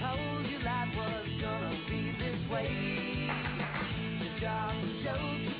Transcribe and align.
told 0.00 0.46
you 0.46 0.58
life 0.60 0.88
was 0.96 1.28
gonna 1.40 1.78
be 1.88 2.12
this 2.18 2.50
way. 2.50 3.30
The 4.20 4.40
job, 4.40 4.74
the 5.04 5.53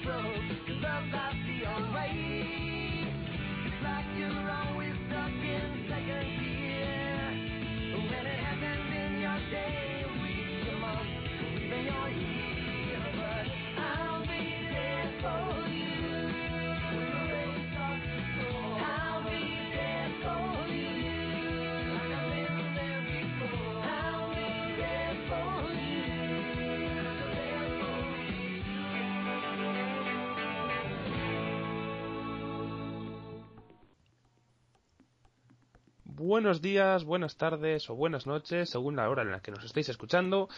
Buenos 36.27 36.62
días, 36.62 37.05
buenas 37.05 37.37
tardes 37.37 37.91
o 37.91 37.95
buenas 37.95 38.27
noches, 38.27 38.70
según 38.70 38.97
la 38.97 39.11
hora 39.11 39.20
en 39.20 39.31
la 39.31 39.41
que 39.41 39.51
nos 39.51 39.62
estéis 39.62 39.91
escuchando. 39.91 40.48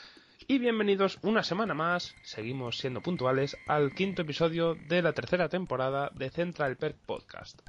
Y 0.46 0.60
bienvenidos 0.60 1.18
una 1.22 1.42
semana 1.42 1.74
más, 1.74 2.14
seguimos 2.22 2.78
siendo 2.78 3.00
puntuales, 3.00 3.56
al 3.66 3.92
quinto 3.92 4.22
episodio 4.22 4.76
de 4.76 5.02
la 5.02 5.12
tercera 5.12 5.48
temporada 5.48 6.12
de 6.14 6.30
Central 6.30 6.76
Perk 6.76 6.98
Podcast. 7.04 7.62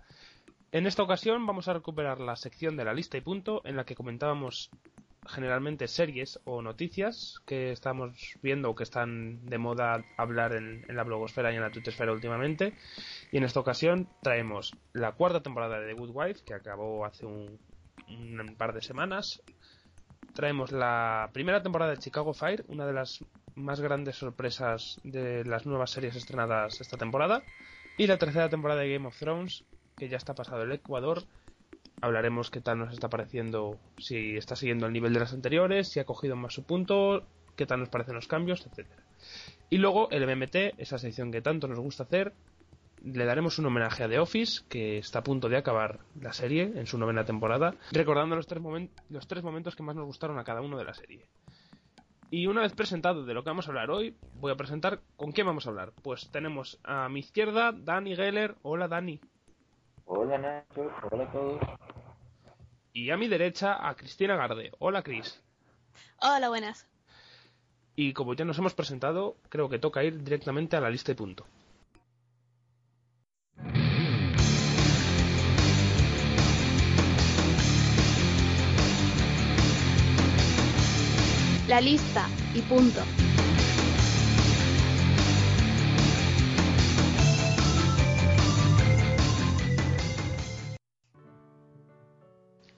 En 0.71 0.85
esta 0.85 1.01
ocasión 1.01 1.47
vamos 1.47 1.69
a 1.69 1.73
recuperar 1.73 2.19
la 2.19 2.35
sección 2.35 2.77
de 2.77 2.85
la 2.85 2.93
lista 2.93 3.17
y 3.17 3.21
punto 3.21 3.63
en 3.65 3.75
la 3.75 3.83
que 3.83 3.95
comentábamos 3.95 4.69
generalmente 5.25 5.87
series 5.87 6.39
o 6.45 6.61
noticias 6.61 7.41
que 7.47 7.71
estamos 7.71 8.37
viendo 8.43 8.69
o 8.69 8.75
que 8.75 8.83
están 8.83 9.43
de 9.47 9.57
moda 9.57 10.05
hablar 10.17 10.53
en, 10.53 10.85
la 10.87 11.03
blogosfera 11.03 11.51
y 11.51 11.55
en 11.55 11.63
la 11.63 11.71
twittosfera 11.71 12.13
últimamente. 12.13 12.75
Y 13.31 13.37
en 13.37 13.43
esta 13.43 13.59
ocasión 13.59 14.07
traemos 14.21 14.75
la 14.93 15.13
cuarta 15.13 15.41
temporada 15.41 15.79
de 15.79 15.87
The 15.87 15.99
Good 15.99 16.11
Wife, 16.13 16.43
que 16.45 16.53
acabó 16.53 17.03
hace 17.03 17.25
un, 17.25 17.59
un 18.09 18.55
par 18.57 18.73
de 18.73 18.81
semanas. 18.81 19.41
Traemos 20.33 20.71
la 20.71 21.29
primera 21.33 21.63
temporada 21.63 21.91
de 21.91 21.97
Chicago 21.97 22.33
Fire, 22.33 22.63
una 22.67 22.85
de 22.85 22.93
las 22.93 23.23
más 23.55 23.79
grandes 23.79 24.17
sorpresas 24.17 24.99
de 25.03 25.43
las 25.45 25.65
nuevas 25.65 25.91
series 25.91 26.15
estrenadas 26.15 26.79
esta 26.79 26.97
temporada. 26.97 27.43
Y 27.97 28.07
la 28.07 28.17
tercera 28.17 28.49
temporada 28.49 28.81
de 28.81 28.93
Game 28.93 29.07
of 29.07 29.17
Thrones, 29.17 29.65
que 29.97 30.09
ya 30.09 30.17
está 30.17 30.35
pasado 30.35 30.63
el 30.63 30.71
Ecuador. 30.71 31.23
Hablaremos 32.01 32.51
qué 32.51 32.61
tal 32.61 32.77
nos 32.77 32.93
está 32.93 33.09
pareciendo, 33.09 33.79
si 33.97 34.37
está 34.37 34.55
siguiendo 34.55 34.85
el 34.85 34.93
nivel 34.93 35.13
de 35.13 35.19
las 35.19 35.33
anteriores, 35.33 35.87
si 35.87 35.99
ha 35.99 36.05
cogido 36.05 36.35
más 36.35 36.53
su 36.53 36.63
punto, 36.63 37.25
qué 37.55 37.65
tal 37.65 37.79
nos 37.79 37.89
parecen 37.89 38.13
los 38.13 38.27
cambios, 38.27 38.67
etcétera. 38.67 39.03
Y 39.71 39.79
luego 39.79 40.09
el 40.11 40.27
MMT, 40.27 40.77
esa 40.77 40.99
sección 40.99 41.31
que 41.31 41.41
tanto 41.41 41.67
nos 41.67 41.79
gusta 41.79 42.03
hacer, 42.03 42.33
le 43.03 43.25
daremos 43.25 43.59
un 43.59 43.65
homenaje 43.67 44.03
a 44.03 44.09
The 44.09 44.19
Office, 44.19 44.63
que 44.69 44.97
está 44.97 45.19
a 45.19 45.23
punto 45.23 45.49
de 45.49 45.57
acabar 45.57 45.99
la 46.19 46.33
serie 46.33 46.71
en 46.75 46.87
su 46.87 46.97
novena 46.97 47.25
temporada, 47.25 47.75
recordando 47.91 48.35
los 48.35 48.47
tres, 48.47 48.61
momen- 48.61 48.89
los 49.09 49.27
tres 49.27 49.43
momentos 49.43 49.75
que 49.75 49.83
más 49.83 49.95
nos 49.95 50.05
gustaron 50.05 50.39
a 50.39 50.43
cada 50.43 50.61
uno 50.61 50.77
de 50.77 50.85
la 50.85 50.93
serie. 50.93 51.25
Y 52.29 52.47
una 52.47 52.61
vez 52.61 52.73
presentado 52.73 53.23
de 53.23 53.33
lo 53.33 53.43
que 53.43 53.49
vamos 53.49 53.67
a 53.67 53.71
hablar 53.71 53.89
hoy, 53.89 54.15
voy 54.35 54.51
a 54.51 54.55
presentar 54.57 54.99
con 55.15 55.31
quién 55.31 55.47
vamos 55.47 55.65
a 55.65 55.69
hablar. 55.69 55.93
Pues 56.01 56.29
tenemos 56.29 56.77
a 56.83 57.07
mi 57.07 57.21
izquierda 57.21 57.71
Dani 57.71 58.15
Geller. 58.17 58.55
Hola 58.63 58.87
Dani. 58.89 59.21
Hola 60.05 60.37
Nacho, 60.37 60.91
hola 61.09 61.23
a 61.23 61.31
todos. 61.31 61.61
Y 62.91 63.11
a 63.11 63.17
mi 63.17 63.27
derecha 63.29 63.87
a 63.87 63.95
Cristina 63.95 64.35
Garde. 64.35 64.71
Hola 64.79 65.03
Cris. 65.03 65.41
Hola, 66.21 66.49
buenas. 66.49 66.85
Y 67.95 68.11
como 68.13 68.33
ya 68.33 68.43
nos 68.43 68.57
hemos 68.59 68.73
presentado, 68.73 69.37
creo 69.49 69.69
que 69.69 69.79
toca 69.79 70.03
ir 70.03 70.21
directamente 70.23 70.75
a 70.75 70.81
la 70.81 70.89
lista 70.89 71.11
y 71.11 71.15
punto. 71.15 71.45
La 81.67 81.81
lista 81.81 82.25
y 82.53 82.61
punto. 82.61 83.01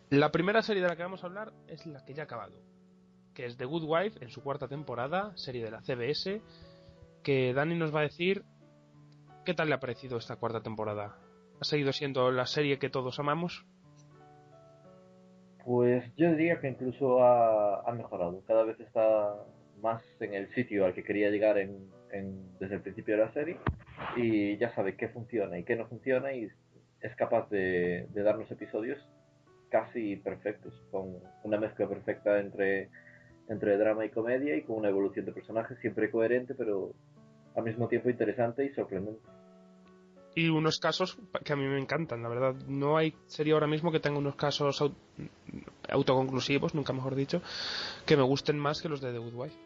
La 0.10 0.32
primera 0.32 0.64
serie 0.64 0.82
de 0.82 0.88
la 0.88 0.96
que 0.96 1.04
vamos 1.04 1.24
a 1.24 1.28
hablar 1.28 1.54
es 1.68 1.86
la 1.86 2.04
que 2.04 2.16
ya 2.16 2.24
ha 2.24 2.26
acabado, 2.26 2.56
que 3.36 3.46
es 3.46 3.58
The 3.58 3.66
Good 3.66 3.84
Wife 3.84 4.24
en 4.24 4.32
su 4.32 4.42
cuarta 4.42 4.68
temporada, 4.68 5.38
serie 5.38 5.64
de 5.64 5.70
la 5.70 5.82
CBS, 5.82 6.42
que 7.22 7.54
Dani 7.54 7.76
nos 7.76 7.94
va 7.94 8.00
a 8.00 8.04
decir 8.04 8.44
qué 9.46 9.54
tal 9.54 9.68
le 9.70 9.76
ha 9.76 9.80
parecido 9.80 10.18
esta 10.18 10.38
cuarta 10.38 10.62
temporada. 10.62 11.16
¿Ha 11.62 11.64
seguido 11.64 11.94
siendo 11.94 12.32
la 12.32 12.48
serie 12.48 12.80
que 12.80 12.90
todos 12.90 13.20
amamos? 13.20 13.68
Pues 15.70 16.04
yo 16.16 16.32
diría 16.32 16.60
que 16.60 16.68
incluso 16.68 17.24
ha, 17.24 17.82
ha 17.82 17.92
mejorado. 17.92 18.42
Cada 18.48 18.64
vez 18.64 18.80
está 18.80 19.36
más 19.84 20.02
en 20.20 20.34
el 20.34 20.52
sitio 20.56 20.84
al 20.84 20.96
que 20.96 21.04
quería 21.04 21.30
llegar 21.30 21.60
en, 21.60 21.92
desde 22.60 22.74
el 22.74 22.82
principio 22.82 23.16
de 23.16 23.24
la 23.24 23.32
serie 23.34 23.56
y 24.18 24.58
ya 24.58 24.74
sabe 24.74 24.96
qué 24.96 25.10
funciona 25.10 25.60
y 25.60 25.64
qué 25.64 25.76
no 25.76 25.86
funciona 25.86 26.34
y 26.34 26.50
es 27.02 27.16
capaz 27.16 27.52
de, 27.52 28.08
de 28.10 28.24
darnos 28.24 28.50
episodios 28.50 28.98
casi 29.70 30.16
perfectos, 30.16 30.74
con 30.90 31.20
una 31.44 31.60
mezcla 31.60 31.88
perfecta 31.88 32.40
entre, 32.40 32.90
entre 33.48 33.78
drama 33.78 34.06
y 34.06 34.10
comedia 34.10 34.56
y 34.56 34.64
con 34.64 34.78
una 34.78 34.90
evolución 34.90 35.28
de 35.28 35.34
personajes 35.34 35.78
siempre 35.82 36.10
coherente 36.10 36.56
pero 36.56 36.94
al 37.56 37.64
mismo 37.64 37.88
tiempo 37.88 38.10
interesante 38.10 38.66
y 38.66 38.70
sorprendente. 38.70 39.22
Y 40.40 40.48
unos 40.48 40.80
casos 40.80 41.18
que 41.44 41.52
a 41.52 41.58
mí 41.58 41.66
me 41.66 41.78
encantan, 41.78 42.24
la 42.24 42.30
verdad. 42.30 42.56
No 42.68 42.96
hay 42.96 43.14
serie 43.28 43.52
ahora 43.52 43.68
mismo 43.68 43.92
que 43.92 44.00
tenga 44.00 44.20
unos 44.20 44.36
casos 44.36 44.82
au- 44.82 44.94
autoconclusivos, 45.90 46.74
nunca 46.74 46.94
mejor 46.94 47.14
dicho, 47.14 47.42
que 48.06 48.16
me 48.16 48.24
gusten 48.24 48.58
más 48.58 48.82
que 48.82 48.88
los 48.88 49.02
de 49.02 49.12
The 49.12 49.18
Good 49.18 49.34
Wife. 49.34 49.58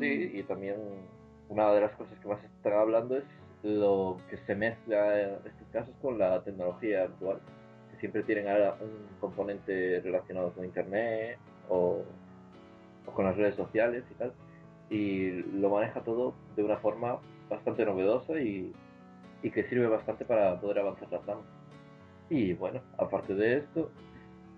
Sí, 0.00 0.30
y 0.34 0.42
también 0.42 0.74
una 1.48 1.70
de 1.72 1.82
las 1.82 1.92
cosas 1.92 2.18
que 2.18 2.26
más 2.26 2.42
están 2.42 2.72
hablando 2.72 3.16
es 3.16 3.24
lo 3.62 4.18
que 4.28 4.38
se 4.38 4.56
mezcla 4.56 5.20
estos 5.44 5.68
casos 5.72 5.94
con 6.02 6.18
la 6.18 6.42
tecnología 6.42 7.04
actual, 7.04 7.38
que 7.92 7.96
siempre 7.98 8.24
tienen 8.24 8.48
ahora 8.48 8.76
un 8.80 9.06
componente 9.20 10.00
relacionado 10.00 10.50
con 10.52 10.64
Internet 10.64 11.38
o 11.68 12.02
con 13.14 13.24
las 13.24 13.36
redes 13.36 13.54
sociales 13.54 14.02
y 14.10 14.14
tal, 14.14 14.32
y 14.90 15.30
lo 15.60 15.70
maneja 15.70 16.00
todo 16.00 16.34
de 16.56 16.64
una 16.64 16.78
forma 16.78 17.20
bastante 17.48 17.84
novedosa 17.84 18.40
y, 18.40 18.72
que 19.42 19.64
sirve 19.64 19.86
bastante 19.86 20.24
para 20.24 20.58
poder 20.58 20.78
avanzar 20.78 21.10
la 21.12 21.20
trama. 21.20 21.42
Y 22.30 22.54
bueno, 22.54 22.80
aparte 22.96 23.34
de 23.34 23.58
esto, 23.58 23.90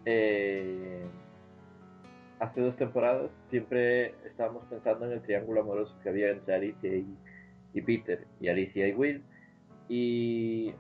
eh, 0.04 1.04
hace 2.38 2.60
dos 2.60 2.76
temporadas 2.76 3.30
siempre 3.50 4.14
estábamos 4.24 4.64
pensando 4.66 5.06
en 5.06 5.12
el 5.12 5.22
triángulo 5.22 5.62
amoroso 5.62 5.92
que 6.02 6.08
había 6.08 6.30
entre 6.30 6.54
Alicia 6.54 6.94
y, 6.94 7.16
y 7.74 7.80
Peter, 7.82 8.26
y 8.40 8.48
Alicia 8.48 8.86
y 8.86 8.92
Will, 8.92 9.24
y 9.88 10.72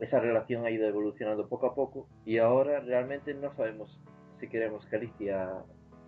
esa 0.00 0.20
relación 0.20 0.64
ha 0.64 0.70
ido 0.70 0.86
evolucionando 0.88 1.48
poco 1.48 1.66
a 1.66 1.74
poco, 1.74 2.08
y 2.24 2.38
ahora 2.38 2.80
realmente 2.80 3.34
no 3.34 3.54
sabemos 3.56 4.00
si 4.40 4.48
queremos 4.48 4.86
que 4.86 4.96
Alicia 4.96 5.50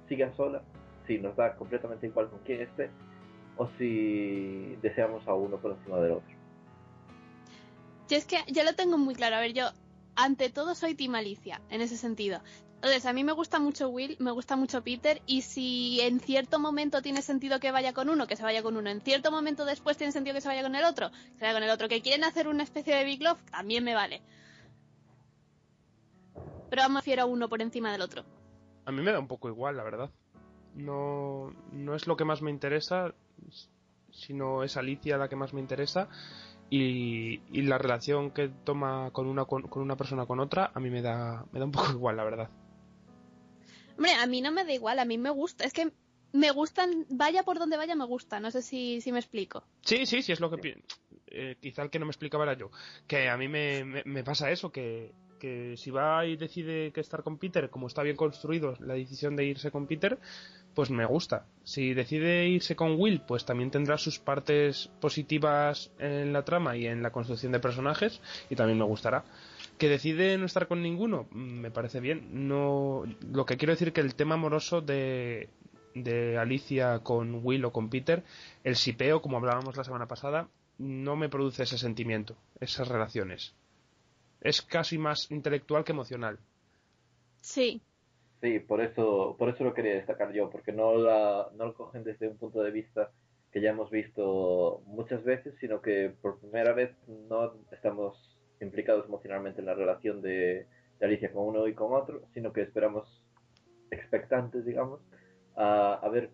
siga 0.08 0.32
sola, 0.32 0.62
si 1.06 1.18
nos 1.18 1.36
da 1.36 1.56
completamente 1.56 2.06
igual 2.06 2.30
con 2.30 2.38
quién 2.40 2.62
esté, 2.62 2.90
o 3.56 3.68
si 3.78 4.76
deseamos 4.82 5.26
a 5.26 5.34
uno 5.34 5.58
por 5.58 5.72
encima 5.72 5.98
del 5.98 6.12
otro. 6.12 6.34
Yo 8.08 8.16
es 8.16 8.24
que 8.24 8.38
yo 8.48 8.64
lo 8.64 8.74
tengo 8.74 8.98
muy 8.98 9.14
claro. 9.14 9.36
A 9.36 9.40
ver, 9.40 9.52
yo 9.52 9.70
ante 10.16 10.50
todo 10.50 10.74
soy 10.74 10.94
Team 10.94 11.14
Alicia, 11.14 11.60
en 11.70 11.80
ese 11.80 11.96
sentido. 11.96 12.40
Entonces, 12.76 13.04
a 13.04 13.12
mí 13.12 13.24
me 13.24 13.32
gusta 13.32 13.58
mucho 13.58 13.90
Will, 13.90 14.16
me 14.20 14.30
gusta 14.30 14.56
mucho 14.56 14.82
Peter, 14.82 15.20
y 15.26 15.42
si 15.42 16.00
en 16.00 16.18
cierto 16.18 16.58
momento 16.58 17.02
tiene 17.02 17.20
sentido 17.20 17.60
que 17.60 17.72
vaya 17.72 17.92
con 17.92 18.08
uno, 18.08 18.26
que 18.26 18.36
se 18.36 18.42
vaya 18.42 18.62
con 18.62 18.74
uno. 18.78 18.88
En 18.88 19.02
cierto 19.02 19.30
momento 19.30 19.66
después 19.66 19.98
tiene 19.98 20.12
sentido 20.12 20.34
que 20.34 20.40
se 20.40 20.48
vaya 20.48 20.62
con 20.62 20.74
el 20.74 20.84
otro, 20.84 21.10
que 21.10 21.38
se 21.38 21.44
vaya 21.44 21.52
con 21.52 21.62
el 21.62 21.68
otro. 21.68 21.88
Que 21.88 22.00
quieren 22.00 22.24
hacer 22.24 22.48
una 22.48 22.62
especie 22.62 22.96
de 22.96 23.04
Big 23.04 23.22
Love, 23.22 23.38
también 23.50 23.84
me 23.84 23.94
vale. 23.94 24.22
Pero 26.70 26.88
me 26.88 26.94
prefiero 26.94 27.22
a 27.22 27.26
uno 27.26 27.50
por 27.50 27.60
encima 27.60 27.92
del 27.92 28.00
otro. 28.00 28.24
A 28.86 28.92
mí 28.92 29.02
me 29.02 29.12
da 29.12 29.18
un 29.18 29.28
poco 29.28 29.48
igual, 29.48 29.76
la 29.76 29.82
verdad. 29.82 30.10
No, 30.74 31.52
no 31.72 31.94
es 31.94 32.06
lo 32.06 32.16
que 32.16 32.24
más 32.24 32.40
me 32.40 32.50
interesa, 32.50 33.14
sino 34.12 34.62
es 34.62 34.76
Alicia 34.76 35.18
la 35.18 35.28
que 35.28 35.36
más 35.36 35.52
me 35.52 35.60
interesa. 35.60 36.08
Y, 36.72 37.40
y 37.50 37.62
la 37.62 37.78
relación 37.78 38.30
que 38.30 38.48
toma 38.48 39.10
con 39.10 39.26
una, 39.26 39.44
con, 39.44 39.62
con 39.62 39.82
una 39.82 39.96
persona 39.96 40.26
con 40.26 40.38
otra, 40.38 40.70
a 40.72 40.78
mí 40.78 40.88
me 40.88 41.02
da, 41.02 41.44
me 41.50 41.58
da 41.58 41.64
un 41.64 41.72
poco 41.72 41.90
igual, 41.92 42.16
la 42.16 42.24
verdad. 42.24 42.50
Hombre, 43.96 44.12
a 44.14 44.26
mí 44.26 44.40
no 44.40 44.52
me 44.52 44.64
da 44.64 44.72
igual, 44.72 44.98
a 44.98 45.04
mí 45.04 45.18
me 45.18 45.30
gusta. 45.30 45.64
Es 45.64 45.72
que 45.72 45.90
me 46.32 46.50
gustan, 46.52 47.06
vaya 47.10 47.42
por 47.42 47.58
donde 47.58 47.76
vaya, 47.76 47.96
me 47.96 48.06
gusta. 48.06 48.38
No 48.38 48.50
sé 48.50 48.62
si, 48.62 49.00
si 49.00 49.10
me 49.10 49.18
explico. 49.18 49.64
Sí, 49.82 50.06
sí, 50.06 50.22
sí, 50.22 50.32
es 50.32 50.40
lo 50.40 50.50
que 50.50 50.80
eh, 51.26 51.56
quizá 51.60 51.82
el 51.82 51.90
que 51.90 51.98
no 51.98 52.06
me 52.06 52.10
explicaba 52.10 52.44
era 52.44 52.54
yo. 52.54 52.70
Que 53.06 53.28
a 53.28 53.36
mí 53.36 53.48
me, 53.48 53.84
me, 53.84 54.02
me 54.04 54.22
pasa 54.22 54.50
eso, 54.50 54.70
que, 54.70 55.12
que 55.40 55.76
si 55.76 55.90
va 55.90 56.24
y 56.26 56.36
decide 56.36 56.92
que 56.92 57.00
estar 57.00 57.24
con 57.24 57.38
Peter, 57.38 57.68
como 57.70 57.88
está 57.88 58.02
bien 58.04 58.16
construido 58.16 58.76
la 58.78 58.94
decisión 58.94 59.34
de 59.34 59.44
irse 59.44 59.72
con 59.72 59.88
Peter, 59.88 60.20
pues 60.74 60.90
me 60.90 61.04
gusta. 61.04 61.46
Si 61.64 61.94
decide 61.94 62.48
irse 62.48 62.76
con 62.76 62.98
Will, 62.98 63.20
pues 63.20 63.44
también 63.44 63.70
tendrá 63.70 63.98
sus 63.98 64.18
partes 64.18 64.90
positivas 65.00 65.90
en 65.98 66.32
la 66.32 66.44
trama 66.44 66.76
y 66.76 66.86
en 66.86 67.02
la 67.02 67.10
construcción 67.10 67.52
de 67.52 67.60
personajes 67.60 68.20
y 68.48 68.56
también 68.56 68.78
me 68.78 68.84
gustará. 68.84 69.24
Que 69.78 69.88
decide 69.88 70.36
no 70.38 70.46
estar 70.46 70.68
con 70.68 70.82
ninguno, 70.82 71.28
mm, 71.30 71.60
me 71.60 71.70
parece 71.70 72.00
bien. 72.00 72.48
No, 72.48 73.04
lo 73.32 73.46
que 73.46 73.56
quiero 73.56 73.72
decir 73.72 73.92
que 73.92 74.00
el 74.00 74.14
tema 74.14 74.34
amoroso 74.34 74.80
de, 74.80 75.48
de 75.94 76.38
Alicia 76.38 77.00
con 77.00 77.40
Will 77.44 77.64
o 77.64 77.72
con 77.72 77.90
Peter, 77.90 78.24
el 78.64 78.76
sipeo, 78.76 79.22
como 79.22 79.36
hablábamos 79.36 79.76
la 79.76 79.84
semana 79.84 80.06
pasada, 80.06 80.48
no 80.78 81.16
me 81.16 81.28
produce 81.28 81.64
ese 81.64 81.78
sentimiento, 81.78 82.36
esas 82.58 82.88
relaciones. 82.88 83.54
Es 84.40 84.62
casi 84.62 84.96
más 84.96 85.30
intelectual 85.30 85.84
que 85.84 85.92
emocional. 85.92 86.38
Sí. 87.42 87.82
Sí, 88.40 88.58
por 88.58 88.80
eso, 88.80 89.36
por 89.38 89.50
eso 89.50 89.64
lo 89.64 89.74
quería 89.74 89.94
destacar 89.94 90.32
yo, 90.32 90.48
porque 90.48 90.72
no, 90.72 90.96
la, 90.96 91.50
no 91.56 91.66
lo 91.66 91.74
cogen 91.74 92.04
desde 92.04 92.28
un 92.28 92.38
punto 92.38 92.62
de 92.62 92.70
vista 92.70 93.10
que 93.52 93.60
ya 93.60 93.70
hemos 93.70 93.90
visto 93.90 94.82
muchas 94.86 95.24
veces, 95.24 95.54
sino 95.60 95.82
que 95.82 96.14
por 96.22 96.38
primera 96.38 96.72
vez 96.72 96.90
no 97.28 97.52
estamos 97.72 98.38
implicados 98.60 99.06
emocionalmente 99.06 99.60
en 99.60 99.66
la 99.66 99.74
relación 99.74 100.22
de, 100.22 100.66
de 100.98 101.06
Alicia 101.06 101.32
con 101.32 101.48
uno 101.48 101.66
y 101.66 101.74
con 101.74 101.92
otro, 101.92 102.22
sino 102.32 102.52
que 102.52 102.62
esperamos 102.62 103.22
expectantes, 103.90 104.64
digamos, 104.64 105.00
a, 105.56 105.94
a 105.94 106.08
ver 106.08 106.30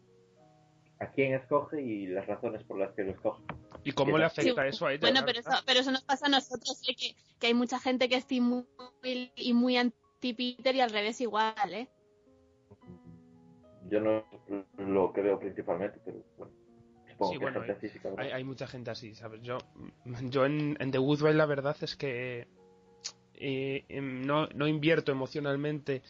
a 0.99 1.11
quién 1.11 1.35
escoge 1.35 1.83
y 1.83 2.07
las 2.07 2.27
razones 2.27 2.63
por 2.65 2.79
las 2.79 2.93
que 2.95 3.05
lo 3.05 3.11
escoge. 3.13 3.43
¿Y 3.85 3.93
cómo 3.93 4.17
le 4.17 4.25
afecta 4.25 4.63
Sí, 4.63 4.69
eso 4.69 4.87
a 4.87 4.93
ella? 4.93 5.01
Bueno, 5.01 5.21
pero 5.27 5.41
eso, 5.41 5.51
pero 5.67 5.81
eso 5.81 5.91
nos 5.91 6.03
pasa 6.03 6.27
a 6.27 6.31
nosotros, 6.31 6.81
¿eh? 6.89 6.95
que, 6.97 7.17
que 7.39 7.47
hay 7.49 7.55
mucha 7.55 7.79
gente 7.79 8.09
que 8.09 8.17
es 8.17 8.27
Will 8.31 9.33
y 9.35 9.55
muy 9.55 9.77
anti-Peter 9.77 10.75
y 10.75 10.81
al 10.81 10.91
revés 10.91 11.21
igual, 11.21 11.55
¿eh? 11.73 11.89
Yo 13.89 14.01
no 14.01 14.25
lo 14.79 15.13
que 15.13 15.21
veo 15.21 15.39
principalmente, 15.39 16.01
pero 16.05 16.19
bueno, 16.37 16.53
supongo 17.11 17.33
Sí, 17.33 17.39
que 17.39 17.45
bueno, 17.45 17.63
gente 17.63 18.01
Hay, 18.19 18.31
hay 18.31 18.45
mucha 18.45 18.67
gente 18.67 18.91
así, 18.91 19.15
¿sabes? 19.15 19.43
Yo, 19.43 19.59
yo 20.31 20.47
en, 20.47 20.77
en 20.81 20.91
The 20.91 20.99
Good 20.99 21.23
Wife 21.23 21.35
la 21.35 21.47
verdad 21.47 21.77
es 21.81 21.97
que 21.97 22.49
eh, 23.35 23.85
em, 23.89 24.27
no, 24.27 24.49
no 24.49 24.67
invierto 24.67 25.13
emocionalmente 25.13 26.03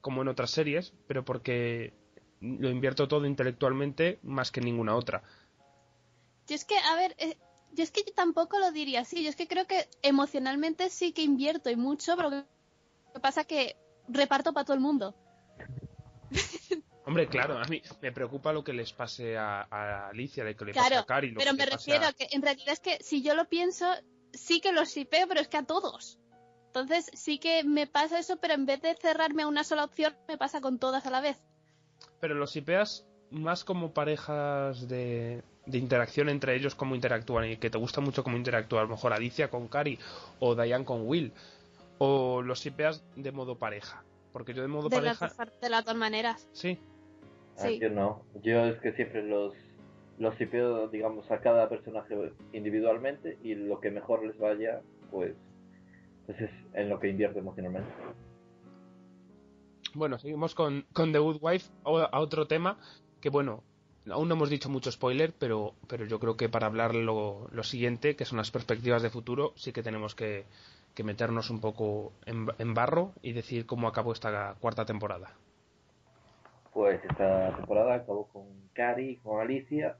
como 0.00 0.22
en 0.22 0.28
otras 0.28 0.50
series, 0.50 0.92
pero 1.06 1.24
porque 1.24 1.94
lo 2.40 2.68
invierto 2.68 3.08
todo 3.08 3.26
intelectualmente 3.26 4.18
más 4.22 4.50
que 4.50 4.60
en 4.60 4.66
ninguna 4.66 4.94
otra. 4.94 5.22
Yo 6.46 6.54
es 6.54 6.64
que, 6.64 6.76
a 6.76 6.94
ver, 6.96 7.14
eh, 7.18 7.38
yo 7.72 7.82
es 7.82 7.90
que 7.90 8.02
yo 8.06 8.12
tampoco 8.12 8.58
lo 8.58 8.70
diría 8.70 9.00
así. 9.00 9.22
Yo 9.22 9.30
es 9.30 9.36
que 9.36 9.48
creo 9.48 9.66
que 9.66 9.88
emocionalmente 10.02 10.90
sí 10.90 11.12
que 11.12 11.22
invierto 11.22 11.70
y 11.70 11.76
mucho, 11.76 12.16
pero 12.16 12.30
lo 12.30 12.44
que 13.14 13.20
pasa 13.20 13.42
es 13.42 13.46
que 13.46 13.76
reparto 14.08 14.52
para 14.52 14.64
todo 14.64 14.74
el 14.74 14.82
mundo. 14.82 15.14
Hombre, 17.06 17.26
claro, 17.26 17.58
a 17.58 17.64
mí 17.64 17.82
me 18.00 18.12
preocupa 18.12 18.52
lo 18.52 18.64
que 18.64 18.72
les 18.72 18.92
pase 18.92 19.36
a, 19.36 19.66
a 19.70 20.08
Alicia, 20.08 20.42
lo 20.44 20.56
que 20.56 20.64
le 20.64 20.72
pase 20.74 20.94
a 20.94 21.04
Cari, 21.04 21.30
lo 21.32 21.38
pero 21.38 21.50
que 21.50 21.56
me 21.58 21.66
refiero 21.66 22.04
a- 22.06 22.08
a 22.08 22.12
que 22.14 22.28
en 22.30 22.40
realidad 22.42 22.70
es 22.72 22.80
que 22.80 22.96
si 23.02 23.22
yo 23.22 23.34
lo 23.34 23.44
pienso, 23.46 23.86
sí 24.32 24.60
que 24.60 24.72
los 24.72 24.88
shipeo, 24.88 25.28
pero 25.28 25.40
es 25.40 25.48
que 25.48 25.58
a 25.58 25.64
todos. 25.66 26.18
Entonces 26.68 27.10
sí 27.12 27.38
que 27.38 27.62
me 27.62 27.86
pasa 27.86 28.18
eso, 28.18 28.38
pero 28.40 28.54
en 28.54 28.64
vez 28.66 28.80
de 28.80 28.96
cerrarme 28.96 29.42
a 29.42 29.46
una 29.46 29.64
sola 29.64 29.84
opción, 29.84 30.16
me 30.28 30.38
pasa 30.38 30.60
con 30.60 30.78
todas 30.78 31.04
a 31.06 31.10
la 31.10 31.20
vez. 31.20 31.36
Pero 32.20 32.34
los 32.34 32.56
IPEas 32.56 33.06
más 33.30 33.64
como 33.64 33.92
parejas 33.92 34.88
de, 34.88 35.42
de 35.66 35.78
interacción 35.78 36.28
entre 36.30 36.56
ellos, 36.56 36.74
cómo 36.74 36.94
interactúan 36.94 37.50
y 37.50 37.56
que 37.58 37.68
te 37.70 37.78
gusta 37.78 38.00
mucho 38.00 38.24
cómo 38.24 38.36
interactúa, 38.36 38.80
a 38.80 38.84
lo 38.84 38.90
mejor 38.90 39.12
Alicia 39.12 39.50
con 39.50 39.68
Cari 39.68 39.98
o 40.40 40.54
Diane 40.54 40.84
con 40.84 41.06
Will. 41.06 41.32
O 41.98 42.42
los 42.42 42.64
IPEas 42.66 43.04
de 43.14 43.30
modo 43.30 43.56
pareja. 43.58 44.02
Porque 44.32 44.52
yo 44.52 44.62
de 44.62 44.68
modo 44.68 44.88
De 44.88 44.96
pareja. 44.96 45.30
de 45.60 45.68
las 45.70 45.84
dos 45.84 45.94
maneras. 45.94 46.48
Sí, 46.52 46.76
Ah, 47.58 47.70
yo 47.70 47.90
no. 47.90 48.22
Yo 48.42 48.64
es 48.64 48.80
que 48.80 48.92
siempre 48.92 49.22
los 49.22 49.54
los 50.18 50.36
sipeo, 50.36 50.88
digamos, 50.88 51.30
a 51.30 51.40
cada 51.40 51.68
personaje 51.68 52.14
individualmente 52.52 53.38
y 53.42 53.54
lo 53.54 53.80
que 53.80 53.90
mejor 53.90 54.24
les 54.24 54.38
vaya, 54.38 54.80
pues, 55.10 55.34
pues 56.26 56.40
es 56.40 56.50
en 56.74 56.88
lo 56.88 57.00
que 57.00 57.08
invierto 57.08 57.38
emocionalmente. 57.38 57.90
Bueno, 59.94 60.18
seguimos 60.18 60.54
con, 60.54 60.86
con 60.92 61.12
The 61.12 61.18
Good 61.18 61.38
Wife, 61.40 61.70
a 61.84 62.20
otro 62.20 62.46
tema 62.46 62.78
que, 63.20 63.30
bueno, 63.30 63.62
aún 64.10 64.28
no 64.28 64.34
hemos 64.34 64.50
dicho 64.50 64.68
mucho 64.68 64.90
spoiler, 64.90 65.32
pero, 65.38 65.74
pero 65.88 66.04
yo 66.04 66.18
creo 66.18 66.36
que 66.36 66.48
para 66.48 66.66
hablar 66.66 66.94
lo, 66.94 67.48
lo 67.52 67.62
siguiente, 67.62 68.16
que 68.16 68.24
son 68.24 68.38
las 68.38 68.50
perspectivas 68.50 69.02
de 69.02 69.10
futuro, 69.10 69.52
sí 69.56 69.72
que 69.72 69.82
tenemos 69.82 70.14
que, 70.14 70.44
que 70.94 71.04
meternos 71.04 71.50
un 71.50 71.60
poco 71.60 72.12
en, 72.26 72.46
en 72.58 72.74
barro 72.74 73.12
y 73.22 73.32
decir 73.32 73.66
cómo 73.66 73.88
acabó 73.88 74.12
esta 74.12 74.54
cuarta 74.60 74.84
temporada. 74.84 75.34
Pues 76.74 77.00
esta 77.04 77.54
temporada 77.54 77.94
acabó 77.94 78.26
con 78.26 78.46
Cari, 78.72 79.18
con 79.18 79.40
Alicia, 79.40 79.96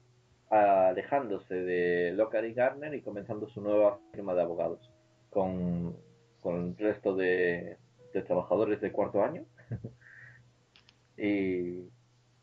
alejándose 0.49 1.55
de 1.55 2.11
Lockhart 2.11 2.47
y 2.47 2.53
Garner 2.53 2.93
y 2.93 3.01
comenzando 3.01 3.47
su 3.47 3.61
nueva 3.61 3.97
firma 4.11 4.35
de 4.35 4.41
abogados 4.41 4.91
con, 5.29 5.95
con 6.41 6.55
el 6.55 6.77
resto 6.77 7.15
de, 7.15 7.77
de 8.13 8.21
trabajadores 8.23 8.81
de 8.81 8.91
cuarto 8.91 9.23
año. 9.23 9.45
y, 11.17 11.89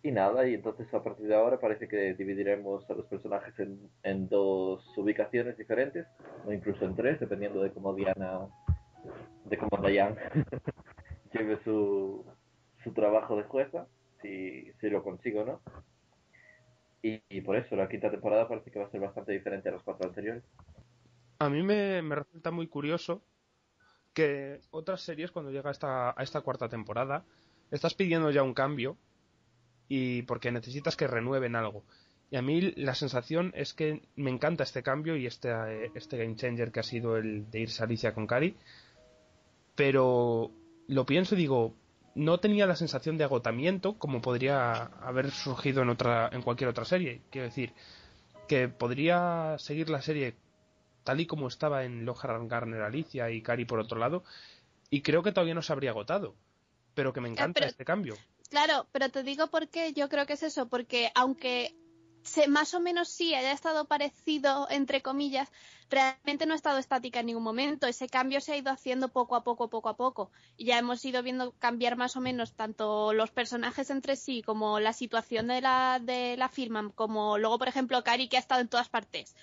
y 0.03 0.11
nada, 0.11 0.49
y 0.49 0.55
entonces 0.55 0.93
a 0.95 1.05
partir 1.05 1.27
de 1.27 1.35
ahora 1.35 1.61
parece 1.61 1.87
que 1.87 2.15
dividiremos 2.15 2.89
a 2.89 2.95
los 2.95 3.05
personajes 3.09 3.57
en, 3.59 3.91
en 4.03 4.31
dos 4.31 4.83
ubicaciones 4.97 5.59
diferentes, 5.59 6.07
o 6.47 6.53
incluso 6.55 6.87
en 6.87 6.97
tres, 6.97 7.21
dependiendo 7.21 7.61
de 7.61 7.71
cómo 7.71 7.95
Diana, 7.95 8.49
de 9.45 9.59
cómo 9.59 9.87
Diane 9.87 10.17
lleve 11.35 11.63
su, 11.65 12.25
su 12.83 12.93
trabajo 12.95 13.37
de 13.37 13.43
jueza 13.43 13.87
si, 14.23 14.73
si 14.81 14.89
lo 14.89 15.03
consigo, 15.03 15.45
¿no? 15.45 15.61
Y, 17.03 17.41
por 17.41 17.57
eso 17.57 17.75
la 17.75 17.89
quinta 17.89 18.11
temporada 18.11 18.47
parece 18.47 18.71
que 18.71 18.79
va 18.79 18.87
a 18.87 18.91
ser 18.91 19.01
bastante 19.01 19.33
diferente 19.33 19.69
a 19.69 19.73
las 19.73 19.83
cuatro 19.83 20.09
anteriores. 20.09 20.45
A 21.41 21.51
mí 21.51 21.63
me, 21.65 22.01
me 22.01 22.15
resulta 22.15 22.53
muy 22.53 22.69
curioso 22.69 23.23
que 24.15 24.61
otras 24.71 25.01
series, 25.01 25.33
cuando 25.33 25.51
llega 25.51 25.71
a 25.71 25.73
esta, 25.73 26.11
a 26.11 26.23
esta 26.23 26.43
cuarta 26.43 26.69
temporada, 26.69 27.25
estás 27.73 27.95
pidiendo 27.95 28.31
ya 28.31 28.45
un 28.45 28.55
cambio 28.55 28.97
y 29.89 30.23
porque 30.23 30.53
necesitas 30.53 30.97
que 30.97 31.09
renueven 31.09 31.57
algo. 31.57 31.83
Y 32.31 32.37
a 32.37 32.43
mí 32.43 32.73
la 32.77 32.95
sensación 32.95 33.53
es 33.55 33.75
que 33.75 34.03
me 34.17 34.31
encanta 34.31 34.63
este 34.63 34.83
cambio 34.83 35.17
y 35.17 35.27
este, 35.27 35.51
este 35.95 36.17
game 36.17 36.37
changer 36.37 36.73
que 36.73 36.81
ha 36.81 36.85
sido 36.85 37.17
el 37.17 37.51
de 37.51 37.61
irse 37.61 37.83
a 37.83 37.87
Alicia 37.87 38.15
con 38.15 38.27
Cari. 38.27 38.57
Pero 39.75 40.51
lo 40.87 41.05
pienso 41.05 41.35
y 41.35 41.39
digo, 41.39 41.75
no 42.15 42.39
tenía 42.39 42.67
la 42.67 42.77
sensación 42.77 43.17
de 43.17 43.25
agotamiento 43.25 43.95
como 43.99 44.21
podría 44.21 44.85
haber 45.01 45.31
surgido 45.31 45.83
en 45.83 45.89
otra 45.91 46.29
en 46.33 46.43
cualquier 46.43 46.71
otra 46.71 46.85
serie. 46.85 47.23
Quiero 47.31 47.47
decir, 47.47 47.73
que 48.49 48.69
podría 48.69 49.57
seguir 49.59 49.89
la 49.89 50.03
serie 50.03 50.35
tal 51.05 51.21
y 51.21 51.27
como 51.27 51.49
estaba 51.49 51.85
en 51.85 52.05
Lockhart 52.05 52.49
Garner 52.49 52.83
Alicia 52.83 53.31
y 53.31 53.43
Cari 53.43 53.65
por 53.65 53.81
otro 53.81 53.99
lado, 53.99 54.25
y 54.91 55.01
creo 55.03 55.23
que 55.23 55.33
todavía 55.33 55.55
no 55.55 55.63
se 55.63 55.73
habría 55.73 55.91
agotado. 55.91 56.35
Pero 56.95 57.13
que 57.13 57.21
me 57.21 57.29
encanta 57.31 57.61
pero- 57.61 57.71
este 57.71 57.85
cambio. 57.85 58.15
Claro, 58.51 58.87
pero 58.93 59.09
te 59.09 59.23
digo 59.23 59.47
por 59.47 59.69
qué 59.69 59.95
yo 59.95 60.11
creo 60.11 60.27
que 60.27 60.35
es 60.35 60.43
eso, 60.43 60.69
porque 60.69 61.11
aunque 61.15 61.75
se, 62.23 62.49
más 62.49 62.75
o 62.75 62.81
menos 62.81 63.09
sí 63.09 63.35
haya 63.35 63.53
estado 63.53 63.87
parecido, 63.87 64.67
entre 64.71 65.03
comillas, 65.03 65.49
realmente 65.91 66.47
no 66.47 66.55
ha 66.55 66.57
estado 66.57 66.79
estática 66.79 67.21
en 67.21 67.27
ningún 67.27 67.43
momento. 67.43 67.87
Ese 67.87 68.09
cambio 68.09 68.41
se 68.41 68.53
ha 68.53 68.57
ido 68.57 68.71
haciendo 68.71 69.09
poco 69.09 69.37
a 69.37 69.45
poco, 69.45 69.69
poco 69.69 69.89
a 69.89 69.97
poco. 69.97 70.31
Y 70.57 70.67
ya 70.67 70.79
hemos 70.79 71.05
ido 71.05 71.23
viendo 71.23 71.53
cambiar 71.59 71.97
más 71.97 72.17
o 72.17 72.21
menos 72.21 72.55
tanto 72.55 73.13
los 73.13 73.31
personajes 73.31 73.91
entre 73.91 74.17
sí, 74.17 74.43
como 74.43 74.81
la 74.81 74.93
situación 74.93 75.49
de 75.49 75.61
la, 75.61 76.01
de 76.03 76.37
la 76.37 76.49
firma, 76.49 76.91
como 76.95 77.39
luego, 77.39 77.59
por 77.59 77.69
ejemplo, 77.69 78.03
Cari, 78.03 78.29
que 78.29 78.37
ha 78.37 78.41
estado 78.41 78.61
en 78.61 78.69
todas 78.69 78.89
partes. 78.89 79.35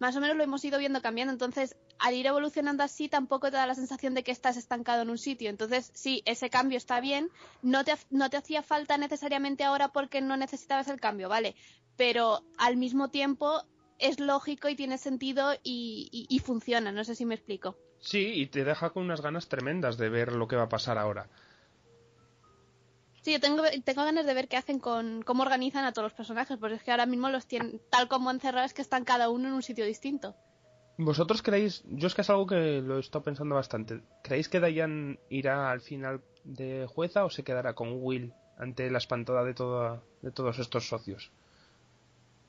Más 0.00 0.16
o 0.16 0.20
menos 0.20 0.36
lo 0.36 0.42
hemos 0.42 0.64
ido 0.64 0.78
viendo 0.78 1.00
cambiando. 1.00 1.32
Entonces, 1.32 1.76
al 1.98 2.14
ir 2.14 2.26
evolucionando 2.26 2.82
así, 2.82 3.08
tampoco 3.08 3.50
te 3.50 3.56
da 3.58 3.66
la 3.66 3.74
sensación 3.76 4.14
de 4.14 4.24
que 4.24 4.32
estás 4.32 4.56
estancado 4.56 5.02
en 5.02 5.10
un 5.10 5.18
sitio. 5.18 5.48
Entonces, 5.50 5.92
sí, 5.94 6.22
ese 6.24 6.50
cambio 6.50 6.78
está 6.78 7.00
bien. 7.00 7.30
No 7.62 7.84
te, 7.84 7.92
no 8.10 8.28
te 8.30 8.36
hacía 8.38 8.62
falta 8.62 8.98
necesariamente 8.98 9.62
ahora 9.62 9.88
porque 9.88 10.20
no 10.20 10.36
necesitabas 10.36 10.88
el 10.88 10.98
cambio, 11.00 11.28
¿vale? 11.28 11.54
Pero 11.96 12.42
al 12.56 12.76
mismo 12.76 13.10
tiempo 13.10 13.62
es 13.98 14.18
lógico 14.18 14.68
y 14.70 14.74
tiene 14.74 14.96
sentido 14.98 15.52
y, 15.62 16.08
y- 16.10 16.26
y 16.34 16.38
funciona. 16.40 16.90
No 16.90 17.04
sé 17.04 17.14
si 17.14 17.26
me 17.26 17.34
explico. 17.34 17.76
Sí, 17.98 18.32
y 18.34 18.46
te 18.46 18.64
deja 18.64 18.90
con 18.90 19.04
unas 19.04 19.20
ganas 19.20 19.48
tremendas 19.48 19.98
de 19.98 20.08
ver 20.08 20.32
lo 20.32 20.48
que 20.48 20.56
va 20.56 20.62
a 20.62 20.68
pasar 20.70 20.96
ahora. 20.96 21.28
Sí, 23.22 23.32
yo 23.32 23.40
tengo, 23.40 23.62
tengo 23.84 24.04
ganas 24.04 24.24
de 24.24 24.34
ver 24.34 24.48
qué 24.48 24.56
hacen 24.56 24.78
con 24.78 25.22
cómo 25.22 25.42
organizan 25.42 25.84
a 25.84 25.92
todos 25.92 26.06
los 26.06 26.14
personajes, 26.14 26.56
porque 26.58 26.76
es 26.76 26.82
que 26.82 26.90
ahora 26.90 27.06
mismo 27.06 27.28
los 27.28 27.46
tienen 27.46 27.80
tal 27.90 28.08
como 28.08 28.30
encerrados 28.30 28.72
que 28.72 28.82
están 28.82 29.04
cada 29.04 29.28
uno 29.28 29.48
en 29.48 29.54
un 29.54 29.62
sitio 29.62 29.84
distinto. 29.84 30.34
¿Vosotros 30.96 31.42
creéis, 31.42 31.82
yo 31.86 32.06
es 32.06 32.14
que 32.14 32.20
es 32.22 32.30
algo 32.30 32.46
que 32.46 32.80
lo 32.82 32.96
he 32.96 33.00
estado 33.00 33.24
pensando 33.24 33.54
bastante, 33.54 34.02
¿creéis 34.22 34.48
que 34.48 34.60
Diane 34.60 35.18
irá 35.30 35.70
al 35.70 35.80
final 35.80 36.22
de 36.44 36.86
jueza 36.86 37.24
o 37.24 37.30
se 37.30 37.42
quedará 37.42 37.74
con 37.74 37.88
Will 38.02 38.32
ante 38.58 38.90
la 38.90 38.98
espantada 38.98 39.44
de, 39.44 39.54
toda, 39.54 40.02
de 40.22 40.30
todos 40.30 40.58
estos 40.58 40.88
socios? 40.88 41.30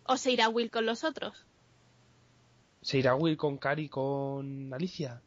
O 0.05 0.17
se 0.17 0.31
irá 0.31 0.49
Will 0.49 0.71
con 0.71 0.85
los 0.85 1.03
otros. 1.03 1.45
¿Se 2.81 2.97
irá 2.97 3.15
Will 3.15 3.37
con 3.37 3.57
Cari 3.57 3.87
con 3.87 4.73
Alicia? 4.73 5.21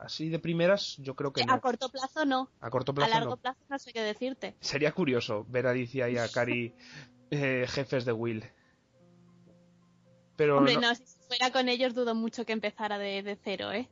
Así 0.00 0.28
de 0.28 0.38
primeras, 0.38 0.96
yo 0.98 1.14
creo 1.14 1.32
que 1.32 1.42
A 1.42 1.46
no. 1.46 1.60
corto 1.60 1.88
plazo 1.88 2.24
no. 2.24 2.48
A 2.60 2.70
corto 2.70 2.92
A 2.92 2.94
plazo 2.94 3.14
largo 3.14 3.30
no. 3.30 3.36
plazo 3.36 3.58
no 3.68 3.78
sé 3.78 3.92
qué 3.92 4.00
decirte. 4.00 4.54
Sería 4.60 4.92
curioso 4.92 5.44
ver 5.48 5.66
a 5.66 5.70
Alicia 5.70 6.08
y 6.08 6.16
a 6.16 6.28
Cari 6.32 6.72
eh, 7.30 7.66
jefes 7.68 8.04
de 8.04 8.12
Will. 8.12 8.44
Pero 10.36 10.58
Hombre, 10.58 10.74
no- 10.74 10.80
no, 10.82 10.94
si 10.94 11.02
fuera 11.26 11.50
con 11.50 11.68
ellos 11.68 11.94
dudo 11.94 12.14
mucho 12.14 12.46
que 12.46 12.52
empezara 12.52 12.96
de, 12.98 13.22
de 13.22 13.36
cero, 13.42 13.72
¿eh? 13.72 13.88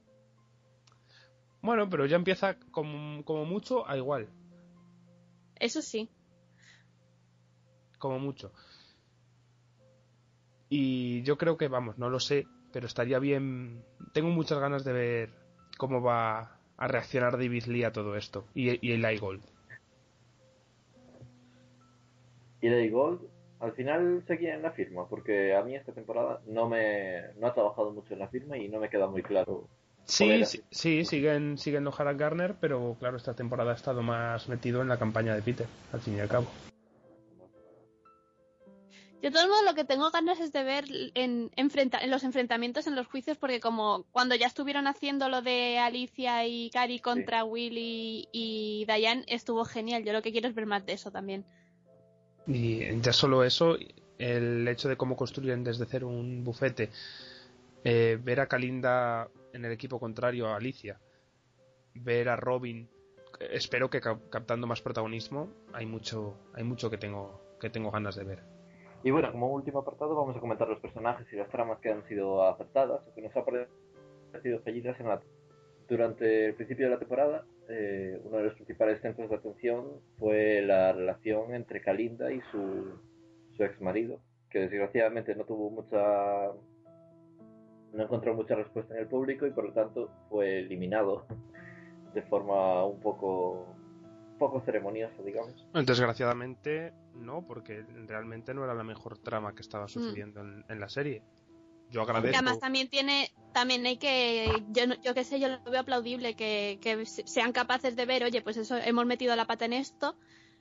bueno, 1.60 1.90
pero 1.90 2.06
ya 2.06 2.14
empieza 2.14 2.54
como, 2.70 3.24
como 3.24 3.44
mucho 3.44 3.88
a 3.88 3.96
igual, 3.96 4.28
Eso 5.58 5.82
sí. 5.82 6.08
como 7.98 8.20
mucho. 8.20 8.52
Y 10.68 11.22
yo 11.22 11.36
creo 11.36 11.56
que, 11.56 11.66
vamos, 11.66 11.98
no 11.98 12.08
lo 12.10 12.20
sé, 12.20 12.46
pero 12.72 12.86
estaría 12.86 13.18
bien. 13.18 13.84
Tengo 14.12 14.28
muchas 14.30 14.58
ganas 14.60 14.84
de 14.84 14.92
ver 14.92 15.45
cómo 15.76 16.00
va 16.02 16.58
a 16.76 16.88
reaccionar 16.88 17.32
David 17.32 17.64
Lee 17.64 17.84
a 17.84 17.92
todo 17.92 18.16
esto 18.16 18.44
y, 18.54 18.86
y 18.86 18.92
Eli 18.92 19.18
Gold. 19.18 19.42
Y 22.60 22.68
Lady 22.68 22.88
Gold, 22.88 23.20
al 23.60 23.72
final 23.72 24.24
seguía 24.26 24.54
en 24.54 24.62
la 24.62 24.72
firma, 24.72 25.08
porque 25.08 25.54
a 25.54 25.62
mí 25.62 25.74
esta 25.74 25.92
temporada 25.92 26.40
no 26.46 26.68
me 26.68 27.32
no 27.38 27.46
ha 27.46 27.54
trabajado 27.54 27.92
mucho 27.92 28.14
en 28.14 28.20
la 28.20 28.28
firma 28.28 28.56
y 28.56 28.68
no 28.68 28.80
me 28.80 28.88
queda 28.88 29.06
muy 29.06 29.22
claro. 29.22 29.68
Sí, 30.04 30.44
sí, 30.44 30.62
sí, 30.70 31.04
siguen, 31.04 31.58
siguen 31.58 31.86
O'Hara 31.86 32.12
Garner, 32.12 32.54
pero 32.60 32.96
claro, 32.98 33.16
esta 33.16 33.34
temporada 33.34 33.72
ha 33.72 33.74
estado 33.74 34.02
más 34.02 34.48
metido 34.48 34.80
en 34.80 34.88
la 34.88 34.98
campaña 34.98 35.34
de 35.34 35.42
Peter, 35.42 35.66
al 35.92 36.00
fin 36.00 36.16
y 36.16 36.20
al 36.20 36.28
cabo. 36.28 36.46
Yo 39.22 39.30
de 39.30 39.34
todos 39.34 39.48
modos 39.48 39.64
lo 39.64 39.74
que 39.74 39.84
tengo 39.84 40.10
ganas 40.10 40.38
es 40.40 40.52
de 40.52 40.62
ver 40.62 40.84
en, 41.14 41.50
enfrenta- 41.56 42.00
en 42.02 42.10
los 42.10 42.22
enfrentamientos 42.22 42.86
en 42.86 42.94
los 42.94 43.06
juicios, 43.06 43.38
porque 43.38 43.60
como 43.60 44.04
cuando 44.12 44.34
ya 44.34 44.46
estuvieron 44.46 44.86
haciendo 44.86 45.28
lo 45.28 45.40
de 45.42 45.78
Alicia 45.78 46.46
y 46.46 46.70
Cari 46.70 47.00
contra 47.00 47.42
Will 47.44 47.78
y, 47.78 48.28
y 48.30 48.84
Diane, 48.86 49.24
estuvo 49.26 49.64
genial. 49.64 50.04
Yo 50.04 50.12
lo 50.12 50.22
que 50.22 50.32
quiero 50.32 50.48
es 50.48 50.54
ver 50.54 50.66
más 50.66 50.84
de 50.84 50.92
eso 50.92 51.10
también. 51.10 51.44
Y 52.46 53.00
ya 53.00 53.12
solo 53.12 53.42
eso, 53.42 53.76
el 54.18 54.68
hecho 54.68 54.88
de 54.88 54.96
cómo 54.96 55.16
construyen 55.16 55.64
desde 55.64 55.86
cero 55.86 56.08
un 56.08 56.44
bufete, 56.44 56.90
eh, 57.84 58.18
ver 58.22 58.40
a 58.40 58.46
Kalinda 58.46 59.28
en 59.52 59.64
el 59.64 59.72
equipo 59.72 59.98
contrario 59.98 60.46
a 60.48 60.56
Alicia, 60.56 61.00
ver 61.94 62.28
a 62.28 62.36
Robin, 62.36 62.86
espero 63.50 63.88
que 63.90 64.00
cap- 64.00 64.28
captando 64.30 64.66
más 64.66 64.82
protagonismo, 64.82 65.48
hay 65.72 65.86
mucho, 65.86 66.36
hay 66.54 66.62
mucho 66.64 66.90
que 66.90 66.98
tengo, 66.98 67.40
que 67.58 67.70
tengo 67.70 67.90
ganas 67.90 68.14
de 68.14 68.24
ver. 68.24 68.55
Y 69.02 69.10
bueno, 69.10 69.30
como 69.30 69.52
último 69.52 69.80
apartado 69.80 70.14
vamos 70.14 70.36
a 70.36 70.40
comentar 70.40 70.68
los 70.68 70.80
personajes 70.80 71.26
y 71.32 71.36
las 71.36 71.48
tramas 71.48 71.78
que 71.80 71.90
han 71.90 72.06
sido 72.08 72.42
aceptadas 72.42 73.06
o 73.06 73.14
que 73.14 73.22
nos 73.22 73.36
han 73.36 73.44
parecido 74.32 74.60
fallidas 74.60 74.98
en 75.00 75.08
la... 75.08 75.20
Durante 75.88 76.46
el 76.46 76.54
principio 76.54 76.86
de 76.86 76.92
la 76.92 76.98
temporada, 76.98 77.46
eh, 77.68 78.20
uno 78.24 78.38
de 78.38 78.44
los 78.44 78.54
principales 78.54 79.00
centros 79.00 79.30
de 79.30 79.36
atención 79.36 80.00
fue 80.18 80.62
la 80.62 80.92
relación 80.92 81.54
entre 81.54 81.80
Kalinda 81.80 82.32
y 82.32 82.40
su, 82.50 82.98
su 83.56 83.62
ex 83.62 83.80
marido, 83.80 84.20
que 84.50 84.60
desgraciadamente 84.60 85.36
no 85.36 85.44
tuvo 85.44 85.70
mucha... 85.70 86.52
no 87.92 88.02
encontró 88.02 88.34
mucha 88.34 88.56
respuesta 88.56 88.94
en 88.94 89.00
el 89.00 89.06
público 89.06 89.46
y 89.46 89.52
por 89.52 89.64
lo 89.66 89.72
tanto 89.72 90.10
fue 90.28 90.58
eliminado 90.58 91.26
de 92.14 92.22
forma 92.22 92.84
un 92.84 92.98
poco 92.98 93.75
poco 94.38 94.60
ceremoniosa, 94.60 95.22
digamos. 95.24 95.54
Desgraciadamente 95.72 96.92
no, 97.14 97.42
porque 97.46 97.84
realmente 98.06 98.54
no 98.54 98.64
era 98.64 98.74
la 98.74 98.84
mejor 98.84 99.18
trama 99.18 99.54
que 99.54 99.62
estaba 99.62 99.88
sucediendo 99.88 100.40
en, 100.40 100.64
en 100.68 100.80
la 100.80 100.88
serie. 100.88 101.22
Yo 101.90 102.00
Y 102.00 102.04
agradezco. 102.04 102.36
además 102.36 102.58
también 102.58 102.88
tiene, 102.88 103.30
también 103.52 103.86
hay 103.86 103.96
que, 103.96 104.62
yo, 104.70 105.14
qué 105.14 105.24
sé, 105.24 105.38
yo 105.40 105.48
lo 105.48 105.62
veo 105.70 105.80
aplaudible 105.80 106.34
que, 106.34 106.78
que 106.80 107.06
se- 107.06 107.26
sean 107.26 107.52
capaces 107.52 107.96
de 107.96 108.06
ver, 108.06 108.24
oye, 108.24 108.42
pues 108.42 108.56
eso, 108.56 108.76
hemos 108.76 109.06
metido 109.06 109.36
la 109.36 109.46
pata 109.46 109.64
en 109.66 109.72
esto, 109.72 110.16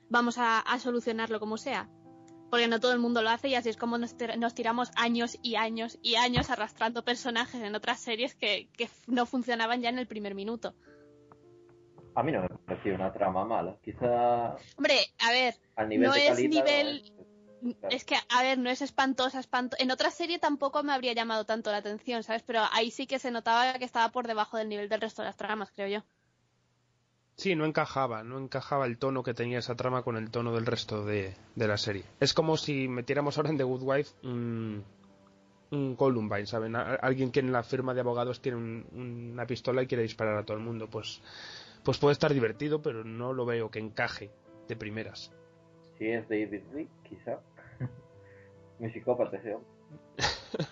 vamos 0.08 0.38
a, 0.38 0.60
a 0.60 0.78
solucionarlo 0.78 1.40
como 1.40 1.56
sea. 1.56 1.88
Porque 2.48 2.68
no 2.68 2.78
todo 2.78 2.92
el 2.92 3.00
mundo 3.00 3.22
lo 3.22 3.30
hace 3.30 3.48
y 3.48 3.56
así 3.56 3.70
es 3.70 3.76
como 3.76 3.98
nos, 3.98 4.14
nos 4.38 4.54
tiramos 4.54 4.92
años 4.94 5.36
y 5.42 5.56
años 5.56 5.98
y 6.00 6.14
años 6.14 6.48
arrastrando 6.48 7.04
personajes 7.04 7.60
en 7.60 7.74
otras 7.74 7.98
series 7.98 8.36
que, 8.36 8.68
que 8.76 8.88
no 9.08 9.26
funcionaban 9.26 9.82
ya 9.82 9.88
en 9.88 9.98
el 9.98 10.06
primer 10.06 10.36
minuto. 10.36 10.74
A 12.16 12.22
mí 12.22 12.32
no 12.32 12.40
me 12.42 12.48
pareció 12.48 12.94
una 12.94 13.12
trama 13.12 13.44
mala, 13.44 13.76
quizá 13.84 14.56
Hombre, 14.76 14.98
a 15.20 15.30
ver, 15.30 15.54
al 15.76 15.88
nivel 15.88 16.08
No 16.08 16.14
de 16.14 16.26
es 16.28 16.38
nivel- 16.40 17.02
Claro. 17.80 17.94
es 17.96 18.04
que, 18.04 18.14
a 18.28 18.42
ver, 18.42 18.58
no 18.58 18.70
es 18.70 18.80
espantosa, 18.82 19.40
espanto. 19.40 19.76
En 19.80 19.90
otra 19.90 20.10
serie 20.10 20.38
tampoco 20.38 20.82
me 20.82 20.92
habría 20.92 21.14
llamado 21.14 21.44
tanto 21.46 21.70
la 21.72 21.78
atención, 21.78 22.22
¿sabes? 22.22 22.42
Pero 22.42 22.60
ahí 22.72 22.90
sí 22.90 23.06
que 23.06 23.18
se 23.18 23.30
notaba 23.30 23.74
que 23.78 23.84
estaba 23.84 24.10
por 24.12 24.26
debajo 24.26 24.56
del 24.56 24.68
nivel 24.68 24.88
del 24.88 25.00
resto 25.00 25.22
de 25.22 25.26
las 25.28 25.36
tramas, 25.36 25.72
creo 25.74 25.88
yo. 25.88 26.04
Sí, 27.36 27.54
no 27.54 27.64
encajaba, 27.64 28.22
no 28.24 28.38
encajaba 28.38 28.86
el 28.86 28.98
tono 28.98 29.22
que 29.22 29.34
tenía 29.34 29.58
esa 29.58 29.74
trama 29.74 30.02
con 30.02 30.16
el 30.16 30.30
tono 30.30 30.54
del 30.54 30.64
resto 30.66 31.04
de, 31.04 31.34
de 31.54 31.68
la 31.68 31.76
serie. 31.76 32.04
Es 32.20 32.32
como 32.34 32.56
si 32.56 32.88
metiéramos 32.88 33.36
ahora 33.36 33.50
en 33.50 33.58
The 33.58 33.64
Good 33.64 33.82
Wife 33.82 34.10
un, 34.22 34.84
un 35.70 35.96
Columbine, 35.96 36.46
¿saben? 36.46 36.76
A- 36.76 36.94
alguien 36.94 37.32
que 37.32 37.40
en 37.40 37.52
la 37.52 37.62
firma 37.62 37.92
de 37.94 38.00
abogados 38.00 38.40
tiene 38.40 38.56
un- 38.58 39.30
una 39.32 39.46
pistola 39.46 39.82
y 39.82 39.86
quiere 39.86 40.02
disparar 40.04 40.36
a 40.38 40.44
todo 40.44 40.56
el 40.56 40.62
mundo. 40.62 40.88
Pues, 40.88 41.20
pues 41.86 41.98
puede 41.98 42.14
estar 42.14 42.34
divertido, 42.34 42.82
pero 42.82 43.04
no 43.04 43.32
lo 43.32 43.46
veo 43.46 43.70
que 43.70 43.78
encaje 43.78 44.32
de 44.66 44.74
primeras. 44.74 45.30
Si 45.96 46.08
es 46.08 46.28
David 46.28 46.64
Lee, 46.74 46.88
quizá. 47.08 47.38
Mi 48.80 48.90
psicópata 48.90 49.36
ese 49.36 49.54
hombre. 49.54 49.70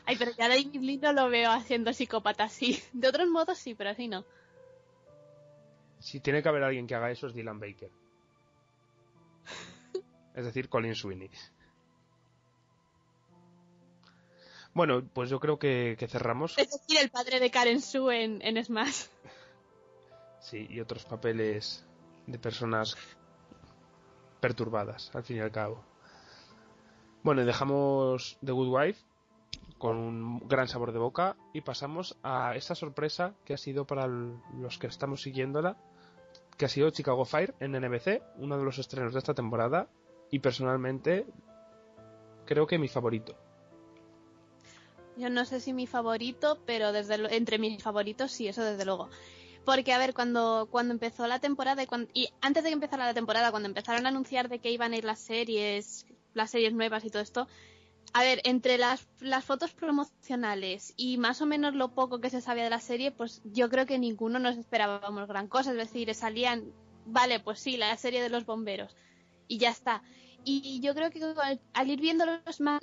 Ay, 0.06 0.16
pero 0.18 0.32
ya 0.32 0.48
David 0.48 0.74
Lee 0.80 0.98
no 0.98 1.12
lo 1.12 1.30
veo 1.30 1.52
haciendo 1.52 1.92
psicópata 1.92 2.42
así. 2.42 2.82
De 2.92 3.06
otros 3.06 3.28
modos 3.28 3.58
sí, 3.58 3.76
pero 3.76 3.90
así 3.90 4.08
no. 4.08 4.24
Si 6.00 6.18
tiene 6.18 6.42
que 6.42 6.48
haber 6.48 6.64
alguien 6.64 6.88
que 6.88 6.96
haga 6.96 7.12
eso 7.12 7.28
es 7.28 7.34
Dylan 7.34 7.60
Baker. 7.60 7.90
Es 10.34 10.44
decir, 10.44 10.68
Colin 10.68 10.96
Sweeney. 10.96 11.30
Bueno, 14.72 15.08
pues 15.14 15.30
yo 15.30 15.38
creo 15.38 15.60
que, 15.60 15.94
que 15.96 16.08
cerramos. 16.08 16.58
Es 16.58 16.72
decir, 16.72 16.98
el 17.00 17.08
padre 17.08 17.38
de 17.38 17.52
Karen 17.52 17.80
Sue 17.80 18.24
en, 18.24 18.42
en 18.42 18.64
Smash. 18.64 19.04
Sí, 20.44 20.66
y 20.68 20.80
otros 20.80 21.06
papeles 21.06 21.86
de 22.26 22.38
personas 22.38 22.98
perturbadas, 24.40 25.10
al 25.14 25.24
fin 25.24 25.38
y 25.38 25.40
al 25.40 25.50
cabo. 25.50 25.82
Bueno, 27.22 27.40
y 27.40 27.46
dejamos 27.46 28.36
The 28.44 28.52
Good 28.52 28.68
Wife 28.68 29.00
con 29.78 29.96
un 29.96 30.46
gran 30.46 30.68
sabor 30.68 30.92
de 30.92 30.98
boca 30.98 31.34
y 31.54 31.62
pasamos 31.62 32.18
a 32.22 32.54
esta 32.56 32.74
sorpresa 32.74 33.32
que 33.46 33.54
ha 33.54 33.56
sido 33.56 33.86
para 33.86 34.06
los 34.06 34.78
que 34.78 34.86
estamos 34.86 35.22
siguiéndola, 35.22 35.78
que 36.58 36.66
ha 36.66 36.68
sido 36.68 36.90
Chicago 36.90 37.24
Fire 37.24 37.54
en 37.60 37.72
NBC, 37.72 38.20
uno 38.36 38.58
de 38.58 38.64
los 38.64 38.78
estrenos 38.78 39.14
de 39.14 39.20
esta 39.20 39.32
temporada 39.32 39.88
y 40.30 40.40
personalmente 40.40 41.24
creo 42.44 42.66
que 42.66 42.78
mi 42.78 42.88
favorito. 42.88 43.34
Yo 45.16 45.30
no 45.30 45.46
sé 45.46 45.60
si 45.60 45.72
mi 45.72 45.86
favorito, 45.86 46.58
pero 46.66 46.92
desde 46.92 47.34
entre 47.34 47.58
mis 47.58 47.82
favoritos 47.82 48.30
sí, 48.30 48.46
eso 48.46 48.62
desde 48.62 48.84
luego. 48.84 49.08
Porque, 49.64 49.92
a 49.92 49.98
ver, 49.98 50.12
cuando, 50.14 50.68
cuando 50.70 50.92
empezó 50.92 51.26
la 51.26 51.38
temporada 51.40 51.82
y, 51.82 51.86
cuan- 51.86 52.08
y 52.12 52.28
antes 52.40 52.62
de 52.62 52.70
que 52.70 52.74
empezara 52.74 53.06
la 53.06 53.14
temporada, 53.14 53.50
cuando 53.50 53.68
empezaron 53.68 54.04
a 54.06 54.10
anunciar 54.10 54.48
de 54.48 54.58
que 54.58 54.70
iban 54.70 54.92
a 54.92 54.96
ir 54.96 55.04
las 55.04 55.20
series, 55.20 56.06
las 56.34 56.50
series 56.50 56.72
nuevas 56.74 57.04
y 57.04 57.10
todo 57.10 57.22
esto, 57.22 57.48
a 58.12 58.22
ver, 58.22 58.40
entre 58.44 58.78
las, 58.78 59.08
las 59.20 59.44
fotos 59.44 59.72
promocionales 59.72 60.94
y 60.96 61.18
más 61.18 61.40
o 61.42 61.46
menos 61.46 61.74
lo 61.74 61.94
poco 61.94 62.20
que 62.20 62.30
se 62.30 62.40
sabía 62.40 62.64
de 62.64 62.70
la 62.70 62.80
serie, 62.80 63.10
pues 63.10 63.40
yo 63.44 63.68
creo 63.70 63.86
que 63.86 63.98
ninguno 63.98 64.38
nos 64.38 64.56
esperábamos 64.56 65.26
gran 65.28 65.48
cosa. 65.48 65.72
Es 65.72 65.76
decir, 65.78 66.14
salían, 66.14 66.72
vale, 67.06 67.40
pues 67.40 67.60
sí, 67.60 67.76
la 67.76 67.96
serie 67.96 68.22
de 68.22 68.28
los 68.30 68.46
bomberos. 68.46 68.96
Y 69.48 69.58
ya 69.58 69.70
está. 69.70 70.02
Y 70.46 70.80
yo 70.80 70.94
creo 70.94 71.10
que 71.10 71.20
al, 71.72 71.90
ir 71.90 72.00
viendo 72.00 72.26
los 72.26 72.60
ma- 72.60 72.78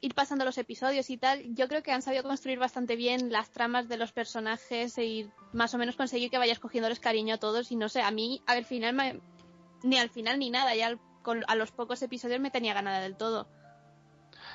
ir 0.00 0.14
pasando 0.14 0.44
los 0.46 0.56
episodios 0.56 1.10
y 1.10 1.18
tal, 1.18 1.54
yo 1.54 1.68
creo 1.68 1.82
que 1.82 1.92
han 1.92 2.00
sabido 2.02 2.22
construir 2.22 2.58
bastante 2.58 2.96
bien 2.96 3.30
las 3.30 3.50
tramas 3.50 3.88
de 3.88 3.98
los 3.98 4.12
personajes 4.12 4.96
e 4.96 5.04
ir 5.04 5.30
más 5.52 5.74
o 5.74 5.78
menos 5.78 5.96
conseguir 5.96 6.30
que 6.30 6.38
vayas 6.38 6.58
cogiéndoles 6.58 7.00
cariño 7.00 7.34
a 7.34 7.38
todos. 7.38 7.70
Y 7.70 7.76
no 7.76 7.88
sé, 7.90 8.00
a 8.00 8.10
mí 8.10 8.40
al 8.46 8.64
final, 8.64 8.94
me- 8.94 9.20
ni 9.82 9.98
al 9.98 10.08
final 10.08 10.38
ni 10.38 10.48
nada, 10.50 10.74
ya 10.74 10.96
con- 11.22 11.44
a 11.48 11.54
los 11.54 11.70
pocos 11.70 12.00
episodios 12.02 12.40
me 12.40 12.50
tenía 12.50 12.72
ganada 12.72 13.00
del 13.00 13.16
todo. 13.16 13.46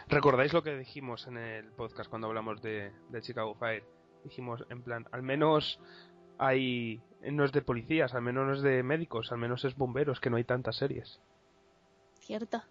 ¿Recordáis 0.09 0.53
lo 0.53 0.63
que 0.63 0.75
dijimos 0.77 1.27
en 1.27 1.37
el 1.37 1.71
podcast 1.73 2.09
cuando 2.09 2.27
hablamos 2.27 2.61
de, 2.61 2.91
de 3.09 3.21
Chicago 3.21 3.55
Fire? 3.55 3.83
Dijimos, 4.23 4.63
en 4.69 4.81
plan, 4.81 5.05
al 5.11 5.21
menos 5.21 5.79
hay. 6.39 7.01
No 7.21 7.45
es 7.45 7.51
de 7.51 7.61
policías, 7.61 8.13
al 8.13 8.21
menos 8.21 8.45
no 8.47 8.53
es 8.53 8.61
de 8.61 8.83
médicos, 8.83 9.31
al 9.31 9.37
menos 9.37 9.63
es 9.65 9.75
bomberos, 9.75 10.19
que 10.19 10.29
no 10.29 10.37
hay 10.37 10.43
tantas 10.43 10.77
series. 10.77 11.19
Cierto. 12.27 12.61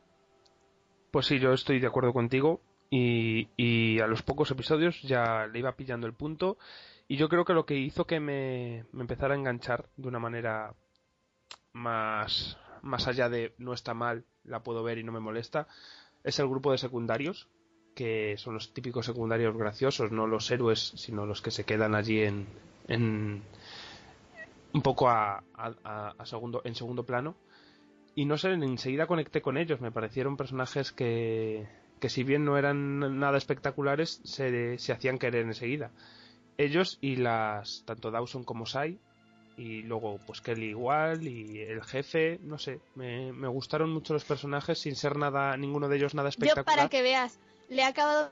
Pues 1.10 1.25
sí, 1.25 1.38
yo 1.38 1.54
estoy 1.54 1.80
de 1.80 1.86
acuerdo 1.86 2.12
contigo. 2.12 2.60
Y, 2.90 3.48
y 3.56 3.98
a 4.00 4.06
los 4.06 4.22
pocos 4.22 4.50
episodios 4.50 5.00
ya 5.02 5.46
le 5.46 5.58
iba 5.60 5.72
pillando 5.76 6.06
el 6.06 6.12
punto. 6.12 6.58
Y 7.08 7.16
yo 7.16 7.30
creo 7.30 7.46
que 7.46 7.54
lo 7.54 7.64
que 7.64 7.76
hizo 7.78 8.06
que 8.06 8.20
me, 8.20 8.84
me 8.92 9.00
empezara 9.00 9.32
a 9.34 9.38
enganchar 9.38 9.88
de 9.96 10.08
una 10.08 10.18
manera 10.18 10.75
más, 11.72 12.58
más 12.82 13.08
allá 13.08 13.30
de 13.30 13.54
no 13.56 13.72
está 13.72 13.94
mal, 13.94 14.25
la 14.44 14.62
puedo 14.62 14.82
ver 14.82 14.98
y 14.98 15.04
no 15.04 15.12
me 15.12 15.20
molesta, 15.20 15.68
es 16.22 16.38
el 16.38 16.48
grupo 16.48 16.70
de 16.72 16.78
secundarios, 16.78 17.48
que 17.94 18.36
son 18.36 18.54
los 18.54 18.75
típicos 18.75 19.06
secundarios 19.06 19.56
graciosos, 19.56 20.12
no 20.12 20.26
los 20.26 20.50
héroes, 20.50 20.92
sino 20.96 21.25
los 21.26 21.40
que 21.42 21.50
se 21.50 21.64
quedan 21.64 21.94
allí 21.94 22.20
en, 22.22 22.46
en, 22.88 23.42
un 24.75 24.82
poco 24.82 25.08
a, 25.08 25.42
a- 25.54 26.14
a 26.18 26.26
segundo, 26.26 26.60
en 26.64 26.75
segundo 26.75 27.04
plano. 27.04 27.36
Y 28.16 28.25
no 28.25 28.38
sé, 28.38 28.49
enseguida 28.52 29.06
conecté 29.06 29.42
con 29.42 29.56
ellos. 29.58 29.80
Me 29.80 29.92
parecieron 29.92 30.37
personajes 30.37 30.90
que, 30.90 31.68
que 32.00 32.08
si 32.08 32.25
bien 32.25 32.44
no 32.44 32.56
eran 32.58 32.99
nada 33.20 33.37
espectaculares, 33.38 34.20
se, 34.25 34.78
se 34.78 34.92
hacían 34.92 35.18
querer 35.18 35.44
enseguida. 35.44 35.92
Ellos 36.56 36.96
y 37.02 37.16
las, 37.16 37.82
tanto 37.85 38.11
Dawson 38.11 38.42
como 38.44 38.64
Sai, 38.64 38.99
y 39.58 39.82
luego 39.82 40.18
pues 40.26 40.40
Kelly 40.40 40.70
igual, 40.70 41.28
y 41.28 41.61
el 41.61 41.82
jefe, 41.85 42.38
no 42.42 42.58
sé, 42.58 42.80
me, 42.94 43.32
me 43.32 43.49
gustaron 43.49 43.90
mucho 43.92 44.14
los 44.14 44.25
personajes 44.25 44.78
sin 44.78 44.96
ser 44.96 45.16
nada, 45.16 45.54
ninguno 45.58 45.88
de 45.88 45.96
ellos 45.96 46.14
nada 46.14 46.30
Yo, 46.30 46.30
espectacular. 46.30 46.64
para 46.76 46.88
que 46.88 47.02
veas, 47.02 47.38
le 47.68 47.82
he 47.82 47.85
acabado 47.85 48.30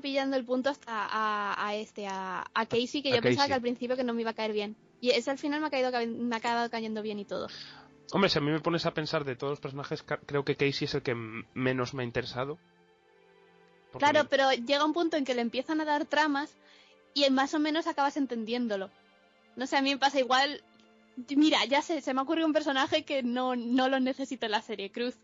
pillando 0.00 0.36
el 0.36 0.44
punto 0.46 0.70
hasta 0.70 1.06
a, 1.10 1.54
a 1.68 1.74
este, 1.74 2.06
a, 2.06 2.46
a 2.54 2.66
Casey, 2.66 3.02
que 3.02 3.10
A 3.12 3.16
yo 3.16 3.20
pensaba 3.22 3.46
que 3.48 3.54
al 3.54 3.60
principio 3.60 3.96
que 3.96 4.04
no 4.04 4.14
me 4.14 4.22
iba 4.22 4.30
a 4.30 4.34
caer 4.34 4.52
bien. 4.52 4.74
Y 5.02 5.10
ese 5.10 5.30
al 5.30 5.38
final 5.38 5.60
me 5.60 5.66
ha, 5.66 5.70
caído, 5.70 5.90
ca- 5.90 6.06
me 6.06 6.34
ha 6.34 6.38
acabado 6.38 6.70
cayendo 6.70 7.02
bien 7.02 7.18
y 7.18 7.24
todo. 7.26 7.48
Hombre, 8.12 8.28
si 8.30 8.38
a 8.38 8.42
mí 8.42 8.50
me 8.50 8.60
pones 8.60 8.84
a 8.86 8.92
pensar 8.94 9.24
de 9.24 9.36
todos 9.36 9.52
los 9.52 9.60
personajes, 9.60 10.04
creo 10.26 10.44
que 10.44 10.54
Casey 10.56 10.84
es 10.84 10.94
el 10.94 11.02
que 11.02 11.14
menos 11.14 11.94
me 11.94 12.02
ha 12.02 12.06
interesado. 12.06 12.58
Claro, 13.98 14.24
me- 14.24 14.28
pero 14.28 14.50
llega 14.52 14.84
un 14.84 14.92
punto 14.92 15.16
en 15.16 15.24
que 15.24 15.34
le 15.34 15.40
empiezan 15.42 15.80
a 15.80 15.84
dar 15.84 16.04
tramas 16.04 16.54
y 17.14 17.28
más 17.30 17.54
o 17.54 17.58
menos 17.58 17.86
acabas 17.86 18.16
entendiéndolo. 18.16 18.90
No 19.56 19.66
sé, 19.66 19.76
a 19.76 19.82
mí 19.82 19.90
me 19.90 19.98
pasa 19.98 20.18
igual. 20.20 20.62
Mira, 21.36 21.64
ya 21.66 21.82
sé, 21.82 22.00
se 22.00 22.14
me 22.14 22.20
ha 22.20 22.22
ocurrido 22.22 22.46
un 22.46 22.52
personaje 22.54 23.04
que 23.04 23.22
no, 23.22 23.54
no 23.56 23.88
lo 23.88 24.00
necesito 24.00 24.46
en 24.46 24.52
la 24.52 24.62
serie, 24.62 24.90
Cruz. 24.92 25.16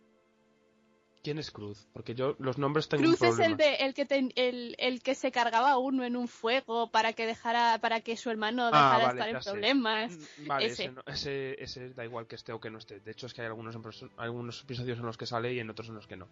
¿Quién 1.29 1.39
es 1.39 1.51
Cruz? 1.51 1.87
Porque 1.93 2.15
yo 2.15 2.37
los 2.39 2.57
nombres 2.57 2.89
tengo 2.89 3.03
un 3.05 3.11
Cruz 3.15 3.21
es 3.29 3.39
el 3.39 3.59
de 3.59 3.75
el 3.75 3.93
que 3.93 4.07
ten- 4.07 4.33
el, 4.35 4.75
el 4.79 5.03
que 5.03 5.15
se 5.15 5.31
cargaba 5.31 5.73
a 5.73 5.77
uno 5.77 6.03
en 6.05 6.17
un 6.17 6.27
fuego 6.27 6.91
para 6.91 7.13
que 7.13 7.27
dejara 7.27 7.79
para 7.83 8.01
que 8.01 8.17
su 8.17 8.31
hermano 8.31 8.71
Ah, 8.73 8.97
dejara 8.99 9.07
vale, 9.09 9.15
de 9.15 9.27
estar 9.27 9.29
en 9.37 9.43
sé. 9.43 9.51
problemas. 9.51 10.17
Mm, 10.39 10.47
Vale, 10.47 10.65
ese. 10.65 10.85
ese. 10.85 10.93
no- 10.93 11.03
ese, 11.07 11.63
ese 11.63 11.91
da 11.91 12.03
igual 12.07 12.27
que 12.27 12.37
esté 12.37 12.55
o 12.55 12.61
que 12.61 12.71
no 12.71 12.79
esté. 12.79 13.01
De 13.01 13.11
hecho, 13.11 13.27
es 13.27 13.35
que 13.35 13.43
hay 13.43 13.47
algunos, 13.49 13.77
algunos 14.17 14.63
episodios 14.63 14.99
en 14.99 15.05
los 15.05 15.19
que 15.19 15.27
sale 15.27 15.53
y 15.53 15.61
en 15.61 15.69
otros 15.69 15.91
en 15.91 15.97
los 15.97 16.07
que 16.07 16.17
no. 16.17 16.29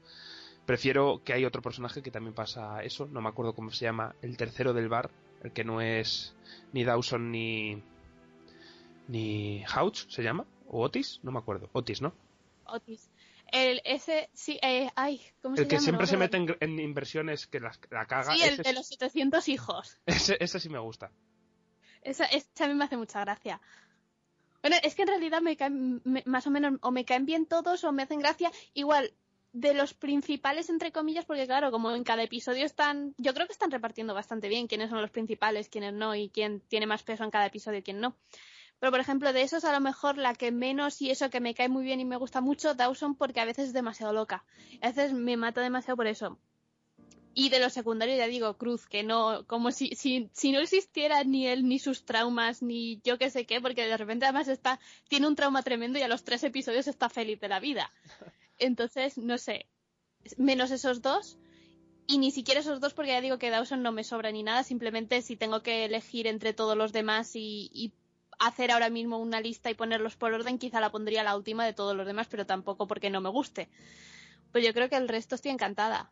Prefiero 0.64 1.20
que 1.22 1.34
hay 1.34 1.44
otro 1.44 1.60
personaje 1.60 2.00
que 2.02 2.10
también 2.10 2.32
pasa 2.34 2.82
eso. 2.82 3.04
No 3.04 3.20
me 3.20 3.28
acuerdo 3.28 3.52
cómo 3.54 3.70
se 3.72 3.84
llama. 3.84 4.14
El 4.22 4.38
tercero 4.38 4.72
del 4.72 4.88
bar. 4.88 5.10
El 5.42 5.52
que 5.52 5.62
no 5.62 5.82
es 5.82 6.34
ni 6.72 6.84
Dawson 6.84 7.30
ni. 7.30 7.82
Ni 9.08 9.62
Houch, 9.66 10.08
¿se 10.08 10.22
llama? 10.22 10.46
¿O 10.68 10.80
Otis? 10.82 11.20
No 11.22 11.32
me 11.32 11.38
acuerdo. 11.38 11.68
Otis, 11.74 12.00
¿no? 12.00 12.14
Otis. 12.64 13.10
El 13.52 13.80
ese 13.84 14.28
sí, 14.34 14.58
eh, 14.62 14.90
ay, 14.96 15.20
¿cómo 15.40 15.56
se 15.56 15.62
El 15.62 15.68
que 15.68 15.76
llama? 15.76 15.84
siempre 15.84 16.02
No 16.02 16.06
se 16.10 16.16
me 16.16 16.24
mete 16.24 16.36
en, 16.36 16.56
en 16.60 16.80
inversiones 16.80 17.46
que 17.46 17.60
las- 17.60 17.80
la 17.90 18.06
caga. 18.06 18.34
Sí, 18.34 18.42
el 18.42 18.54
ese, 18.54 18.62
de 18.62 18.72
los 18.72 18.86
700 18.88 19.48
hijos. 19.48 19.98
ese, 20.06 20.36
ese 20.40 20.58
sí 20.60 20.68
me 20.68 20.78
gusta. 20.78 21.10
Esa, 22.02 22.24
esa 22.26 22.64
a 22.64 22.68
mí 22.68 22.74
me 22.74 22.84
hace 22.84 22.96
mucha 22.96 23.20
gracia. 23.20 23.60
Bueno, 24.62 24.76
es 24.82 24.94
que 24.94 25.02
en 25.02 25.08
realidad 25.08 25.40
me 25.42 25.56
caen 25.56 26.00
me- 26.04 26.22
más 26.26 26.46
o 26.46 26.50
menos 26.50 26.74
o 26.82 26.90
me 26.90 27.04
caen 27.04 27.24
bien 27.26 27.46
todos 27.46 27.84
o 27.84 27.92
me 27.92 28.02
hacen 28.02 28.18
gracia. 28.18 28.50
Igual, 28.74 29.12
de 29.52 29.74
los 29.74 29.94
principales, 29.94 30.68
entre 30.68 30.92
comillas, 30.92 31.24
porque 31.24 31.46
claro, 31.46 31.70
como 31.70 31.92
en 31.92 32.04
cada 32.04 32.22
episodio 32.24 32.64
están, 32.66 33.14
yo 33.16 33.32
creo 33.32 33.46
que 33.46 33.52
están 33.52 33.70
repartiendo 33.70 34.12
bastante 34.12 34.48
bien 34.48 34.66
quiénes 34.66 34.90
son 34.90 35.00
los 35.00 35.10
principales, 35.10 35.68
quiénes 35.68 35.94
no 35.94 36.14
y 36.14 36.28
quién 36.30 36.60
tiene 36.60 36.86
más 36.86 37.02
peso 37.04 37.24
en 37.24 37.30
cada 37.30 37.46
episodio 37.46 37.78
y 37.78 37.82
quién 37.82 38.00
no. 38.00 38.16
Pero 38.78 38.92
por 38.92 39.00
ejemplo, 39.00 39.32
de 39.32 39.42
esos 39.42 39.64
a 39.64 39.72
lo 39.72 39.80
mejor 39.80 40.18
la 40.18 40.34
que 40.34 40.52
menos 40.52 41.00
y 41.00 41.10
eso 41.10 41.30
que 41.30 41.40
me 41.40 41.54
cae 41.54 41.68
muy 41.68 41.84
bien 41.84 42.00
y 42.00 42.04
me 42.04 42.16
gusta 42.16 42.40
mucho, 42.40 42.74
Dawson, 42.74 43.14
porque 43.14 43.40
a 43.40 43.44
veces 43.46 43.68
es 43.68 43.72
demasiado 43.72 44.12
loca. 44.12 44.44
A 44.82 44.88
veces 44.88 45.12
me 45.12 45.36
mata 45.36 45.62
demasiado 45.62 45.96
por 45.96 46.06
eso. 46.06 46.38
Y 47.32 47.50
de 47.50 47.58
los 47.58 47.72
secundarios, 47.74 48.18
ya 48.18 48.26
digo, 48.26 48.56
Cruz, 48.56 48.86
que 48.86 49.02
no, 49.02 49.44
como 49.46 49.70
si, 49.70 49.94
si, 49.94 50.30
si 50.32 50.52
no 50.52 50.60
existiera 50.60 51.22
ni 51.24 51.46
él, 51.46 51.68
ni 51.68 51.78
sus 51.78 52.04
traumas, 52.04 52.62
ni 52.62 53.00
yo 53.04 53.18
qué 53.18 53.30
sé 53.30 53.44
qué, 53.44 53.60
porque 53.60 53.86
de 53.86 53.96
repente 53.96 54.24
además 54.24 54.48
está, 54.48 54.80
tiene 55.08 55.26
un 55.26 55.36
trauma 55.36 55.62
tremendo 55.62 55.98
y 55.98 56.02
a 56.02 56.08
los 56.08 56.24
tres 56.24 56.44
episodios 56.44 56.86
está 56.86 57.10
feliz 57.10 57.38
de 57.40 57.48
la 57.48 57.60
vida. 57.60 57.92
Entonces, 58.58 59.18
no 59.18 59.36
sé, 59.36 59.66
menos 60.38 60.70
esos 60.70 61.02
dos, 61.02 61.38
y 62.06 62.16
ni 62.16 62.30
siquiera 62.30 62.60
esos 62.60 62.80
dos, 62.80 62.94
porque 62.94 63.10
ya 63.10 63.20
digo 63.20 63.38
que 63.38 63.50
Dawson 63.50 63.82
no 63.82 63.92
me 63.92 64.04
sobra 64.04 64.32
ni 64.32 64.42
nada, 64.42 64.62
simplemente 64.64 65.20
si 65.20 65.36
tengo 65.36 65.62
que 65.62 65.84
elegir 65.84 66.26
entre 66.26 66.54
todos 66.54 66.76
los 66.76 66.94
demás 66.94 67.32
y 67.34 67.92
hacer 68.38 68.70
ahora 68.70 68.90
mismo 68.90 69.18
una 69.18 69.40
lista 69.40 69.70
y 69.70 69.74
ponerlos 69.74 70.16
por 70.16 70.32
orden, 70.32 70.58
quizá 70.58 70.80
la 70.80 70.90
pondría 70.90 71.22
la 71.24 71.36
última 71.36 71.64
de 71.64 71.72
todos 71.72 71.96
los 71.96 72.06
demás, 72.06 72.26
pero 72.30 72.46
tampoco 72.46 72.86
porque 72.86 73.10
no 73.10 73.20
me 73.20 73.28
guste. 73.30 73.68
Pues 74.52 74.64
yo 74.64 74.72
creo 74.72 74.88
que 74.88 74.96
el 74.96 75.08
resto 75.08 75.34
estoy 75.34 75.50
encantada. 75.50 76.10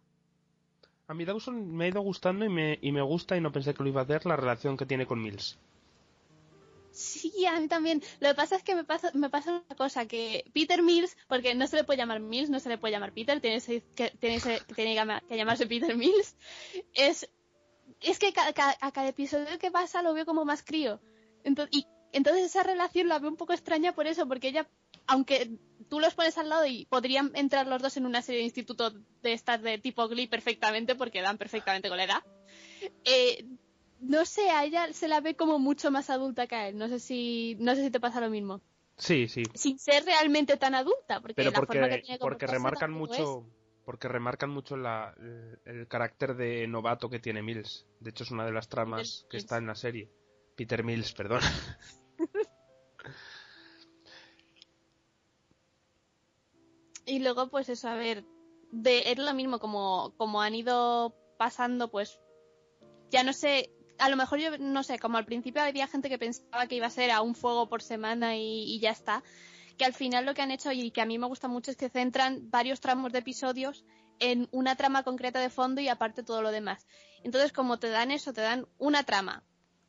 A 1.07 1.15
mí 1.15 1.25
Dawson 1.25 1.71
me 1.75 1.85
ha 1.85 1.89
ido 1.89 2.01
gustando 2.01 2.45
y 2.45 2.49
me, 2.49 2.79
y 2.81 2.93
me 2.93 3.03
gusta 3.03 3.37
y 3.37 3.41
no 3.41 3.53
pensé 3.53 3.75
que 3.75 3.83
lo 3.83 3.89
iba 3.91 4.01
a 4.01 4.05
hacer 4.05 4.25
la 4.27 4.37
relación 4.37 4.77
que 4.77 4.87
tiene 4.87 5.07
con 5.07 5.23
Mills. 5.23 5.59
Sí, 6.93 7.45
a 7.47 7.59
mí 7.59 7.67
también. 7.69 8.03
Lo 8.21 8.29
que 8.29 8.35
pasa 8.37 8.55
es 8.57 8.63
que 8.63 8.75
me 8.75 8.85
pasa, 8.85 9.11
me 9.15 9.29
pasa 9.29 9.51
una 9.69 9.77
cosa, 9.77 10.07
que 10.07 10.45
Peter 10.55 10.81
Mills, 10.83 11.17
porque 11.29 11.55
no 11.55 11.67
se 11.67 11.77
le 11.77 11.85
puede 11.85 11.99
llamar 11.99 12.21
Mills, 12.21 12.51
no 12.51 12.61
se 12.61 12.69
le 12.69 12.79
puede 12.79 12.93
llamar 12.93 13.13
Peter, 13.13 13.41
tiene, 13.41 13.61
que, 13.61 13.81
tiene, 14.21 14.41
que 14.41 14.61
tiene 14.75 14.91
que 14.91 14.95
llama- 14.95 15.21
que 15.29 15.37
llamarse 15.37 15.67
Peter 15.67 15.97
Mills, 15.97 16.37
es, 16.95 17.29
es 18.01 18.19
que 18.21 18.33
ca- 18.33 18.53
ca- 18.53 18.77
a 18.81 18.93
cada 18.93 19.09
episodio 19.09 19.59
que 19.59 19.73
pasa 19.73 20.03
lo 20.03 20.15
veo 20.15 20.25
como 20.25 20.45
más 20.45 20.63
crío. 20.63 21.01
Entonces, 21.43 21.77
y 21.77 21.87
entonces 22.15 22.45
esa 22.47 22.63
relación 22.63 23.09
la 23.09 23.19
veo 23.19 23.31
un 23.31 23.37
poco 23.37 23.53
extraña 23.53 23.93
por 23.95 24.07
eso, 24.07 24.27
porque 24.27 24.49
ella, 24.49 24.69
aunque 25.07 25.51
tú 25.89 26.01
los 26.01 26.15
pones 26.15 26.39
al 26.39 26.49
lado 26.49 26.65
y 26.67 26.87
podrían 26.87 27.31
entrar 27.35 27.67
los 27.67 27.83
dos 27.83 27.97
en 27.97 28.07
una 28.07 28.23
serie 28.23 28.39
de 28.41 28.45
instituto 28.47 28.91
de 29.23 29.33
estas 29.33 29.61
de 29.63 29.79
tipo 29.79 30.09
Glee 30.09 30.27
perfectamente, 30.27 30.95
porque 30.95 31.21
dan 31.21 31.39
perfectamente 31.39 31.89
con 31.89 31.99
la 31.99 32.05
edad, 32.05 32.23
eh, 33.05 33.45
no 34.01 34.25
sé, 34.25 34.51
a 34.51 34.65
ella 34.65 34.93
se 34.93 35.09
la 35.09 35.21
ve 35.21 35.35
como 35.37 35.59
mucho 35.59 35.91
más 35.91 36.11
adulta 36.11 36.47
que 36.47 36.55
a 36.55 36.69
él. 36.69 36.77
No 36.79 36.89
sé 36.89 36.99
si, 37.01 37.57
no 37.61 37.75
sé 37.75 37.83
si 37.85 37.91
te 37.91 38.01
pasa 38.01 38.21
lo 38.21 38.29
mismo. 38.31 38.61
Sí, 38.97 39.29
sí. 39.29 39.43
Sin 39.55 39.79
ser 39.79 40.05
realmente 40.05 40.57
tan 40.57 40.75
adulta, 40.75 41.21
porque 41.21 41.35
Pero 41.35 41.51
la 41.51 41.57
forma 41.57 41.73
que 41.73 41.81
porque, 41.81 42.03
tiene 42.03 42.19
porque 42.19 42.47
remarcan 42.47 42.91
mucho 42.93 43.47
porque 43.85 44.09
remarcan 44.09 44.49
mucho 44.49 44.77
la- 44.79 45.15
el, 45.19 45.59
el 45.67 45.89
carácter 45.89 46.37
de 46.37 46.67
novato 46.67 47.11
que 47.11 47.19
tiene 47.19 47.43
Mills. 47.43 47.87
De 48.01 48.11
hecho, 48.11 48.25
es 48.25 48.31
una 48.31 48.47
de 48.47 48.53
las 48.53 48.69
tramas 48.69 49.01
Peter 49.03 49.29
que 49.29 49.37
Mills. 49.37 49.45
está 49.45 49.57
en 49.59 49.67
la 49.67 49.75
serie. 49.75 50.11
Peter 50.57 50.85
Mills, 50.85 51.13
perdón. 51.13 51.41
Y 57.07 57.19
luego, 57.19 57.49
pues 57.49 57.69
eso, 57.69 57.89
a 57.89 57.95
ver, 57.95 58.25
de, 58.71 59.11
es 59.11 59.19
lo 59.19 59.35
mismo, 59.35 59.59
como, 59.59 60.15
como 60.17 60.41
han 60.41 60.55
ido 60.55 61.15
pasando, 61.39 61.91
pues, 61.91 62.21
ya 63.11 63.23
no 63.23 63.33
sé, 63.33 63.71
a 63.99 64.09
lo 64.09 64.17
mejor 64.17 64.39
yo, 64.39 64.57
no 64.59 64.83
sé, 64.83 64.99
como 64.99 65.19
al 65.19 65.27
principio 65.27 65.63
había 65.63 65.87
gente 65.87 66.09
que 66.09 66.19
pensaba 66.19 66.67
que 66.67 66.77
iba 66.77 66.87
a 66.87 66.91
ser 66.91 67.11
a 67.11 67.21
un 67.21 67.35
fuego 67.35 67.69
por 67.69 67.83
semana 67.83 68.37
y, 68.37 68.65
y 68.65 68.81
ya 68.81 68.91
está, 68.91 69.23
que 69.77 69.85
al 69.85 69.93
final 69.93 70.25
lo 70.25 70.35
que 70.35 70.43
han 70.43 70.51
hecho 70.51 70.73
y 70.73 70.91
que 70.91 71.01
a 71.01 71.07
mí 71.07 71.19
me 71.19 71.27
gusta 71.27 71.49
mucho 71.49 71.71
es 71.71 71.77
que 71.77 71.89
centran 71.89 72.51
varios 72.51 72.81
tramos 72.81 73.13
de 73.13 73.19
episodios 73.19 73.85
en 74.21 74.49
una 74.53 74.77
trama 74.77 75.03
concreta 75.03 75.41
de 75.41 75.51
fondo 75.51 75.81
y 75.81 75.89
aparte 75.89 76.23
todo 76.23 76.43
lo 76.43 76.53
demás. 76.53 76.87
Entonces, 77.23 77.53
como 77.53 77.79
te 77.79 77.89
dan 77.89 78.11
eso, 78.11 78.33
te 78.33 78.41
dan 78.41 78.67
una 78.79 79.03
trama 79.03 79.45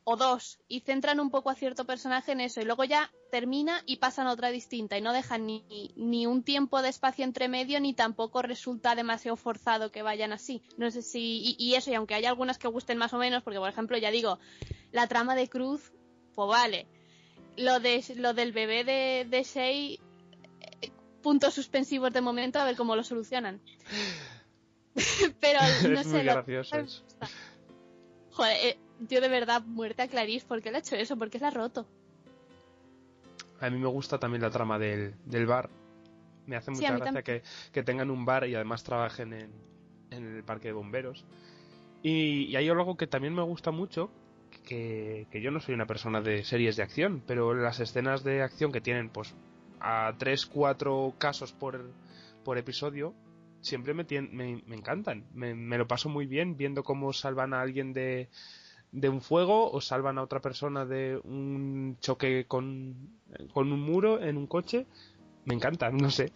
o 0.06 0.16
dos 0.16 0.60
y 0.68 0.82
centran 0.82 1.20
un 1.20 1.32
poco 1.32 1.50
a 1.50 1.56
cierto 1.56 1.86
personaje 1.86 2.32
en 2.32 2.40
eso 2.40 2.62
y 2.62 2.66
luego 2.66 2.84
ya 2.84 3.12
termina 3.32 3.82
y 3.88 3.98
pasan 3.98 4.28
a 4.28 4.32
otra 4.32 4.50
distinta 4.52 4.98
y 4.98 5.02
no 5.02 5.12
dejan 5.12 5.48
ni, 5.48 5.92
ni 5.96 6.28
un 6.28 6.44
tiempo 6.44 6.82
de 6.82 6.90
espacio 6.90 7.26
entre 7.26 7.48
medio 7.48 7.80
ni 7.80 7.94
tampoco 7.94 8.44
resulta 8.44 8.96
demasiado 8.96 9.36
forzado 9.36 9.92
que 9.92 10.04
vayan 10.04 10.32
así. 10.32 10.62
No 10.78 10.92
sé 10.92 11.02
si... 11.02 11.42
Y, 11.44 11.56
y 11.58 11.74
eso, 11.74 11.92
y 11.92 11.96
aunque 11.96 12.14
hay 12.14 12.26
algunas 12.26 12.60
que 12.60 12.68
gusten 12.68 13.00
más 13.00 13.14
o 13.14 13.18
menos, 13.18 13.42
porque 13.42 13.60
por 13.60 13.68
ejemplo, 13.68 13.98
ya 13.98 14.12
digo, 14.12 14.38
la 14.92 15.08
trama 15.08 15.36
de 15.36 15.50
Cruz, 15.50 15.92
pues 16.36 16.48
vale. 16.48 16.88
Lo, 17.58 17.80
de, 17.80 18.04
lo 18.16 18.34
del 18.34 18.52
bebé 18.52 18.84
de, 18.84 19.26
de 19.28 19.44
Shay, 19.44 20.00
eh, 20.82 20.92
puntos 21.24 21.56
suspensivos 21.56 22.14
de 22.14 22.22
momento, 22.22 22.60
a 22.60 22.66
ver 22.66 22.76
cómo 22.76 22.96
lo 22.96 23.04
solucionan. 23.04 23.60
Pero 25.42 25.60
no 25.90 26.00
es 26.00 26.08
sé, 26.08 26.14
muy 26.14 26.24
lo-. 26.24 26.46
Joder, 28.32 28.58
eh, 28.62 28.78
yo 29.00 29.22
de 29.22 29.30
verdad, 29.30 29.64
muerte 29.64 30.02
a 30.04 30.08
Clarice, 30.08 30.46
¿por 30.48 30.62
qué 30.62 30.72
le 30.72 30.78
ha 30.78 30.80
hecho 30.80 30.96
eso? 30.96 31.18
¿Por 31.18 31.30
qué 31.30 31.40
la 31.40 31.48
ha 31.50 31.52
roto? 31.52 31.88
A 33.60 33.70
mí 33.70 33.78
me 33.80 33.88
gusta 33.88 34.18
también 34.20 34.42
la 34.42 34.50
trama 34.50 34.78
del, 34.78 35.16
del 35.26 35.46
bar. 35.46 35.70
Me 36.46 36.56
hace 36.56 36.72
Sí, 36.72 36.72
mucha 36.72 36.94
gracia 36.98 37.24
que, 37.24 37.42
que 37.72 37.84
tengan 37.84 38.12
un 38.12 38.26
bar 38.26 38.48
y 38.48 38.56
además 38.56 38.84
trabajen 38.84 39.34
en, 39.34 39.52
en 40.12 40.36
el 40.38 40.44
parque 40.44 40.68
de 40.70 40.74
bomberos. 40.74 41.26
Y, 42.04 42.46
y 42.46 42.56
hay 42.56 42.70
algo 42.70 42.98
que 42.98 43.08
también 43.08 43.34
me 43.34 43.42
gusta 43.44 43.72
mucho, 43.72 44.12
que, 44.64 45.28
que 45.32 45.42
yo 45.42 45.52
no 45.52 45.60
soy 45.60 45.74
una 45.76 45.88
persona 45.88 46.22
de 46.22 46.44
series 46.44 46.76
de 46.76 46.84
acción, 46.84 47.24
pero 47.26 47.54
las 47.56 47.80
escenas 47.80 48.24
de 48.24 48.44
acción 48.44 48.72
que 48.72 48.82
tienen 48.82 49.10
pues 49.10 49.36
a 49.80 50.14
3, 50.18 50.46
4 50.48 51.16
casos 51.18 51.54
por, 51.54 51.82
por 52.44 52.58
episodio, 52.58 53.16
siempre 53.62 53.94
me, 53.94 54.06
me, 54.32 54.62
me 54.66 54.76
encantan. 54.76 55.26
Me, 55.34 55.56
me 55.56 55.78
lo 55.78 55.88
paso 55.88 56.10
muy 56.10 56.28
bien 56.28 56.58
viendo 56.58 56.84
cómo 56.84 57.14
salvan 57.14 57.54
a 57.54 57.62
alguien 57.62 57.94
de, 57.94 58.30
de 58.96 59.10
un 59.10 59.22
fuego 59.22 59.70
o 59.72 59.82
salvan 59.82 60.18
a 60.18 60.24
otra 60.24 60.40
persona 60.40 60.86
de 60.86 61.20
un 61.24 61.98
choque 62.00 62.46
con, 62.48 62.96
con 63.54 63.72
un 63.72 63.82
muro 63.82 64.22
en 64.22 64.38
un 64.38 64.48
coche. 64.48 64.88
Me 65.44 65.54
encanta, 65.54 65.90
no 65.92 66.10
sé. 66.10 66.32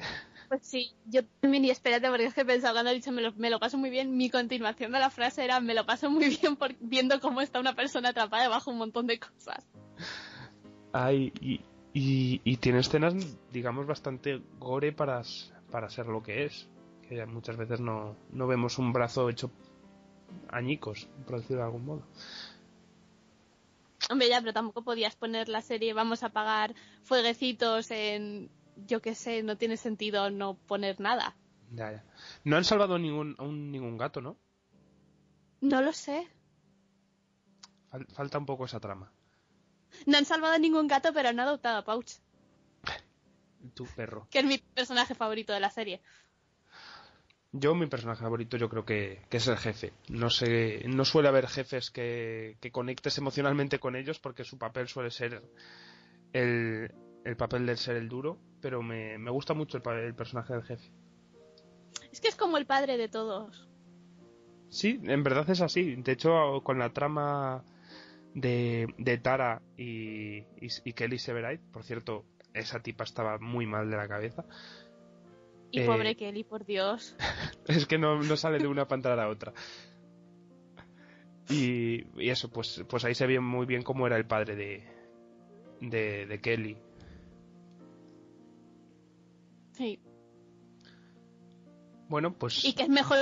Pues 0.49 0.65
sí, 0.65 0.91
yo 1.05 1.21
también, 1.39 1.63
y 1.63 1.69
espérate, 1.69 2.09
porque 2.09 2.25
es 2.25 2.33
que 2.33 2.41
he 2.41 2.45
pensado 2.45 2.73
cuando 2.73 2.91
he 2.91 2.95
dicho 2.95 3.11
me 3.11 3.21
lo, 3.21 3.31
me 3.33 3.49
lo 3.49 3.59
paso 3.59 3.77
muy 3.77 3.89
bien, 3.89 4.17
mi 4.17 4.29
continuación 4.29 4.91
de 4.91 4.99
la 4.99 5.09
frase 5.09 5.45
era 5.45 5.59
me 5.59 5.73
lo 5.73 5.85
paso 5.85 6.09
muy 6.09 6.27
bien 6.41 6.55
por, 6.55 6.75
viendo 6.79 7.19
cómo 7.19 7.41
está 7.41 7.59
una 7.59 7.75
persona 7.75 8.09
atrapada 8.09 8.43
debajo 8.43 8.71
de 8.71 8.73
un 8.73 8.79
montón 8.79 9.07
de 9.07 9.19
cosas. 9.19 9.65
Ay, 10.91 11.31
y, 11.39 11.61
y, 11.93 12.41
y 12.43 12.57
tiene 12.57 12.79
escenas, 12.79 13.13
digamos, 13.53 13.85
bastante 13.85 14.41
gore 14.59 14.91
para, 14.91 15.21
para 15.71 15.89
ser 15.89 16.07
lo 16.07 16.23
que 16.23 16.45
es. 16.45 16.67
Que 17.07 17.25
muchas 17.25 17.57
veces 17.57 17.79
no, 17.79 18.15
no 18.31 18.47
vemos 18.47 18.77
un 18.77 18.91
brazo 18.91 19.29
hecho 19.29 19.49
añicos, 20.51 21.07
por 21.25 21.37
decirlo 21.37 21.57
de 21.57 21.63
algún 21.63 21.85
modo. 21.85 22.03
Hombre, 24.13 24.27
ya, 24.29 24.39
pero 24.39 24.53
tampoco 24.53 24.83
podías 24.83 25.15
poner 25.15 25.49
la 25.49 25.61
serie, 25.61 25.93
vamos 25.93 26.23
a 26.23 26.29
pagar 26.29 26.73
fueguecitos 27.03 27.91
en, 27.91 28.49
yo 28.87 29.01
qué 29.01 29.15
sé, 29.15 29.43
no 29.43 29.57
tiene 29.57 29.77
sentido 29.77 30.29
no 30.29 30.55
poner 30.55 30.99
nada. 30.99 31.35
Ya, 31.71 31.91
ya. 31.91 32.03
No 32.43 32.57
han 32.57 32.63
salvado 32.65 32.97
ningún, 32.97 33.35
aún 33.37 33.71
ningún 33.71 33.97
gato, 33.97 34.21
¿no? 34.21 34.37
No 35.61 35.81
lo 35.81 35.93
sé. 35.93 36.27
Fal- 37.91 38.07
falta 38.13 38.37
un 38.37 38.45
poco 38.45 38.65
esa 38.65 38.79
trama. 38.79 39.11
No 40.05 40.17
han 40.17 40.25
salvado 40.25 40.53
a 40.53 40.59
ningún 40.59 40.87
gato, 40.87 41.13
pero 41.13 41.29
han 41.29 41.39
adoptado 41.39 41.77
a 41.79 41.83
Pouch, 41.85 42.11
Tu 43.75 43.85
perro. 43.85 44.27
que 44.31 44.39
es 44.39 44.45
mi 44.45 44.57
personaje 44.57 45.15
favorito 45.15 45.53
de 45.53 45.59
la 45.59 45.69
serie. 45.69 46.01
Yo, 47.51 47.73
mi 47.73 47.87
personaje 47.87 48.21
favorito, 48.21 48.57
yo 48.57 48.69
creo 48.69 48.85
que, 48.85 49.23
que 49.29 49.37
es 49.37 49.47
el 49.47 49.57
jefe. 49.57 49.93
No 50.07 50.29
sé, 50.29 50.83
no 50.87 51.03
suele 51.03 51.29
haber 51.29 51.47
jefes 51.47 51.89
que, 51.89 52.57
que 52.59 52.71
conectes 52.71 53.17
emocionalmente 53.17 53.79
con 53.79 53.95
ellos 53.95 54.19
porque 54.19 54.43
su 54.43 54.59
papel 54.59 54.87
suele 54.87 55.09
ser 55.09 55.41
el, 56.33 56.93
el 57.25 57.37
papel 57.37 57.65
del 57.65 57.77
ser 57.77 57.95
el 57.95 58.07
duro, 58.07 58.37
pero 58.61 58.83
me, 58.83 59.17
me 59.17 59.31
gusta 59.31 59.55
mucho 59.55 59.77
el 59.77 60.15
personaje 60.15 60.53
del 60.53 60.63
jefe. 60.63 60.91
Es 62.11 62.21
que 62.21 62.27
es 62.27 62.35
como 62.35 62.57
el 62.57 62.67
padre 62.67 62.97
de 62.97 63.09
todos. 63.09 63.67
Sí, 64.69 64.99
en 65.03 65.23
verdad 65.23 65.49
es 65.49 65.61
así. 65.61 65.95
De 65.95 66.11
hecho, 66.11 66.61
con 66.63 66.77
la 66.77 66.93
trama 66.93 67.63
de, 68.35 68.93
de 68.99 69.17
Tara 69.17 69.61
y, 69.75 70.37
y, 70.37 70.67
y 70.83 70.93
Kelly 70.93 71.17
Severide, 71.17 71.63
por 71.71 71.83
cierto, 71.83 72.25
esa 72.53 72.79
tipa 72.81 73.03
estaba 73.03 73.39
muy 73.39 73.65
mal 73.65 73.89
de 73.89 73.97
la 73.97 74.07
cabeza. 74.07 74.45
Y 75.71 75.81
Eh, 75.81 75.85
pobre 75.85 76.15
Kelly, 76.15 76.43
por 76.43 76.65
Dios. 76.65 77.15
Es 77.67 77.85
que 77.85 77.97
no, 77.97 78.21
no 78.21 78.35
sale 78.37 78.57
de 78.59 78.67
una 78.67 78.87
pantalla 78.87 79.13
a 79.13 79.17
la 79.25 79.29
otra. 79.29 79.53
Y, 81.49 82.05
y 82.21 82.29
eso, 82.29 82.49
pues, 82.49 82.83
pues 82.87 83.05
ahí 83.05 83.15
se 83.15 83.25
ve 83.27 83.39
muy 83.39 83.65
bien 83.65 83.81
cómo 83.83 84.05
era 84.07 84.17
el 84.17 84.25
padre 84.25 84.55
de, 84.55 84.83
de, 85.81 86.25
de 86.27 86.41
Kelly. 86.41 86.77
Sí. 89.73 89.99
Bueno, 92.07 92.33
pues 92.37 92.65
Y 92.65 92.73
que 92.73 92.83
es 92.83 92.89
mejor 92.89 93.17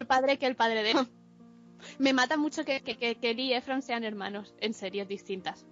el 0.00 0.06
padre 0.06 0.38
que 0.38 0.46
el 0.46 0.56
padre 0.56 0.82
de... 0.82 0.94
Me 1.98 2.12
mata 2.12 2.36
mucho 2.36 2.64
que, 2.64 2.80
que, 2.82 2.96
que 2.96 3.16
Kelly 3.16 3.50
y 3.50 3.52
Efron 3.54 3.82
sean 3.82 4.04
hermanos 4.04 4.54
en 4.60 4.72
series 4.72 5.06
distintas. 5.06 5.66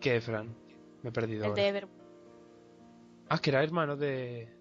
que 0.00 0.20
Fran, 0.20 0.54
me 1.02 1.10
he 1.10 1.12
perdido. 1.12 1.44
El 1.44 1.50
ahora. 1.50 1.62
de 1.62 1.68
Ever... 1.68 1.88
Ah, 3.30 3.38
que 3.38 3.50
era 3.50 3.62
hermano 3.62 3.96
de. 3.96 4.52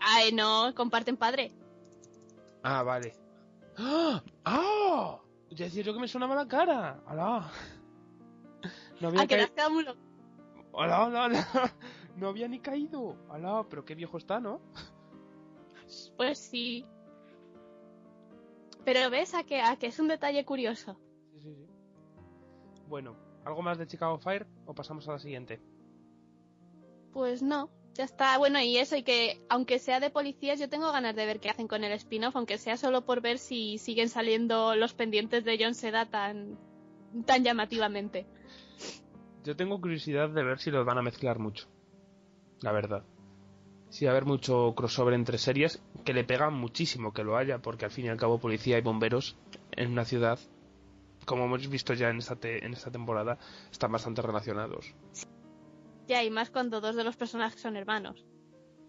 Ay, 0.00 0.32
no, 0.32 0.72
comparten 0.74 1.16
padre. 1.16 1.52
Ah, 2.62 2.82
vale. 2.82 3.12
¡Ah! 3.76 4.22
¡Ah! 4.44 5.20
Ya 5.50 5.66
decía 5.66 5.82
yo 5.82 5.92
que 5.92 6.00
me 6.00 6.08
sonaba 6.08 6.34
la 6.34 6.48
cara. 6.48 7.02
¡Hala! 7.06 7.50
No 9.00 9.08
había 9.08 9.20
Ah, 9.22 9.26
que 9.26 9.36
caído. 9.54 9.96
¡Hala, 10.74 11.04
hala, 11.04 11.24
hala! 11.24 11.46
No 12.16 12.28
había 12.28 12.48
ni 12.48 12.58
caído. 12.60 13.16
¡Hala! 13.30 13.66
Pero 13.68 13.84
qué 13.84 13.94
viejo 13.94 14.16
está, 14.18 14.40
¿no? 14.40 14.60
Pues 16.16 16.38
sí. 16.38 16.86
Pero 18.84 19.10
ves 19.10 19.34
a 19.34 19.44
que, 19.44 19.60
a 19.60 19.76
que 19.76 19.86
es 19.88 19.98
un 19.98 20.08
detalle 20.08 20.44
curioso. 20.44 20.98
Sí, 21.32 21.40
sí, 21.40 21.54
sí. 21.54 21.66
Bueno, 22.86 23.16
¿algo 23.44 23.62
más 23.62 23.78
de 23.78 23.86
Chicago 23.86 24.18
Fire 24.18 24.46
o 24.66 24.74
pasamos 24.74 25.06
a 25.08 25.12
la 25.12 25.18
siguiente? 25.18 25.60
Pues 27.12 27.42
no, 27.42 27.70
ya 27.94 28.04
está. 28.04 28.38
Bueno, 28.38 28.60
y 28.60 28.78
eso, 28.78 28.96
y 28.96 29.02
que 29.02 29.38
aunque 29.48 29.78
sea 29.78 30.00
de 30.00 30.10
policías, 30.10 30.58
yo 30.58 30.68
tengo 30.68 30.90
ganas 30.92 31.14
de 31.14 31.26
ver 31.26 31.40
qué 31.40 31.50
hacen 31.50 31.68
con 31.68 31.84
el 31.84 31.92
spin-off, 31.92 32.36
aunque 32.36 32.58
sea 32.58 32.76
solo 32.76 33.04
por 33.04 33.20
ver 33.20 33.38
si 33.38 33.78
siguen 33.78 34.08
saliendo 34.08 34.74
los 34.76 34.94
pendientes 34.94 35.44
de 35.44 35.58
John 35.60 35.74
Seda 35.74 36.06
tan, 36.06 36.58
tan 37.26 37.44
llamativamente. 37.44 38.26
Yo 39.44 39.56
tengo 39.56 39.80
curiosidad 39.80 40.30
de 40.30 40.42
ver 40.44 40.58
si 40.58 40.70
los 40.70 40.86
van 40.86 40.98
a 40.98 41.02
mezclar 41.02 41.38
mucho. 41.38 41.68
La 42.60 42.72
verdad. 42.72 43.04
Si 43.90 44.06
va 44.06 44.12
a 44.12 44.14
haber 44.14 44.24
mucho 44.24 44.72
crossover 44.74 45.12
entre 45.12 45.36
series, 45.36 45.82
que 46.04 46.14
le 46.14 46.24
pega 46.24 46.48
muchísimo 46.48 47.12
que 47.12 47.24
lo 47.24 47.36
haya, 47.36 47.58
porque 47.58 47.84
al 47.84 47.90
fin 47.90 48.06
y 48.06 48.08
al 48.08 48.16
cabo 48.16 48.38
policía 48.38 48.78
y 48.78 48.80
bomberos 48.80 49.36
en 49.72 49.90
una 49.92 50.06
ciudad, 50.06 50.38
como 51.26 51.44
hemos 51.44 51.68
visto 51.68 51.92
ya 51.92 52.08
en 52.08 52.18
esta, 52.18 52.36
te- 52.36 52.64
en 52.64 52.72
esta 52.72 52.90
temporada, 52.90 53.38
están 53.70 53.92
bastante 53.92 54.22
relacionados. 54.22 54.94
Ya, 56.06 56.22
y 56.22 56.30
más 56.30 56.50
cuando 56.50 56.80
dos 56.80 56.96
de 56.96 57.04
los 57.04 57.16
personajes 57.16 57.60
son 57.60 57.76
hermanos 57.76 58.24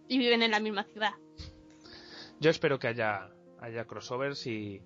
y 0.07 0.17
viven 0.17 0.41
en 0.41 0.51
la 0.51 0.59
misma 0.59 0.83
ciudad. 0.83 1.13
Yo 2.39 2.49
espero 2.49 2.79
que 2.79 2.87
haya, 2.87 3.29
haya 3.59 3.85
crossovers 3.85 4.45
y, 4.47 4.81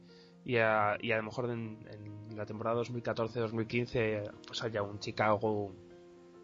y, 0.45 0.57
a, 0.57 0.97
y 1.01 1.11
a 1.11 1.17
lo 1.17 1.23
mejor 1.23 1.49
en, 1.49 1.79
la 2.35 2.45
temporada 2.45 2.81
2014-2015 2.83 4.31
pues 4.45 4.63
haya 4.63 4.83
un 4.83 4.99
Chicago. 4.99 5.73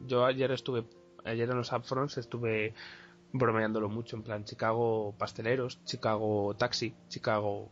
Yo 0.01 0.25
ayer 0.25 0.51
estuve, 0.51 0.85
ayer 1.23 1.49
en 1.49 1.57
los 1.57 1.71
Upfronts 1.71 2.17
estuve 2.17 2.73
bromeándolo 3.31 3.89
mucho, 3.89 4.15
en 4.15 4.23
plan 4.23 4.45
Chicago 4.45 5.13
pasteleros, 5.17 5.83
Chicago 5.85 6.55
taxi, 6.55 6.95
Chicago, 7.09 7.69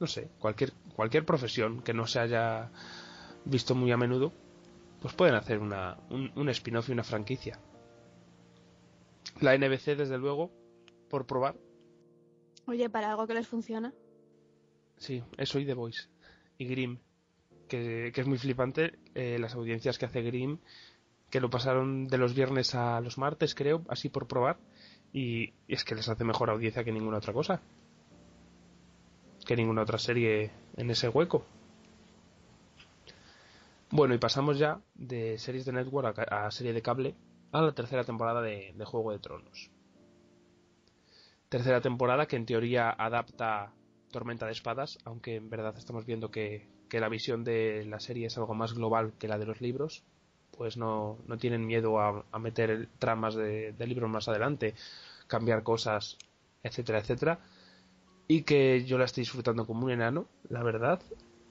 no 0.00 0.06
sé, 0.06 0.30
cualquier, 0.38 0.72
cualquier 0.94 1.24
profesión 1.24 1.82
que 1.82 1.94
no 1.94 2.06
se 2.06 2.20
haya 2.20 2.70
visto 3.44 3.74
muy 3.74 3.92
a 3.92 3.96
menudo, 3.96 4.32
pues 5.00 5.14
pueden 5.14 5.34
hacer 5.34 5.58
una, 5.58 5.96
un, 6.10 6.32
un 6.36 6.48
spin-off 6.48 6.88
y 6.88 6.92
una 6.92 7.04
franquicia. 7.04 7.58
La 9.40 9.56
NBC, 9.56 9.96
desde 9.96 10.18
luego, 10.18 10.50
por 11.08 11.26
probar, 11.26 11.56
Oye, 12.66 12.90
para 12.90 13.10
algo 13.10 13.26
que 13.26 13.34
les 13.34 13.46
funciona. 13.46 13.94
Sí, 14.96 15.22
eso 15.36 15.58
y 15.58 15.66
The 15.66 15.74
Voice. 15.74 16.08
Y 16.58 16.66
Grimm, 16.66 16.98
que, 17.68 18.10
que 18.12 18.20
es 18.20 18.26
muy 18.26 18.38
flipante 18.38 18.98
eh, 19.14 19.38
las 19.38 19.54
audiencias 19.54 19.98
que 19.98 20.06
hace 20.06 20.22
Grimm, 20.22 20.58
que 21.30 21.40
lo 21.40 21.48
pasaron 21.48 22.08
de 22.08 22.18
los 22.18 22.34
viernes 22.34 22.74
a 22.74 23.00
los 23.00 23.18
martes, 23.18 23.54
creo, 23.54 23.84
así 23.88 24.08
por 24.08 24.26
probar. 24.26 24.58
Y, 25.12 25.54
y 25.68 25.74
es 25.74 25.84
que 25.84 25.94
les 25.94 26.08
hace 26.08 26.24
mejor 26.24 26.50
audiencia 26.50 26.82
que 26.82 26.92
ninguna 26.92 27.18
otra 27.18 27.32
cosa. 27.32 27.60
Que 29.46 29.54
ninguna 29.54 29.82
otra 29.82 29.98
serie 29.98 30.50
en 30.76 30.90
ese 30.90 31.08
hueco. 31.08 31.46
Bueno, 33.90 34.14
y 34.14 34.18
pasamos 34.18 34.58
ya 34.58 34.80
de 34.94 35.38
series 35.38 35.64
de 35.64 35.72
network 35.72 36.18
a, 36.18 36.46
a 36.46 36.50
serie 36.50 36.72
de 36.72 36.82
cable 36.82 37.14
a 37.52 37.62
la 37.62 37.72
tercera 37.72 38.04
temporada 38.04 38.42
de, 38.42 38.72
de 38.76 38.84
Juego 38.84 39.12
de 39.12 39.18
Tronos. 39.18 39.70
Tercera 41.48 41.80
temporada 41.80 42.26
que 42.26 42.36
en 42.36 42.46
teoría 42.46 42.90
adapta 42.90 43.72
Tormenta 44.10 44.46
de 44.46 44.52
Espadas, 44.52 44.98
aunque 45.04 45.36
en 45.36 45.48
verdad 45.50 45.74
estamos 45.78 46.04
viendo 46.06 46.30
que, 46.30 46.66
que 46.88 47.00
la 47.00 47.08
visión 47.08 47.44
de 47.44 47.84
la 47.86 48.00
serie 48.00 48.26
es 48.26 48.36
algo 48.38 48.54
más 48.54 48.74
global 48.74 49.12
que 49.18 49.28
la 49.28 49.38
de 49.38 49.46
los 49.46 49.60
libros, 49.60 50.02
pues 50.56 50.76
no, 50.76 51.18
no 51.26 51.38
tienen 51.38 51.66
miedo 51.66 52.00
a, 52.00 52.24
a 52.32 52.38
meter 52.38 52.88
tramas 52.98 53.34
de, 53.34 53.72
de 53.72 53.86
libros 53.86 54.10
más 54.10 54.28
adelante, 54.28 54.74
cambiar 55.28 55.62
cosas, 55.62 56.18
etcétera, 56.62 56.98
etcétera. 56.98 57.38
Y 58.28 58.42
que 58.42 58.84
yo 58.84 58.98
la 58.98 59.04
estoy 59.04 59.22
disfrutando 59.22 59.66
como 59.66 59.84
un 59.86 59.92
enano, 59.92 60.26
la 60.48 60.62
verdad. 60.62 61.00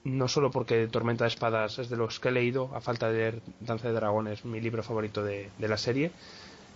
No 0.06 0.28
solo 0.28 0.52
porque 0.52 0.86
Tormenta 0.86 1.24
de 1.24 1.28
Espadas 1.28 1.80
es 1.80 1.90
de 1.90 1.96
los 1.96 2.20
que 2.20 2.28
he 2.28 2.30
leído, 2.30 2.70
a 2.76 2.80
falta 2.80 3.10
de 3.10 3.18
leer 3.18 3.42
Danza 3.58 3.88
de 3.88 3.94
Dragones, 3.94 4.44
mi 4.44 4.60
libro 4.60 4.84
favorito 4.84 5.24
de, 5.24 5.50
la 5.58 5.76
serie, 5.76 6.12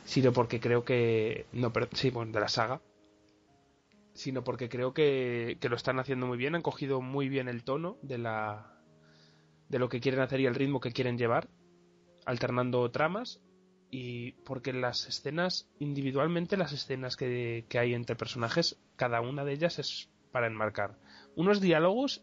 sino 0.04 0.32
porque 0.32 0.58
creo 0.58 0.84
que. 0.84 1.46
No, 1.52 1.72
pero, 1.72 1.86
sí, 1.92 2.10
bueno, 2.10 2.32
de 2.32 2.40
la 2.40 2.48
saga, 2.48 2.80
sino 4.14 4.42
porque 4.42 4.68
creo 4.68 4.92
que, 4.92 5.58
que 5.60 5.68
lo 5.68 5.76
están 5.76 6.00
haciendo 6.00 6.26
muy 6.26 6.38
bien, 6.38 6.56
han 6.56 6.62
cogido 6.62 7.00
muy 7.00 7.28
bien 7.28 7.48
el 7.48 7.62
tono 7.62 7.98
de 8.02 8.18
la 8.18 8.74
de 9.68 9.78
lo 9.78 9.88
que 9.88 10.00
quieren 10.00 10.22
hacer 10.22 10.40
y 10.40 10.46
el 10.46 10.56
ritmo 10.56 10.80
que 10.80 10.90
quieren 10.90 11.16
llevar, 11.16 11.46
alternando 12.26 12.90
tramas 12.90 13.40
y 13.92 14.32
porque 14.42 14.72
las 14.72 15.06
escenas 15.06 15.68
individualmente 15.78 16.56
las 16.56 16.72
escenas 16.72 17.16
que 17.16 17.64
hay 17.74 17.94
entre 17.94 18.16
personajes, 18.16 18.76
cada 18.96 19.20
una 19.20 19.44
de 19.44 19.52
ellas 19.52 19.78
es 19.78 20.10
para 20.32 20.48
enmarcar 20.48 20.96
unos 21.36 21.60
diálogos 21.60 22.22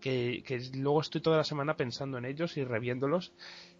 que, 0.00 0.42
que 0.46 0.60
luego 0.74 1.00
estoy 1.00 1.20
toda 1.20 1.36
la 1.36 1.44
semana 1.44 1.76
pensando 1.76 2.18
en 2.18 2.24
ellos 2.24 2.56
y 2.56 2.64
reviéndolos 2.64 3.32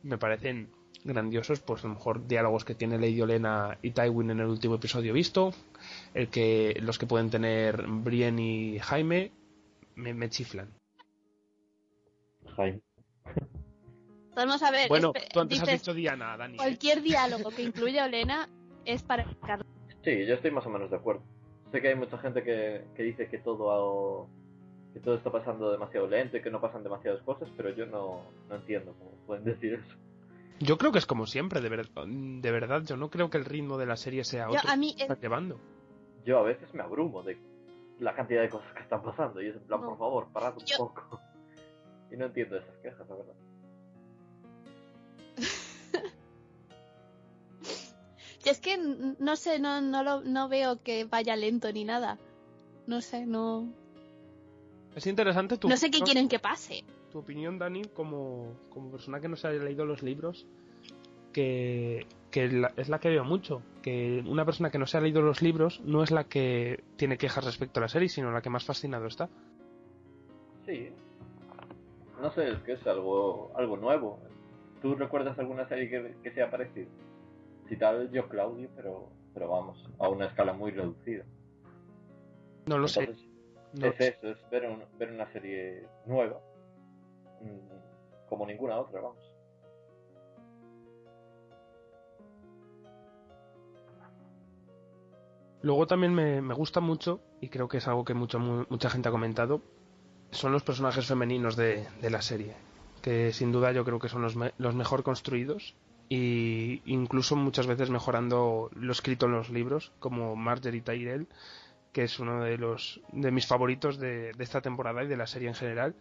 me 0.02 0.18
parecen 0.18 0.70
grandiosos, 1.04 1.60
pues 1.60 1.84
a 1.84 1.88
lo 1.88 1.94
mejor 1.94 2.26
diálogos 2.26 2.64
que 2.64 2.74
tiene 2.74 2.98
Lady 2.98 3.20
Olena 3.20 3.78
y 3.82 3.90
Tywin 3.90 4.30
en 4.30 4.40
el 4.40 4.46
último 4.46 4.74
episodio 4.76 5.12
visto, 5.12 5.52
el 6.14 6.28
que 6.28 6.78
los 6.82 6.98
que 6.98 7.06
pueden 7.06 7.30
tener 7.30 7.86
Brienne 7.86 8.42
y 8.42 8.78
Jaime 8.78 9.32
me, 9.94 10.14
me 10.14 10.28
chiflan. 10.28 10.68
Jaime. 12.56 12.80
Vamos 14.34 14.62
a 14.62 14.70
ver. 14.70 14.88
Bueno, 14.88 15.12
tú 15.32 15.40
antes 15.40 15.60
has 15.62 15.68
dicho 15.68 15.94
Diana, 15.94 16.36
Dani. 16.36 16.56
cualquier 16.56 17.02
diálogo 17.02 17.50
que 17.50 17.62
incluya 17.62 18.04
a 18.04 18.06
Olena 18.06 18.48
es 18.84 19.02
para 19.02 19.24
Carlos. 19.46 19.66
Sí, 20.04 20.26
yo 20.26 20.34
estoy 20.34 20.50
más 20.50 20.66
o 20.66 20.70
menos 20.70 20.90
de 20.90 20.96
acuerdo. 20.96 21.22
Sé 21.72 21.80
que 21.80 21.88
hay 21.88 21.94
mucha 21.94 22.18
gente 22.18 22.42
que, 22.42 22.84
que 22.94 23.02
dice 23.02 23.28
que 23.28 23.38
todo 23.38 24.28
que 24.92 25.00
todo 25.00 25.14
está 25.14 25.30
pasando 25.30 25.70
demasiado 25.70 26.06
lento 26.08 26.36
y 26.36 26.42
que 26.42 26.50
no 26.50 26.60
pasan 26.60 26.82
demasiadas 26.82 27.22
cosas, 27.22 27.48
pero 27.56 27.70
yo 27.70 27.86
no, 27.86 28.22
no 28.48 28.54
entiendo 28.56 28.94
cómo 28.98 29.10
pueden 29.26 29.44
decir 29.44 29.74
eso. 29.74 29.94
Yo 30.58 30.76
creo 30.76 30.92
que 30.92 30.98
es 30.98 31.06
como 31.06 31.26
siempre, 31.26 31.60
de, 31.60 31.68
ver- 31.68 31.88
de 31.90 32.50
verdad. 32.50 32.82
Yo 32.84 32.96
no 32.96 33.08
creo 33.08 33.30
que 33.30 33.38
el 33.38 33.44
ritmo 33.44 33.78
de 33.78 33.86
la 33.86 33.96
serie 33.96 34.24
sea 34.24 34.46
Yo, 34.50 34.58
otro. 34.58 34.68
a 34.70 34.76
mí, 34.76 34.94
que 34.94 35.02
está 35.04 35.18
llevando. 35.18 35.58
Yo 36.26 36.38
a 36.38 36.42
veces 36.42 36.72
me 36.74 36.82
abrumo 36.82 37.22
de 37.22 37.38
la 37.98 38.14
cantidad 38.14 38.42
de 38.42 38.50
cosas 38.50 38.70
que 38.74 38.82
están 38.82 39.02
pasando 39.02 39.40
y 39.40 39.46
es 39.48 39.56
en 39.56 39.62
plan, 39.62 39.80
No. 39.80 39.88
por 39.90 39.98
favor, 39.98 40.26
parad 40.32 40.54
un 40.58 40.64
Yo- 40.66 40.76
poco. 40.78 41.18
Y 42.10 42.16
no 42.16 42.26
entiendo 42.26 42.56
esas 42.58 42.76
quejas, 42.82 43.08
la 43.08 43.14
verdad. 43.16 43.34
Y 48.44 48.48
es 48.50 48.60
que 48.60 48.76
no 48.78 49.36
sé, 49.36 49.58
no, 49.60 49.80
no, 49.80 50.02
lo, 50.02 50.20
no 50.22 50.48
veo 50.48 50.82
que 50.82 51.04
vaya 51.04 51.36
lento 51.36 51.72
ni 51.72 51.84
nada. 51.84 52.18
No 52.86 53.00
sé, 53.00 53.26
no. 53.26 53.68
Es 54.94 55.06
interesante 55.06 55.56
tu, 55.56 55.68
No 55.68 55.76
sé 55.76 55.90
qué 55.90 56.00
quieren 56.00 56.28
que 56.28 56.38
pase. 56.38 56.84
tu 57.12 57.18
opinión, 57.20 57.58
Dani, 57.58 57.82
como, 57.94 58.54
como 58.70 58.90
persona 58.90 59.20
que 59.20 59.28
no 59.28 59.36
se 59.36 59.48
haya 59.48 59.62
leído 59.62 59.84
los 59.84 60.02
libros, 60.02 60.46
que, 61.32 62.06
que 62.30 62.48
la- 62.48 62.72
es 62.76 62.88
la 62.88 62.98
que 62.98 63.08
veo 63.08 63.24
mucho. 63.24 63.62
Que 63.82 64.22
una 64.26 64.44
persona 64.44 64.70
que 64.70 64.78
no 64.78 64.86
se 64.86 64.98
ha 64.98 65.00
leído 65.00 65.22
los 65.22 65.42
libros 65.42 65.80
no 65.84 66.02
es 66.02 66.10
la 66.10 66.24
que 66.24 66.82
tiene 66.96 67.18
quejas 67.18 67.44
respecto 67.44 67.78
a 67.80 67.82
la 67.82 67.88
serie, 67.88 68.08
sino 68.08 68.30
la 68.32 68.42
que 68.42 68.50
más 68.50 68.64
fascinado 68.64 69.06
está. 69.06 69.28
Sí. 70.66 70.90
No 72.20 72.30
sé, 72.32 72.50
es 72.50 72.58
que 72.62 72.72
es 72.72 72.86
algo, 72.86 73.52
algo 73.56 73.76
nuevo. 73.76 74.18
¿Tú 74.82 74.94
recuerdas 74.94 75.38
alguna 75.38 75.68
serie 75.68 75.88
que, 75.88 76.16
que 76.22 76.32
sea 76.34 76.50
parecida? 76.50 76.88
Si 77.68 77.76
tal, 77.76 78.10
yo 78.10 78.28
Claudio, 78.28 78.68
pero, 78.74 79.08
pero 79.32 79.48
vamos, 79.48 79.82
a 79.98 80.08
una 80.08 80.26
escala 80.26 80.52
muy 80.52 80.72
reducida. 80.72 81.24
No 82.66 82.78
lo 82.78 82.88
sé. 82.88 83.08
Entonces, 83.72 83.80
no 83.80 83.88
es 83.90 83.96
sé. 83.96 84.08
eso, 84.18 84.30
es 84.30 84.50
ver, 84.50 84.64
un- 84.68 84.84
ver 84.98 85.10
una 85.12 85.30
serie 85.32 85.86
nueva, 86.06 86.40
mm, 87.40 88.28
como 88.28 88.46
ninguna 88.46 88.78
otra, 88.78 89.00
vamos. 89.00 89.18
Luego 95.62 95.86
también 95.86 96.14
me, 96.14 96.40
me 96.40 96.54
gusta 96.54 96.80
mucho, 96.80 97.20
y 97.40 97.48
creo 97.48 97.68
que 97.68 97.78
es 97.78 97.88
algo 97.88 98.04
que 98.04 98.14
mucho, 98.14 98.38
mu- 98.38 98.64
mucha 98.70 98.88
gente 98.88 99.08
ha 99.08 99.12
comentado, 99.12 99.60
son 100.32 100.52
los 100.52 100.62
personajes 100.62 101.06
femeninos 101.06 101.56
de, 101.56 101.86
de 102.00 102.10
la 102.10 102.22
serie. 102.22 102.54
Que 103.02 103.32
sin 103.32 103.52
duda 103.52 103.72
yo 103.72 103.84
creo 103.84 103.98
que 103.98 104.08
son 104.08 104.22
los, 104.22 104.36
me- 104.36 104.52
los 104.58 104.74
mejor 104.74 105.02
construidos 105.02 105.76
y 106.08 106.82
incluso 106.86 107.36
muchas 107.36 107.66
veces 107.66 107.90
mejorando 107.90 108.70
lo 108.74 108.92
escrito 108.92 109.26
en 109.26 109.32
los 109.32 109.50
libros, 109.50 109.92
como 109.98 110.34
Marjorie 110.34 110.80
Tyrell, 110.82 111.28
que 111.92 112.04
es 112.04 112.18
uno 112.18 112.44
de 112.44 112.56
los 112.56 113.00
de 113.12 113.30
mis 113.30 113.46
favoritos 113.46 113.98
de, 113.98 114.32
esta 114.38 114.60
temporada 114.60 115.02
y 115.02 115.08
de 115.08 115.16
la 115.16 115.26
serie 115.26 115.48
en 115.48 115.54
general. 115.54 115.96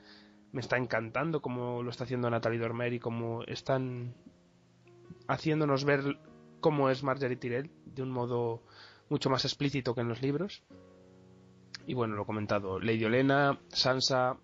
Me 0.51 0.61
está 0.61 0.77
encantando 0.77 1.41
cómo 1.41 1.83
lo 1.83 1.89
está 1.89 2.03
haciendo 2.03 2.29
Natalie 2.29 2.59
Dormer 2.59 2.93
y 2.93 2.99
cómo 2.99 3.43
están 3.43 4.15
haciéndonos 5.27 5.85
ver 5.85 6.17
cómo 6.59 6.89
es 6.89 7.03
Marjorie 7.03 7.37
Tyrell 7.37 7.71
de 7.85 8.01
un 8.01 8.09
modo 8.09 8.63
mucho 9.09 9.29
más 9.29 9.45
explícito 9.45 9.93
que 9.93 10.01
en 10.01 10.09
los 10.09 10.21
libros. 10.21 10.63
Y 11.85 11.93
bueno, 11.93 12.15
lo 12.15 12.23
he 12.23 12.25
comentado, 12.25 12.79
Lady 12.79 13.05
Olena, 13.05 13.59
Sansa, 13.69 14.37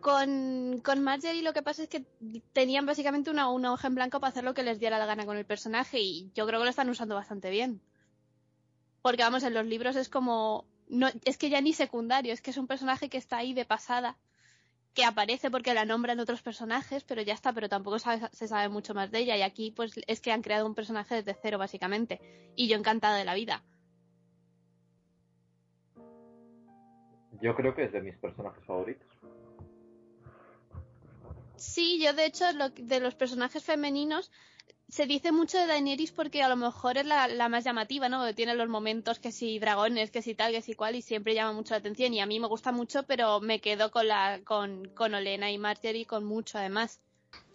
Con, 0.00 0.80
con 0.82 1.02
Marjorie 1.02 1.42
lo 1.42 1.52
que 1.52 1.62
pasa 1.62 1.82
es 1.82 1.88
que 1.88 2.04
tenían 2.52 2.84
básicamente 2.84 3.30
una, 3.30 3.48
una 3.48 3.72
hoja 3.72 3.88
en 3.88 3.94
blanco 3.94 4.20
para 4.20 4.30
hacer 4.30 4.44
lo 4.44 4.54
que 4.54 4.62
les 4.62 4.78
diera 4.80 4.98
la 4.98 5.06
gana 5.06 5.24
con 5.24 5.36
el 5.36 5.46
personaje 5.46 6.00
y 6.00 6.30
yo 6.34 6.46
creo 6.46 6.58
que 6.58 6.64
lo 6.64 6.70
están 6.70 6.90
usando 6.90 7.14
bastante 7.14 7.50
bien. 7.50 7.80
Porque 9.02 9.22
vamos, 9.22 9.42
en 9.42 9.54
los 9.54 9.66
libros 9.66 9.96
es 9.96 10.08
como... 10.08 10.64
No, 10.88 11.08
es 11.24 11.38
que 11.38 11.50
ya 11.50 11.60
ni 11.60 11.72
secundario, 11.72 12.32
es 12.32 12.40
que 12.42 12.50
es 12.50 12.56
un 12.56 12.66
personaje 12.66 13.08
que 13.08 13.18
está 13.18 13.38
ahí 13.38 13.54
de 13.54 13.64
pasada, 13.64 14.16
que 14.94 15.04
aparece 15.04 15.50
porque 15.50 15.72
la 15.74 15.84
nombran 15.86 16.20
otros 16.20 16.42
personajes, 16.42 17.02
pero 17.04 17.22
ya 17.22 17.32
está, 17.32 17.52
pero 17.52 17.68
tampoco 17.68 17.98
sabe- 17.98 18.28
se 18.32 18.46
sabe 18.46 18.68
mucho 18.68 18.94
más 18.94 19.10
de 19.10 19.20
ella. 19.20 19.36
Y 19.36 19.42
aquí 19.42 19.70
pues 19.70 19.92
es 20.06 20.20
que 20.20 20.32
han 20.32 20.42
creado 20.42 20.66
un 20.66 20.74
personaje 20.74 21.16
desde 21.16 21.38
cero, 21.40 21.58
básicamente. 21.58 22.20
Y 22.56 22.68
yo 22.68 22.76
encantada 22.76 23.16
de 23.16 23.24
la 23.24 23.34
vida. 23.34 23.62
Yo 27.40 27.56
creo 27.56 27.74
que 27.74 27.84
es 27.84 27.92
de 27.92 28.02
mis 28.02 28.16
personajes 28.18 28.64
favoritos. 28.66 29.08
Sí, 31.56 32.00
yo 32.02 32.12
de 32.12 32.26
hecho 32.26 32.52
lo- 32.52 32.68
de 32.70 33.00
los 33.00 33.14
personajes 33.14 33.64
femeninos 33.64 34.30
se 34.92 35.06
dice 35.06 35.32
mucho 35.32 35.56
de 35.56 35.66
Daenerys 35.66 36.12
porque 36.12 36.42
a 36.42 36.50
lo 36.50 36.56
mejor 36.56 36.98
es 36.98 37.06
la, 37.06 37.26
la 37.26 37.48
más 37.48 37.64
llamativa, 37.64 38.10
¿no? 38.10 38.34
Tiene 38.34 38.54
los 38.54 38.68
momentos 38.68 39.18
que 39.18 39.32
si 39.32 39.58
dragones, 39.58 40.10
que 40.10 40.20
si 40.20 40.34
tal, 40.34 40.52
que 40.52 40.60
si 40.60 40.74
cual 40.74 40.94
y 40.96 41.00
siempre 41.00 41.34
llama 41.34 41.54
mucho 41.54 41.72
la 41.72 41.78
atención 41.78 42.12
y 42.12 42.20
a 42.20 42.26
mí 42.26 42.38
me 42.38 42.46
gusta 42.46 42.72
mucho, 42.72 43.02
pero 43.04 43.40
me 43.40 43.58
quedo 43.62 43.90
con 43.90 44.06
la 44.06 44.40
con, 44.44 44.84
con 44.94 45.14
Olena 45.14 45.50
y 45.50 45.56
Marjorie 45.56 46.04
con 46.04 46.24
mucho 46.26 46.58
además. 46.58 47.00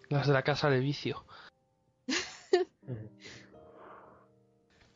las 0.10 0.26
de 0.26 0.34
la 0.34 0.42
casa 0.42 0.72
de 0.72 0.80
vicio. 0.80 1.26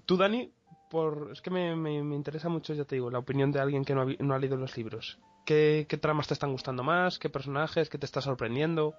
Tú, 0.08 0.18
Dani, 0.18 0.52
por... 0.90 1.30
es 1.32 1.42
que 1.42 1.52
me, 1.52 1.76
me- 1.76 2.02
me 2.04 2.16
interesa 2.16 2.50
mucho, 2.50 2.74
ya 2.74 2.86
te 2.86 2.96
digo, 2.96 3.12
la 3.12 3.20
opinión 3.20 3.52
de 3.52 3.60
alguien 3.60 3.86
que 3.86 3.94
no 3.94 4.02
ha, 4.02 4.06
no 4.18 4.34
ha 4.34 4.40
leído 4.40 4.58
los 4.58 4.76
libros. 4.78 5.20
¿Qué, 5.46 5.86
¿Qué 5.88 5.98
tramas 5.98 6.28
te 6.28 6.34
están 6.34 6.52
gustando 6.54 6.82
más? 6.84 7.20
¿Qué 7.20 7.30
personajes? 7.30 7.88
¿Qué 7.88 8.00
te 8.00 8.08
está 8.08 8.20
sorprendiendo? 8.20 8.96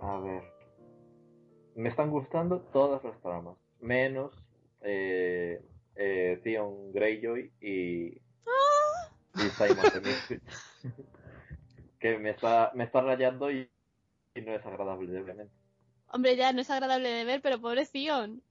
A 0.00 0.18
ver. 0.18 0.57
Me 1.78 1.90
están 1.90 2.10
gustando 2.10 2.58
todas 2.72 3.04
las 3.04 3.16
tramas, 3.22 3.56
menos 3.80 4.32
eh, 4.80 5.62
eh, 5.94 6.40
Theon 6.42 6.92
Greyjoy 6.92 7.52
y, 7.60 8.20
y 9.36 9.50
Simon 9.56 9.84
de 10.02 10.40
que 12.00 12.18
me 12.18 12.30
está, 12.30 12.72
me 12.74 12.82
está 12.82 13.00
rayando 13.00 13.52
y, 13.52 13.70
y 14.34 14.40
no 14.40 14.54
es 14.54 14.66
agradable, 14.66 15.20
obviamente. 15.20 15.54
Hombre, 16.08 16.34
ya 16.34 16.52
no 16.52 16.62
es 16.62 16.68
agradable 16.68 17.10
de 17.10 17.24
ver, 17.24 17.42
pero 17.42 17.60
pobre 17.60 17.86
Theon. 17.86 18.42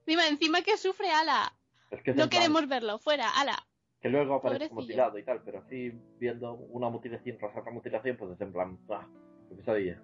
Encima, 0.00 0.28
encima 0.28 0.60
que 0.60 0.76
sufre 0.76 1.10
Ala. 1.10 1.54
Es 1.90 2.02
que 2.02 2.10
es 2.10 2.16
No 2.18 2.28
queremos 2.28 2.68
verlo, 2.68 2.98
fuera, 2.98 3.30
Ala. 3.40 3.56
que 4.02 4.10
luego 4.10 4.34
aparece 4.34 4.68
pobrecillo. 4.68 4.82
mutilado 4.82 5.18
y 5.18 5.22
tal, 5.22 5.40
pero 5.42 5.60
así 5.60 5.94
viendo 6.18 6.52
una 6.52 6.90
mutilación 6.90 7.38
tras 7.38 7.56
otra 7.56 7.72
mutilación, 7.72 8.18
pues 8.18 8.32
es 8.32 8.40
en 8.42 8.52
plan, 8.52 8.78
¡ah! 8.90 9.06
¡Qué 9.48 9.54
pesadilla! 9.54 10.02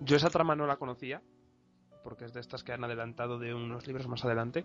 Yo 0.00 0.16
esa 0.16 0.30
trama 0.30 0.56
no 0.56 0.66
la 0.66 0.76
conocía, 0.76 1.20
porque 2.06 2.24
es 2.24 2.32
de 2.32 2.38
estas 2.38 2.62
que 2.62 2.70
han 2.72 2.84
adelantado 2.84 3.40
de 3.40 3.52
unos 3.52 3.84
libros 3.88 4.06
más 4.06 4.24
adelante. 4.24 4.62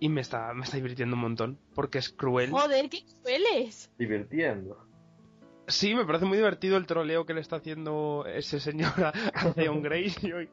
Y 0.00 0.10
me 0.10 0.20
está, 0.20 0.52
me 0.52 0.64
está 0.64 0.76
divirtiendo 0.76 1.16
un 1.16 1.22
montón, 1.22 1.58
porque 1.74 1.96
es 1.96 2.10
cruel. 2.10 2.50
Joder, 2.50 2.90
qué 2.90 3.02
crueles. 3.22 3.90
Divirtiendo. 3.98 4.86
Sí, 5.68 5.94
me 5.94 6.04
parece 6.04 6.26
muy 6.26 6.36
divertido 6.36 6.76
el 6.76 6.84
troleo 6.86 7.24
que 7.24 7.32
le 7.32 7.40
está 7.40 7.56
haciendo 7.56 8.26
ese 8.26 8.60
señor 8.60 8.92
a 9.02 9.12
a 9.32 9.52
Theon 9.54 9.80
Greyjoy. 9.82 10.50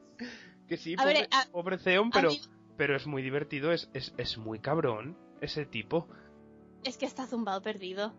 Que 0.66 0.78
sí, 0.78 0.96
pobre, 0.96 1.12
ver, 1.12 1.28
a- 1.32 1.50
pobre 1.52 1.76
Theon, 1.76 2.10
pero, 2.10 2.30
mí- 2.30 2.40
pero 2.78 2.96
es 2.96 3.06
muy 3.06 3.20
divertido, 3.22 3.72
es, 3.72 3.90
es, 3.92 4.14
es 4.16 4.38
muy 4.38 4.58
cabrón 4.58 5.18
ese 5.42 5.66
tipo. 5.66 6.08
Es 6.82 6.96
que 6.96 7.04
está 7.04 7.26
zumbado 7.26 7.60
perdido. 7.60 8.14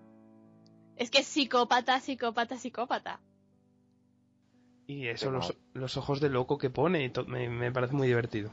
Es 0.98 1.10
que 1.10 1.22
es 1.22 1.26
psicópata, 1.26 2.00
psicópata, 2.00 2.58
psicópata. 2.58 3.22
Y 4.92 5.08
eso, 5.08 5.32
los, 5.74 5.96
ojos 5.98 6.20
de 6.20 6.28
loco 6.30 6.58
que 6.58 6.70
pone, 6.70 7.06
y 7.06 7.10
to- 7.10 7.26
me, 7.26 7.48
me 7.48 7.72
parece 7.72 7.94
muy 7.94 8.08
divertido. 8.08 8.52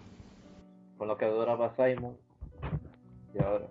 Con 0.96 1.08
lo 1.08 1.18
que 1.18 1.24
adoraba 1.24 1.74
Simon. 1.74 2.16
Y 3.34 3.42
ahora. 3.42 3.66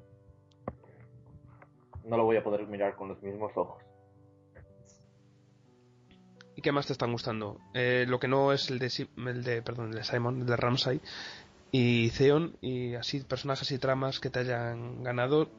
No 2.03 2.17
lo 2.17 2.25
voy 2.25 2.35
a 2.35 2.43
poder 2.43 2.67
mirar 2.67 2.97
con 2.97 3.07
los 3.07 3.23
mismos 3.23 3.53
ojos. 3.55 3.81
¿Y 6.57 6.61
qué 6.61 6.73
más 6.73 6.87
te 6.87 6.91
están 6.93 7.13
gustando? 7.13 7.57
Eh, 7.73 8.05
lo 8.05 8.19
que 8.19 8.27
no 8.27 8.51
es 8.51 8.69
el 8.69 8.79
de, 8.79 8.91
el 9.15 9.43
de, 9.45 9.61
perdón, 9.61 9.91
el 9.91 9.95
de 9.95 10.03
Simon, 10.03 10.41
el 10.41 10.45
de 10.45 10.57
Ramsay 10.57 10.99
y 11.71 12.09
Theon, 12.09 12.57
y 12.59 12.95
así 12.95 13.21
personajes 13.21 13.71
y 13.71 13.77
tramas 13.79 14.19
que 14.19 14.29
te 14.29 14.39
hayan 14.39 15.03
ganado. 15.03 15.49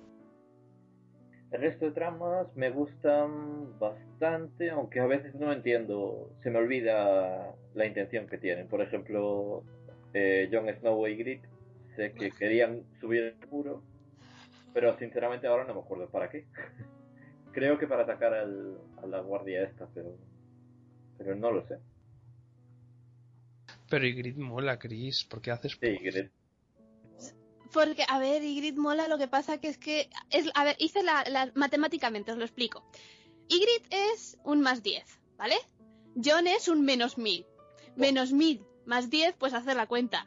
El 1.51 1.63
resto 1.63 1.87
de 1.87 1.93
tramas 1.93 2.47
me 2.57 2.71
gustan 2.71 3.79
bastante, 3.79 4.71
aunque 4.71 5.01
a 5.01 5.07
veces 5.07 5.35
no 5.35 5.51
entiendo, 5.53 6.31
se 6.43 6.51
me 6.51 6.59
olvida 6.59 7.55
la 7.75 7.87
intención 7.87 8.27
que 8.27 8.37
tienen. 8.39 8.69
Por 8.69 8.83
ejemplo, 8.83 9.63
eh, 10.13 10.49
Jon 10.53 10.69
Snow 10.81 11.07
y 11.07 11.13
Ygritte, 11.13 11.49
sé 11.97 12.13
que 12.13 12.31
querían 12.33 12.83
subir 13.01 13.23
el 13.41 13.49
muro, 13.51 13.83
pero 14.75 14.97
sinceramente 14.99 15.47
ahora 15.47 15.65
no 15.65 15.75
me 15.75 15.81
acuerdo 15.81 16.09
para 16.11 16.29
qué. 16.31 16.45
Creo 17.53 17.79
que 17.79 17.87
para 17.87 18.03
atacar 18.03 18.35
al- 18.35 18.79
a 19.03 19.07
la 19.07 19.21
guardia 19.21 19.63
esta, 19.63 19.87
pero, 19.95 20.15
pero 21.17 21.35
no 21.35 21.51
lo 21.51 21.67
sé. 21.67 21.79
Pero 23.91 24.07
Ygritte 24.07 24.39
mola, 24.39 24.79
Chris, 24.79 25.25
porque 25.25 25.51
haces... 25.51 25.79
Sí. 25.81 25.99
Porque, 27.73 28.05
a 28.09 28.19
ver, 28.19 28.43
Ygritte 28.43 28.79
mola, 28.79 29.09
lo 29.09 29.19
que 29.19 29.29
pasa 29.29 29.59
que 29.59 29.69
es 29.69 29.79
que... 29.79 30.09
Es, 30.31 30.51
a 30.55 30.65
ver, 30.65 30.77
hice 30.79 31.03
la, 31.03 31.25
la- 31.29 31.53
matemáticamente, 31.55 32.33
os 32.33 32.39
lo 32.39 32.45
explico. 32.45 32.85
Ygritte 33.49 33.89
es 33.91 34.39
un 34.45 34.61
más 34.61 34.83
10, 34.83 35.05
¿vale? 35.37 35.57
John 36.23 36.47
es 36.47 36.69
un 36.69 36.83
menos 36.85 37.19
1000. 37.19 37.47
Menos 37.97 38.33
1000 38.33 38.63
más 38.87 39.11
10, 39.11 39.35
pues 39.39 39.53
hacer 39.55 39.77
la 39.77 39.87
cuenta. 39.87 40.27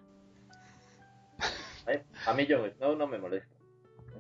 Eh, 1.88 2.04
A 2.26 2.34
mí 2.34 2.46
Jon 2.48 2.72
Snow 2.78 2.96
no 2.96 3.08
me 3.08 3.18
molesta. 3.18 3.50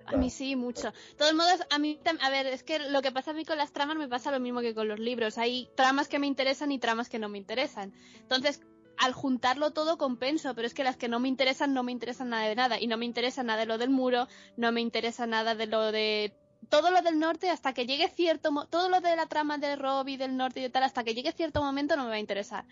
A 0.05 0.17
mí 0.17 0.29
sí, 0.31 0.55
mucho. 0.55 0.91
De 0.91 1.15
todos 1.17 1.33
modos, 1.35 1.61
a 1.69 1.77
mí, 1.77 1.99
a 2.21 2.29
ver, 2.31 2.47
es 2.47 2.63
que 2.63 2.79
lo 2.79 3.01
que 3.01 3.11
pasa 3.11 3.31
a 3.31 3.33
mí 3.33 3.45
con 3.45 3.57
las 3.57 3.71
tramas 3.71 3.97
me 3.97 4.07
pasa 4.07 4.31
lo 4.31 4.39
mismo 4.39 4.61
que 4.61 4.73
con 4.73 4.87
los 4.87 4.99
libros. 4.99 5.37
Hay 5.37 5.69
tramas 5.75 6.07
que 6.07 6.17
me 6.17 6.27
interesan 6.27 6.71
y 6.71 6.79
tramas 6.79 7.07
que 7.07 7.19
no 7.19 7.29
me 7.29 7.37
interesan. 7.37 7.93
Entonces, 8.15 8.61
al 9.01 9.13
juntarlo 9.13 9.71
todo 9.71 9.97
compenso, 9.97 10.53
pero 10.53 10.67
es 10.67 10.75
que 10.75 10.83
las 10.83 10.95
que 10.95 11.07
no 11.07 11.19
me 11.19 11.27
interesan 11.27 11.73
no 11.73 11.81
me 11.81 11.91
interesan 11.91 12.29
nada 12.29 12.47
de 12.47 12.55
nada. 12.55 12.79
Y 12.79 12.85
no 12.85 12.97
me 12.97 13.05
interesa 13.05 13.41
nada 13.41 13.61
de 13.61 13.65
lo 13.65 13.79
del 13.79 13.89
muro, 13.89 14.27
no 14.57 14.71
me 14.71 14.79
interesa 14.79 15.25
nada 15.25 15.55
de 15.55 15.65
lo 15.65 15.91
de... 15.91 16.33
Todo 16.69 16.91
lo 16.91 17.01
del 17.01 17.17
norte 17.17 17.49
hasta 17.49 17.73
que 17.73 17.87
llegue 17.87 18.09
cierto... 18.09 18.67
Todo 18.69 18.89
lo 18.89 19.01
de 19.01 19.15
la 19.15 19.25
trama 19.25 19.57
de 19.57 19.75
Robbie 19.75 20.19
del 20.19 20.37
norte 20.37 20.63
y 20.63 20.69
tal, 20.69 20.83
hasta 20.83 21.03
que 21.03 21.15
llegue 21.15 21.31
cierto 21.31 21.63
momento 21.63 21.95
no 21.95 22.03
me 22.03 22.09
va 22.09 22.15
a 22.15 22.19
interesar. 22.19 22.65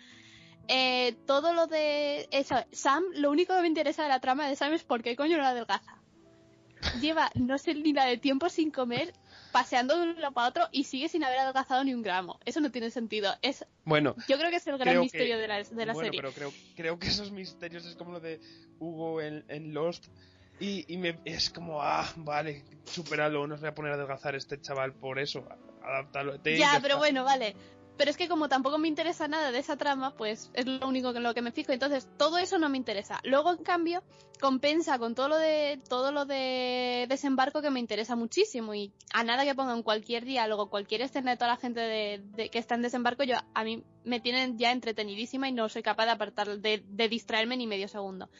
Eh, 0.68 1.16
todo 1.26 1.52
lo 1.52 1.66
de... 1.66 2.28
Eso, 2.30 2.54
Sam, 2.70 3.02
lo 3.14 3.32
único 3.32 3.56
que 3.56 3.62
me 3.62 3.66
interesa 3.66 4.04
de 4.04 4.08
la 4.08 4.20
trama 4.20 4.46
de 4.46 4.54
Sam 4.54 4.72
es 4.72 4.84
por 4.84 5.02
qué 5.02 5.16
coño 5.16 5.36
no 5.36 5.44
adelgaza 5.44 6.00
lleva 7.00 7.30
no 7.34 7.58
sé 7.58 7.74
ni 7.74 7.92
la 7.92 8.06
de 8.06 8.16
tiempo 8.16 8.48
sin 8.48 8.70
comer, 8.70 9.12
paseando 9.52 9.96
de 9.98 10.02
un 10.10 10.20
lado 10.20 10.32
para 10.34 10.48
otro 10.48 10.68
y 10.72 10.84
sigue 10.84 11.08
sin 11.08 11.24
haber 11.24 11.38
adelgazado 11.38 11.82
ni 11.84 11.94
un 11.94 12.02
gramo. 12.02 12.38
Eso 12.44 12.60
no 12.60 12.70
tiene 12.70 12.90
sentido. 12.90 13.34
Es, 13.42 13.66
Bueno, 13.84 14.14
yo 14.28 14.38
creo 14.38 14.50
que 14.50 14.56
es 14.56 14.66
el 14.66 14.78
gran 14.78 14.94
que- 14.94 15.00
misterio 15.00 15.38
de 15.38 15.48
la, 15.48 15.62
de 15.62 15.86
la 15.86 15.92
bueno, 15.92 16.06
serie. 16.06 16.20
pero 16.20 16.32
creo, 16.32 16.52
creo 16.76 16.98
que 16.98 17.08
esos 17.08 17.30
misterios 17.32 17.84
es 17.86 17.96
como 17.96 18.12
lo 18.12 18.20
de 18.20 18.40
Hugo 18.78 19.20
en, 19.20 19.44
en 19.48 19.74
Lost. 19.74 20.06
Y, 20.58 20.84
y 20.92 20.98
me, 20.98 21.18
es 21.24 21.48
como, 21.48 21.80
ah, 21.82 22.06
vale, 22.16 22.64
superalo, 22.84 23.46
no 23.46 23.54
os 23.54 23.60
voy 23.60 23.70
a 23.70 23.74
poner 23.74 23.92
a 23.92 23.94
adelgazar 23.94 24.34
a 24.34 24.36
este 24.38 24.60
chaval 24.60 24.92
por 24.92 25.18
eso, 25.18 25.48
adaptarlo. 25.82 26.36
Ya, 26.44 26.78
pero 26.82 26.98
bueno, 26.98 27.24
vale. 27.24 27.56
Pero 28.00 28.12
es 28.12 28.16
que 28.16 28.28
como 28.28 28.48
tampoco 28.48 28.78
me 28.78 28.88
interesa 28.88 29.28
nada 29.28 29.52
de 29.52 29.58
esa 29.58 29.76
trama, 29.76 30.16
pues 30.16 30.50
es 30.54 30.64
lo 30.64 30.88
único 30.88 31.10
en 31.10 31.22
lo 31.22 31.34
que 31.34 31.42
me 31.42 31.52
fijo. 31.52 31.70
Entonces, 31.70 32.08
todo 32.16 32.38
eso 32.38 32.58
no 32.58 32.70
me 32.70 32.78
interesa. 32.78 33.20
Luego, 33.24 33.52
en 33.52 33.62
cambio, 33.62 34.02
compensa 34.40 34.98
con 34.98 35.14
todo 35.14 35.28
lo 35.28 35.36
de 35.36 35.78
todo 35.86 36.10
lo 36.10 36.24
de 36.24 37.04
desembarco 37.10 37.60
que 37.60 37.68
me 37.68 37.78
interesa 37.78 38.16
muchísimo. 38.16 38.72
Y 38.74 38.90
a 39.12 39.22
nada 39.22 39.44
que 39.44 39.54
pongan 39.54 39.82
cualquier 39.82 40.24
diálogo, 40.24 40.70
cualquier 40.70 41.02
escena 41.02 41.32
de 41.32 41.36
toda 41.36 41.50
la 41.50 41.56
gente 41.58 41.78
de, 41.78 42.48
que 42.48 42.58
está 42.58 42.74
en 42.74 42.80
desembarco, 42.80 43.22
yo 43.22 43.36
a 43.52 43.64
mí 43.64 43.84
me 44.04 44.18
tienen 44.18 44.56
ya 44.56 44.72
entretenidísima 44.72 45.50
y 45.50 45.52
no 45.52 45.68
soy 45.68 45.82
capaz 45.82 46.06
de 46.06 46.12
apartar, 46.12 46.58
de, 46.58 46.82
de 46.88 47.08
distraerme 47.10 47.58
ni 47.58 47.66
medio 47.66 47.86
segundo. 47.86 48.30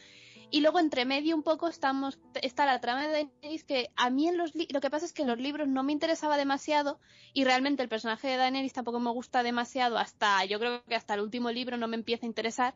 Y 0.53 0.59
luego 0.59 0.79
entre 0.79 1.05
medio 1.05 1.33
un 1.33 1.43
poco 1.43 1.69
estamos 1.69 2.19
está 2.41 2.65
la 2.65 2.81
trama 2.81 3.07
de 3.07 3.13
Daenerys 3.13 3.63
que 3.63 3.89
a 3.95 4.09
mí 4.09 4.27
en 4.27 4.37
los 4.37 4.51
lo 4.53 4.81
que 4.81 4.89
pasa 4.89 5.05
es 5.05 5.13
que 5.13 5.21
en 5.21 5.29
los 5.29 5.39
libros 5.39 5.69
no 5.69 5.81
me 5.81 5.93
interesaba 5.93 6.35
demasiado 6.35 6.99
y 7.33 7.45
realmente 7.45 7.81
el 7.81 7.87
personaje 7.87 8.27
de 8.27 8.35
Daenerys 8.35 8.73
tampoco 8.73 8.99
me 8.99 9.11
gusta 9.11 9.43
demasiado 9.43 9.97
hasta 9.97 10.43
yo 10.43 10.59
creo 10.59 10.83
que 10.83 10.95
hasta 10.95 11.13
el 11.13 11.21
último 11.21 11.51
libro 11.51 11.77
no 11.77 11.87
me 11.87 11.95
empieza 11.95 12.25
a 12.25 12.27
interesar. 12.27 12.75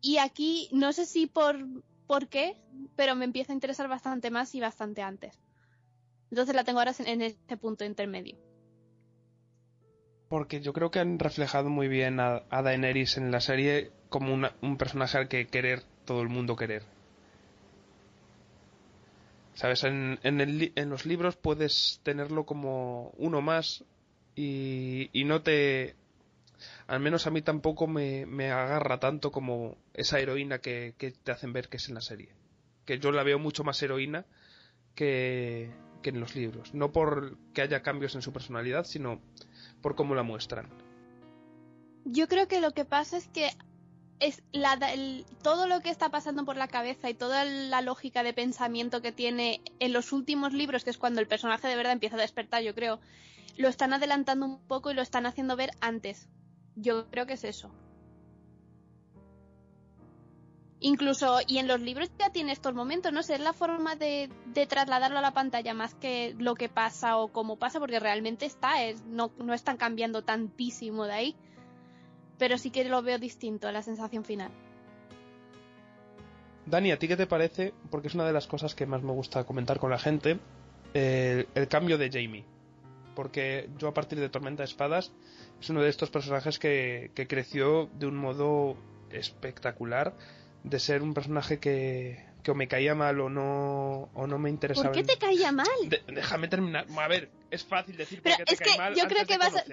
Y 0.00 0.16
aquí 0.16 0.70
no 0.72 0.94
sé 0.94 1.04
si 1.04 1.26
por 1.26 1.58
por 2.06 2.28
qué 2.28 2.56
pero 2.96 3.14
me 3.14 3.26
empieza 3.26 3.52
a 3.52 3.54
interesar 3.54 3.86
bastante 3.86 4.30
más 4.30 4.54
y 4.54 4.60
bastante 4.60 5.02
antes. 5.02 5.38
Entonces 6.30 6.54
la 6.54 6.64
tengo 6.64 6.78
ahora 6.78 6.94
en 7.04 7.20
este 7.20 7.58
punto 7.58 7.84
intermedio. 7.84 8.38
Porque 10.30 10.62
yo 10.62 10.72
creo 10.72 10.90
que 10.90 11.00
han 11.00 11.18
reflejado 11.18 11.68
muy 11.68 11.86
bien 11.86 12.18
a, 12.18 12.40
Daenerys 12.50 13.18
en 13.18 13.30
la 13.30 13.40
serie 13.40 13.92
como 14.08 14.48
un 14.62 14.78
personaje 14.78 15.18
al 15.18 15.28
que 15.28 15.46
querer 15.46 15.82
todo 16.04 16.22
el 16.22 16.28
mundo 16.28 16.56
querer. 16.56 16.82
¿Sabes? 19.54 19.84
En, 19.84 20.18
en, 20.22 20.40
el 20.40 20.72
en 20.74 20.90
los 20.90 21.06
libros 21.06 21.36
puedes 21.36 22.00
tenerlo 22.02 22.44
como 22.44 23.12
uno 23.16 23.40
más 23.40 23.84
y, 24.36 25.22
no 25.26 25.42
te... 25.42 25.94
Al 26.86 27.00
menos 27.00 27.26
a 27.26 27.30
mí 27.30 27.42
tampoco 27.42 27.86
me, 27.86 28.24
agarra 28.50 28.98
tanto 28.98 29.30
como 29.30 29.76
esa 29.94 30.18
heroína 30.18 30.58
que, 30.58 30.94
que 30.98 31.12
te 31.12 31.32
hacen 31.32 31.52
ver 31.52 31.68
que 31.68 31.76
es 31.76 31.88
en 31.88 31.94
la 31.94 32.00
serie. 32.00 32.30
Que 32.84 32.98
yo 32.98 33.12
la 33.12 33.22
veo 33.22 33.38
mucho 33.38 33.64
más 33.64 33.82
heroína 33.82 34.24
que, 34.94 35.70
que 36.02 36.10
en 36.10 36.20
los 36.20 36.34
libros. 36.34 36.74
No 36.74 36.92
por 36.92 37.36
que 37.52 37.62
haya 37.62 37.82
cambios 37.82 38.14
en 38.14 38.22
su 38.22 38.32
personalidad, 38.32 38.84
sino 38.84 39.20
por 39.82 39.94
cómo 39.94 40.14
la 40.14 40.22
muestran. 40.22 40.68
Yo 42.04 42.28
creo 42.28 42.48
que 42.48 42.60
lo 42.60 42.72
que 42.72 42.84
pasa 42.84 43.16
es 43.16 43.28
que 43.28 43.50
es 44.20 44.42
la, 44.52 44.74
el- 44.92 45.26
todo 45.42 45.66
lo 45.66 45.80
que 45.80 45.90
está 45.90 46.08
pasando 46.10 46.44
por 46.44 46.56
la 46.56 46.68
cabeza 46.68 47.10
y 47.10 47.14
toda 47.14 47.44
la 47.44 47.80
lógica 47.82 48.22
de 48.22 48.32
pensamiento 48.32 49.02
que 49.02 49.12
tiene 49.12 49.60
en 49.80 49.92
los 49.92 50.12
últimos 50.12 50.52
libros, 50.52 50.84
que 50.84 50.90
es 50.90 50.98
cuando 50.98 51.20
el 51.20 51.26
personaje 51.28 51.68
de 51.68 51.76
verdad 51.76 51.92
empieza 51.92 52.16
a 52.16 52.20
despertar, 52.20 52.62
yo 52.62 52.74
creo, 52.74 53.00
lo 53.56 53.68
están 53.68 53.92
adelantando 53.92 54.46
un 54.46 54.58
poco 54.66 54.90
y 54.90 54.94
lo 54.94 55.02
están 55.02 55.26
haciendo 55.26 55.56
ver 55.56 55.70
antes. 55.80 56.28
Yo 56.76 57.08
creo 57.10 57.26
que 57.26 57.34
es 57.34 57.44
eso. 57.44 57.70
Incluso, 60.80 61.38
y 61.46 61.58
en 61.58 61.68
los 61.68 61.80
libros 61.80 62.10
ya 62.18 62.30
tiene 62.30 62.52
estos 62.52 62.74
momentos, 62.74 63.10
no 63.12 63.22
sé, 63.22 63.34
es 63.34 63.40
la 63.40 63.54
forma 63.54 63.96
de, 63.96 64.28
de 64.46 64.66
trasladarlo 64.66 65.18
a 65.18 65.22
la 65.22 65.32
pantalla 65.32 65.72
más 65.72 65.94
que 65.94 66.34
lo 66.38 66.54
que 66.54 66.68
pasa 66.68 67.16
o 67.16 67.28
cómo 67.28 67.56
pasa, 67.56 67.78
porque 67.80 68.00
realmente 68.00 68.44
está, 68.44 68.82
es, 68.84 69.02
no, 69.06 69.32
no 69.38 69.54
están 69.54 69.78
cambiando 69.78 70.22
tantísimo 70.22 71.04
de 71.04 71.12
ahí 71.12 71.36
pero 72.44 72.58
sí 72.58 72.70
que 72.70 72.84
lo 72.84 73.00
veo 73.00 73.18
distinto 73.18 73.68
a 73.68 73.72
la 73.72 73.80
sensación 73.80 74.22
final. 74.22 74.50
Dani, 76.66 76.90
¿a 76.92 76.98
ti 76.98 77.08
qué 77.08 77.16
te 77.16 77.26
parece? 77.26 77.72
Porque 77.90 78.08
es 78.08 78.14
una 78.14 78.26
de 78.26 78.34
las 78.34 78.46
cosas 78.46 78.74
que 78.74 78.84
más 78.84 79.02
me 79.02 79.12
gusta 79.12 79.44
comentar 79.44 79.78
con 79.78 79.88
la 79.90 79.98
gente, 79.98 80.38
el, 80.92 81.48
el 81.54 81.68
cambio 81.68 81.96
de 81.96 82.10
Jamie. 82.10 82.44
Porque 83.14 83.70
yo 83.78 83.88
a 83.88 83.94
partir 83.94 84.20
de 84.20 84.28
Tormenta 84.28 84.62
de 84.62 84.66
Espadas 84.66 85.10
es 85.58 85.70
uno 85.70 85.80
de 85.80 85.88
estos 85.88 86.10
personajes 86.10 86.58
que, 86.58 87.12
que 87.14 87.26
creció 87.26 87.88
de 87.94 88.08
un 88.08 88.16
modo 88.16 88.76
espectacular, 89.08 90.12
de 90.64 90.78
ser 90.80 91.00
un 91.00 91.14
personaje 91.14 91.58
que, 91.60 92.26
que 92.42 92.50
o 92.50 92.54
me 92.54 92.68
caía 92.68 92.94
mal 92.94 93.20
o 93.20 93.30
no, 93.30 94.10
o 94.12 94.26
no 94.26 94.38
me 94.38 94.50
interesaba. 94.50 94.92
¿Por 94.92 95.00
qué 95.02 95.02
te 95.14 95.16
caía 95.16 95.50
mal? 95.50 95.66
De- 95.86 96.02
déjame 96.08 96.48
terminar. 96.48 96.84
A 96.94 97.08
ver, 97.08 97.30
es 97.50 97.64
fácil 97.64 97.96
decir 97.96 98.20
Pero 98.22 98.36
por 98.36 98.44
qué 98.44 98.50
te 98.50 98.52
es 98.52 98.60
cae 98.60 98.72
que 98.72 98.78
mal 98.78 98.94
yo 98.94 99.02
antes 99.04 99.16
creo 99.16 99.26
que 99.26 99.32
de 99.32 99.38
vas 99.38 99.56
a-. 99.56 99.64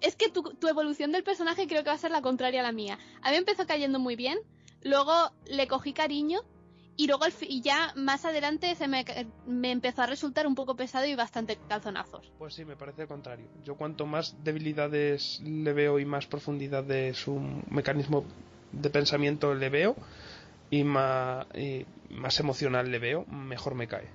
Es 0.00 0.16
que 0.16 0.30
tu, 0.30 0.42
tu 0.42 0.68
evolución 0.68 1.12
del 1.12 1.22
personaje 1.24 1.66
creo 1.66 1.82
que 1.82 1.90
va 1.90 1.94
a 1.94 1.98
ser 1.98 2.10
la 2.10 2.22
contraria 2.22 2.60
a 2.60 2.62
la 2.62 2.72
mía. 2.72 2.98
A 3.22 3.30
mí 3.30 3.36
empezó 3.36 3.66
cayendo 3.66 3.98
muy 3.98 4.16
bien, 4.16 4.38
luego 4.82 5.12
le 5.46 5.66
cogí 5.68 5.92
cariño 5.92 6.40
y 6.96 7.06
luego 7.06 7.24
y 7.40 7.62
ya 7.62 7.92
más 7.96 8.24
adelante 8.24 8.74
se 8.74 8.86
me, 8.88 9.04
me 9.46 9.70
empezó 9.70 10.02
a 10.02 10.06
resultar 10.06 10.46
un 10.46 10.54
poco 10.54 10.76
pesado 10.76 11.06
y 11.06 11.14
bastante 11.14 11.58
calzonazos. 11.68 12.30
Pues 12.38 12.54
sí, 12.54 12.64
me 12.64 12.76
parece 12.76 13.02
el 13.02 13.08
contrario. 13.08 13.46
Yo 13.64 13.76
cuanto 13.76 14.04
más 14.06 14.36
debilidades 14.44 15.40
le 15.42 15.72
veo 15.72 15.98
y 15.98 16.04
más 16.04 16.26
profundidad 16.26 16.84
de 16.84 17.14
su 17.14 17.40
mecanismo 17.70 18.24
de 18.72 18.90
pensamiento 18.90 19.54
le 19.54 19.68
veo 19.70 19.96
y 20.70 20.84
más, 20.84 21.46
y 21.54 21.86
más 22.10 22.38
emocional 22.38 22.90
le 22.90 22.98
veo, 22.98 23.24
mejor 23.26 23.74
me 23.74 23.88
cae. 23.88 24.08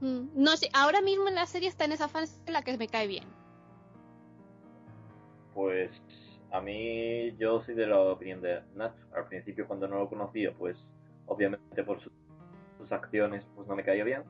Mm, 0.00 0.30
No 0.34 0.56
sé, 0.56 0.68
ahora 0.72 1.00
mismo 1.02 1.28
en 1.28 1.34
la 1.36 1.46
serie 1.46 1.68
está 1.68 1.84
en 1.84 1.92
esa 1.92 2.08
fase 2.08 2.34
en 2.46 2.52
la 2.54 2.62
que 2.62 2.76
me 2.76 2.88
cae 2.88 3.06
bien. 3.06 3.24
Pues 5.60 5.90
a 6.52 6.60
mí 6.62 7.36
yo 7.36 7.60
soy 7.64 7.74
de 7.74 7.86
la 7.86 8.00
opinión 8.00 8.40
de 8.40 8.62
Nat. 8.76 8.94
Al 9.14 9.28
principio 9.28 9.66
cuando 9.68 9.86
no 9.86 9.98
lo 9.98 10.08
conocía, 10.08 10.54
pues 10.54 10.74
obviamente 11.26 11.84
por 11.84 12.00
su- 12.00 12.10
sus 12.78 12.90
acciones 12.90 13.44
pues 13.54 13.68
no 13.68 13.76
me 13.76 13.84
caía 13.84 14.04
bien. 14.04 14.22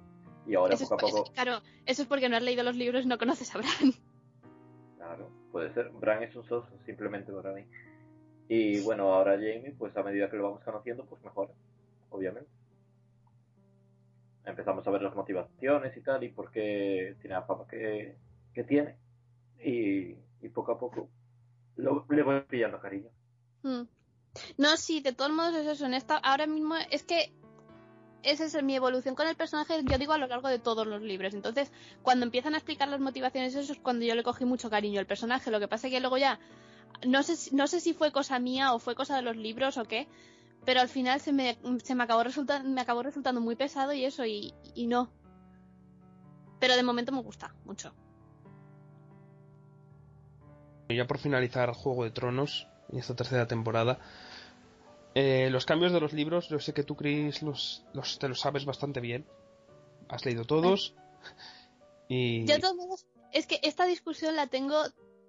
Y 0.45 0.57
ahora 0.57 0.75
Eso 0.75 0.83
es, 0.85 0.91
poco 0.91 1.07
a 1.07 1.09
eso- 1.09 1.19
poco, 1.19 1.33
claro, 1.33 1.61
eso 1.87 2.03
es 2.03 2.09
porque 2.09 2.29
no 2.29 2.37
has 2.37 2.43
leído 2.43 2.65
los 2.65 2.75
libros 2.75 3.05
y 3.05 3.07
no 3.07 3.17
conoces 3.17 3.55
a 3.55 3.59
Bran. 3.59 3.93
claro, 4.97 5.31
puede 5.53 5.73
ser. 5.73 5.91
Bran 5.91 6.25
es 6.25 6.35
un 6.35 6.43
soso 6.49 6.69
simplemente 6.85 7.33
para 7.33 7.53
mí. 7.53 7.65
Y 8.49 8.81
bueno, 8.81 9.15
ahora 9.15 9.35
Jamie, 9.35 9.73
pues 9.79 9.97
a 9.97 10.03
medida 10.03 10.29
que 10.29 10.37
lo 10.37 10.43
vamos 10.43 10.65
conociendo, 10.65 11.05
pues 11.07 11.23
mejora, 11.23 11.53
obviamente. 12.11 12.51
Empezamos 14.45 14.85
a 14.85 14.91
ver 14.91 15.03
las 15.03 15.15
motivaciones 15.15 15.97
y 15.97 16.01
tal, 16.01 16.25
y 16.25 16.31
por 16.31 16.51
qué 16.51 17.15
tiene 17.21 17.37
la 17.37 17.43
fama 17.45 17.69
que, 17.69 18.17
que 18.53 18.65
tiene. 18.65 18.97
Y, 19.63 20.17
y 20.43 20.49
poco 20.53 20.73
a 20.73 20.79
poco 20.79 21.09
lo- 21.81 22.07
le 22.09 22.23
voy 22.23 22.41
pillando 22.43 22.81
cariño. 22.81 23.11
Mm. 23.63 23.83
No, 24.59 24.77
sí, 24.77 25.01
de 25.01 25.13
todos 25.13 25.33
modos 25.33 25.55
es 25.57 25.67
eso. 25.67 25.87
En 25.87 25.95
esta, 25.95 26.17
ahora 26.17 26.47
mismo 26.47 26.77
es 26.91 27.03
que 27.03 27.33
esa 28.23 28.45
es 28.45 28.63
mi 28.63 28.77
evolución 28.77 29.15
con 29.15 29.27
el 29.27 29.35
personaje, 29.35 29.81
yo 29.85 29.99
digo 29.99 30.13
a 30.13 30.19
lo 30.19 30.27
largo 30.27 30.49
de 30.49 30.59
todos 30.59 30.87
los 30.87 31.01
libros. 31.03 31.35
Entonces, 31.35 31.73
cuando 32.03 32.27
empiezan 32.27 32.55
a 32.55 32.59
explicar 32.59 32.89
las 32.89 33.01
motivaciones, 33.01 33.55
eso 33.55 33.73
es 33.73 33.79
cuando 33.81 34.05
yo 34.05 34.15
le 34.15 34.23
cogí 34.23 34.45
mucho 34.45 34.69
cariño 34.71 35.01
al 35.01 35.07
personaje. 35.07 35.51
Lo 35.51 35.59
que 35.59 35.69
pasa 35.69 35.87
es 35.89 35.93
que 35.93 36.01
luego 36.01 36.19
ya, 36.19 36.39
no 37.07 37.23
sé, 37.23 37.37
si- 37.37 37.55
no 37.55 37.67
sé 37.67 37.81
si 37.81 37.95
fue 37.95 38.13
cosa 38.13 38.39
mía 38.39 38.73
o 38.75 38.79
fue 38.79 38.95
cosa 38.95 39.17
de 39.17 39.23
los 39.23 39.37
libros 39.37 39.79
o 39.79 39.85
qué, 39.85 40.07
pero 40.67 40.81
al 40.81 40.89
final 40.89 41.19
se 41.21 41.33
me, 41.33 41.59
se 41.83 41.95
me 41.95 42.05
acabó 42.05 42.23
resultando, 42.23 42.69
me 42.69 42.81
acabó 42.83 43.03
resultando 43.03 43.41
muy 43.41 43.57
pesado 43.57 43.93
y 43.95 44.05
eso, 44.05 44.27
y, 44.27 44.53
y 44.75 44.87
no. 44.87 45.11
Pero 46.61 46.77
de 46.77 46.83
momento 46.83 47.11
me 47.13 47.23
gusta 47.23 47.55
mucho. 47.65 47.95
Y 50.91 50.97
ya 50.97 51.07
por 51.07 51.19
finalizar 51.19 51.73
Juego 51.73 52.05
de 52.05 52.11
Tronos 52.11 52.67
en 52.93 52.99
esta 52.99 53.15
tercera 53.15 53.47
temporada, 53.47 53.99
eh, 55.15 55.49
los 55.51 55.65
cambios 55.67 55.93
de 55.93 56.01
los 56.01 56.13
libros, 56.13 56.49
yo 56.49 56.59
sé 56.59 56.73
que 56.75 56.83
tú, 56.85 56.97
Chris, 56.97 57.43
los, 57.43 57.85
los, 57.93 58.19
te 58.19 58.29
los 58.29 58.41
sabes 58.41 58.65
bastante 58.65 59.01
bien. 59.01 59.27
Has 60.09 60.25
leído 60.25 60.45
todos. 60.45 60.95
Y 62.09 62.45
Yo 62.47 62.59
todos 62.59 63.07
es 63.33 63.47
que 63.47 63.61
esta 63.63 63.87
discusión 63.87 64.35
la 64.35 64.49
tengo 64.49 64.83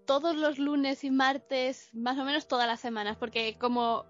todos 0.05 0.35
los 0.35 0.57
lunes 0.57 1.03
y 1.03 1.11
martes, 1.11 1.89
más 1.93 2.17
o 2.17 2.23
menos 2.23 2.47
todas 2.47 2.67
las 2.67 2.79
semanas, 2.79 3.17
porque 3.17 3.57
como 3.59 4.05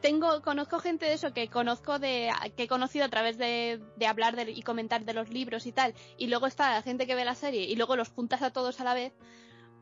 tengo, 0.00 0.42
conozco 0.42 0.80
gente 0.80 1.06
de 1.06 1.14
eso 1.14 1.32
que 1.32 1.48
conozco 1.48 2.00
de, 2.00 2.30
que 2.56 2.64
he 2.64 2.68
conocido 2.68 3.04
a 3.04 3.08
través 3.08 3.38
de, 3.38 3.80
de 3.96 4.06
hablar 4.06 4.34
de- 4.34 4.50
y 4.50 4.62
comentar 4.62 5.04
de 5.04 5.14
los 5.14 5.30
libros 5.30 5.66
y 5.66 5.72
tal, 5.72 5.94
y 6.18 6.26
luego 6.26 6.46
está 6.48 6.72
la 6.74 6.82
gente 6.82 7.06
que 7.06 7.14
ve 7.14 7.24
la 7.24 7.36
serie 7.36 7.62
y 7.62 7.76
luego 7.76 7.94
los 7.96 8.08
juntas 8.08 8.42
a 8.42 8.50
todos 8.52 8.80
a 8.80 8.84
la 8.84 8.94
vez, 8.94 9.12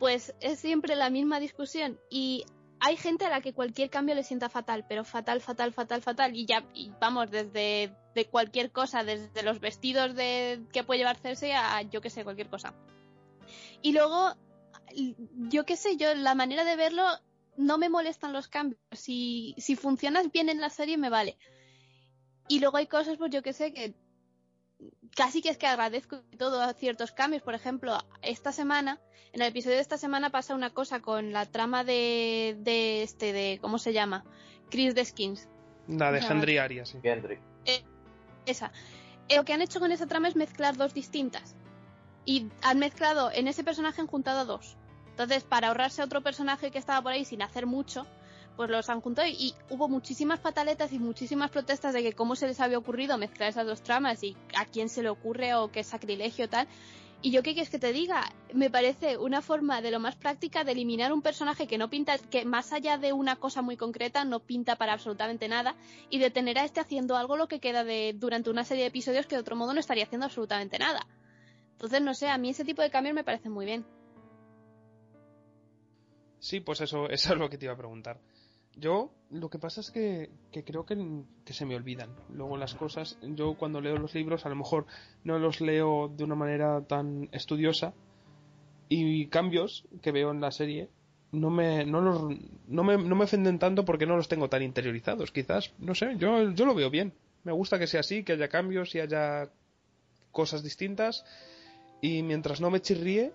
pues 0.02 0.34
es 0.40 0.58
siempre 0.58 0.96
la 0.96 1.10
misma 1.10 1.38
discusión 1.38 1.96
y 2.10 2.44
hay 2.80 2.96
gente 2.96 3.24
a 3.24 3.30
la 3.30 3.40
que 3.40 3.52
cualquier 3.52 3.88
cambio 3.88 4.16
le 4.16 4.24
sienta 4.24 4.48
fatal, 4.48 4.84
pero 4.88 5.04
fatal, 5.04 5.40
fatal, 5.40 5.72
fatal, 5.72 6.02
fatal, 6.02 6.34
y 6.34 6.44
ya, 6.44 6.66
vamos, 7.00 7.30
desde 7.30 7.94
de 8.12 8.24
cualquier 8.24 8.72
cosa, 8.72 9.04
desde 9.04 9.44
los 9.44 9.60
vestidos 9.60 10.16
de 10.16 10.60
que 10.72 10.82
puede 10.82 10.98
llevar 10.98 11.18
Cersei 11.18 11.52
a 11.52 11.82
yo 11.82 12.00
que 12.00 12.10
sé, 12.10 12.24
cualquier 12.24 12.50
cosa. 12.50 12.74
Y 13.80 13.92
luego, 13.92 14.34
yo 15.48 15.64
qué 15.64 15.76
sé, 15.76 15.96
yo 15.96 16.12
la 16.16 16.34
manera 16.34 16.64
de 16.64 16.74
verlo 16.74 17.04
no 17.56 17.78
me 17.78 17.88
molestan 17.88 18.32
los 18.32 18.48
cambios. 18.48 18.80
Si, 18.90 19.54
si 19.56 19.76
funcionas 19.76 20.32
bien 20.32 20.48
en 20.48 20.60
la 20.60 20.70
serie 20.70 20.98
me 20.98 21.10
vale. 21.10 21.38
Y 22.48 22.58
luego 22.58 22.76
hay 22.76 22.88
cosas, 22.88 23.18
pues 23.18 23.30
yo 23.30 23.40
que 23.40 23.52
sé, 23.52 23.72
que 23.72 23.94
casi 25.14 25.42
que 25.42 25.50
es 25.50 25.58
que 25.58 25.66
agradezco 25.66 26.20
todo 26.38 26.72
ciertos 26.74 27.12
cambios. 27.12 27.42
Por 27.42 27.54
ejemplo, 27.54 27.98
esta 28.22 28.52
semana, 28.52 29.00
en 29.32 29.42
el 29.42 29.48
episodio 29.48 29.76
de 29.76 29.82
esta 29.82 29.98
semana 29.98 30.30
pasa 30.30 30.54
una 30.54 30.70
cosa 30.70 31.00
con 31.00 31.32
la 31.32 31.46
trama 31.46 31.84
de, 31.84 32.56
de 32.60 33.02
este, 33.02 33.32
de, 33.32 33.58
¿cómo 33.60 33.78
se 33.78 33.92
llama? 33.92 34.24
Chris 34.70 34.94
de 34.94 35.04
Skins. 35.04 35.48
La 35.88 36.12
de. 36.12 36.20
Henry 36.20 36.58
Arias, 36.58 36.90
sí. 36.90 36.98
Gendry. 37.02 37.38
Esa. 38.46 38.72
Eh, 39.28 39.36
Lo 39.36 39.44
que 39.44 39.52
han 39.52 39.62
hecho 39.62 39.80
con 39.80 39.92
esa 39.92 40.06
trama 40.06 40.28
es 40.28 40.36
mezclar 40.36 40.76
dos 40.76 40.94
distintas. 40.94 41.54
Y 42.24 42.48
han 42.62 42.78
mezclado, 42.78 43.30
en 43.32 43.48
ese 43.48 43.64
personaje 43.64 44.00
han 44.00 44.06
juntado 44.06 44.40
a 44.40 44.44
dos. 44.44 44.76
Entonces, 45.10 45.44
para 45.44 45.68
ahorrarse 45.68 46.02
a 46.02 46.04
otro 46.04 46.22
personaje 46.22 46.70
que 46.70 46.78
estaba 46.78 47.02
por 47.02 47.12
ahí 47.12 47.24
sin 47.24 47.42
hacer 47.42 47.66
mucho, 47.66 48.06
pues 48.56 48.70
los 48.70 48.88
han 48.88 49.00
juntado 49.00 49.28
y, 49.28 49.54
hubo 49.70 49.88
muchísimas 49.88 50.40
pataletas 50.40 50.92
y 50.92 50.98
muchísimas 50.98 51.50
protestas 51.50 51.94
de 51.94 52.02
que 52.02 52.12
cómo 52.12 52.36
se 52.36 52.46
les 52.46 52.60
había 52.60 52.78
ocurrido 52.78 53.18
mezclar 53.18 53.48
esas 53.48 53.66
dos 53.66 53.82
tramas 53.82 54.22
y 54.22 54.36
a 54.56 54.66
quién 54.66 54.88
se 54.88 55.02
le 55.02 55.08
ocurre 55.08 55.54
o 55.54 55.70
qué 55.70 55.84
sacrilegio 55.84 56.48
tal. 56.48 56.68
Y 57.24 57.30
yo 57.30 57.44
qué 57.44 57.52
quieres 57.52 57.70
que 57.70 57.78
te 57.78 57.92
diga, 57.92 58.32
me 58.52 58.68
parece 58.68 59.16
una 59.16 59.42
forma 59.42 59.80
de 59.80 59.92
lo 59.92 60.00
más 60.00 60.16
práctica 60.16 60.64
de 60.64 60.72
eliminar 60.72 61.12
un 61.12 61.22
personaje 61.22 61.68
que 61.68 61.78
no 61.78 61.88
pinta, 61.88 62.18
que 62.18 62.44
más 62.44 62.72
allá 62.72 62.98
de 62.98 63.12
una 63.12 63.36
cosa 63.36 63.62
muy 63.62 63.76
concreta 63.76 64.24
no 64.24 64.40
pinta 64.40 64.74
para 64.74 64.94
absolutamente 64.94 65.46
nada 65.46 65.76
y 66.10 66.18
de 66.18 66.30
tener 66.30 66.58
a 66.58 66.64
este 66.64 66.80
haciendo 66.80 67.16
algo 67.16 67.36
lo 67.36 67.46
que 67.46 67.60
queda 67.60 67.84
de 67.84 68.12
durante 68.16 68.50
una 68.50 68.64
serie 68.64 68.82
de 68.82 68.88
episodios 68.88 69.26
que 69.26 69.36
de 69.36 69.40
otro 69.40 69.54
modo 69.54 69.72
no 69.72 69.78
estaría 69.78 70.02
haciendo 70.02 70.26
absolutamente 70.26 70.80
nada. 70.80 71.06
Entonces, 71.72 72.02
no 72.02 72.12
sé, 72.14 72.28
a 72.28 72.38
mí 72.38 72.50
ese 72.50 72.64
tipo 72.64 72.82
de 72.82 72.90
cambios 72.90 73.14
me 73.14 73.22
parecen 73.22 73.52
muy 73.52 73.66
bien. 73.66 73.84
Sí, 76.42 76.58
pues 76.58 76.80
eso, 76.80 77.08
eso 77.10 77.32
es 77.32 77.38
lo 77.38 77.48
que 77.48 77.56
te 77.56 77.66
iba 77.66 77.74
a 77.74 77.78
preguntar. 77.78 78.20
Yo, 78.76 79.12
lo 79.30 79.50
que 79.50 79.58
pasa 79.58 79.80
es 79.80 79.90
que, 79.90 80.30
que 80.50 80.64
creo 80.64 80.86
que, 80.86 80.96
que 81.44 81.52
se 81.52 81.66
me 81.66 81.76
olvidan 81.76 82.10
luego 82.30 82.56
las 82.56 82.74
cosas. 82.74 83.18
Yo 83.22 83.54
cuando 83.54 83.80
leo 83.80 83.96
los 83.96 84.14
libros 84.14 84.46
a 84.46 84.48
lo 84.48 84.56
mejor 84.56 84.86
no 85.24 85.38
los 85.38 85.60
leo 85.60 86.08
de 86.08 86.24
una 86.24 86.34
manera 86.34 86.82
tan 86.82 87.28
estudiosa 87.32 87.94
y 88.88 89.26
cambios 89.26 89.84
que 90.00 90.12
veo 90.12 90.30
en 90.30 90.40
la 90.40 90.50
serie 90.50 90.90
no 91.32 91.48
me, 91.50 91.84
no 91.84 92.00
los, 92.00 92.22
no 92.68 92.84
me, 92.84 92.98
no 92.98 93.16
me 93.16 93.24
ofenden 93.24 93.58
tanto 93.58 93.84
porque 93.84 94.06
no 94.06 94.16
los 94.16 94.28
tengo 94.28 94.48
tan 94.48 94.62
interiorizados. 94.62 95.32
Quizás, 95.32 95.72
no 95.78 95.94
sé, 95.94 96.14
yo, 96.18 96.50
yo 96.52 96.66
lo 96.66 96.74
veo 96.74 96.90
bien. 96.90 97.14
Me 97.44 97.52
gusta 97.52 97.78
que 97.78 97.86
sea 97.86 98.00
así, 98.00 98.22
que 98.22 98.32
haya 98.32 98.48
cambios 98.48 98.94
y 98.94 99.00
haya 99.00 99.50
cosas 100.30 100.62
distintas. 100.62 101.24
Y 102.02 102.22
mientras 102.22 102.60
no 102.60 102.70
me 102.70 102.80
chirríe, 102.80 103.32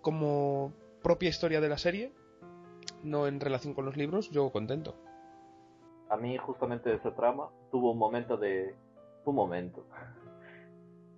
como 0.00 0.72
propia 1.02 1.28
historia 1.28 1.60
de 1.60 1.68
la 1.68 1.78
serie, 1.78 2.12
no 3.02 3.26
en 3.26 3.40
relación 3.40 3.74
con 3.74 3.84
los 3.84 3.96
libros, 3.96 4.30
yo 4.30 4.50
contento. 4.50 4.96
A 6.08 6.16
mí 6.16 6.36
justamente 6.38 6.94
esa 6.94 7.14
trama 7.14 7.50
tuvo 7.70 7.92
un 7.92 7.98
momento 7.98 8.36
de... 8.36 8.74
Un 9.24 9.34
momento. 9.34 9.86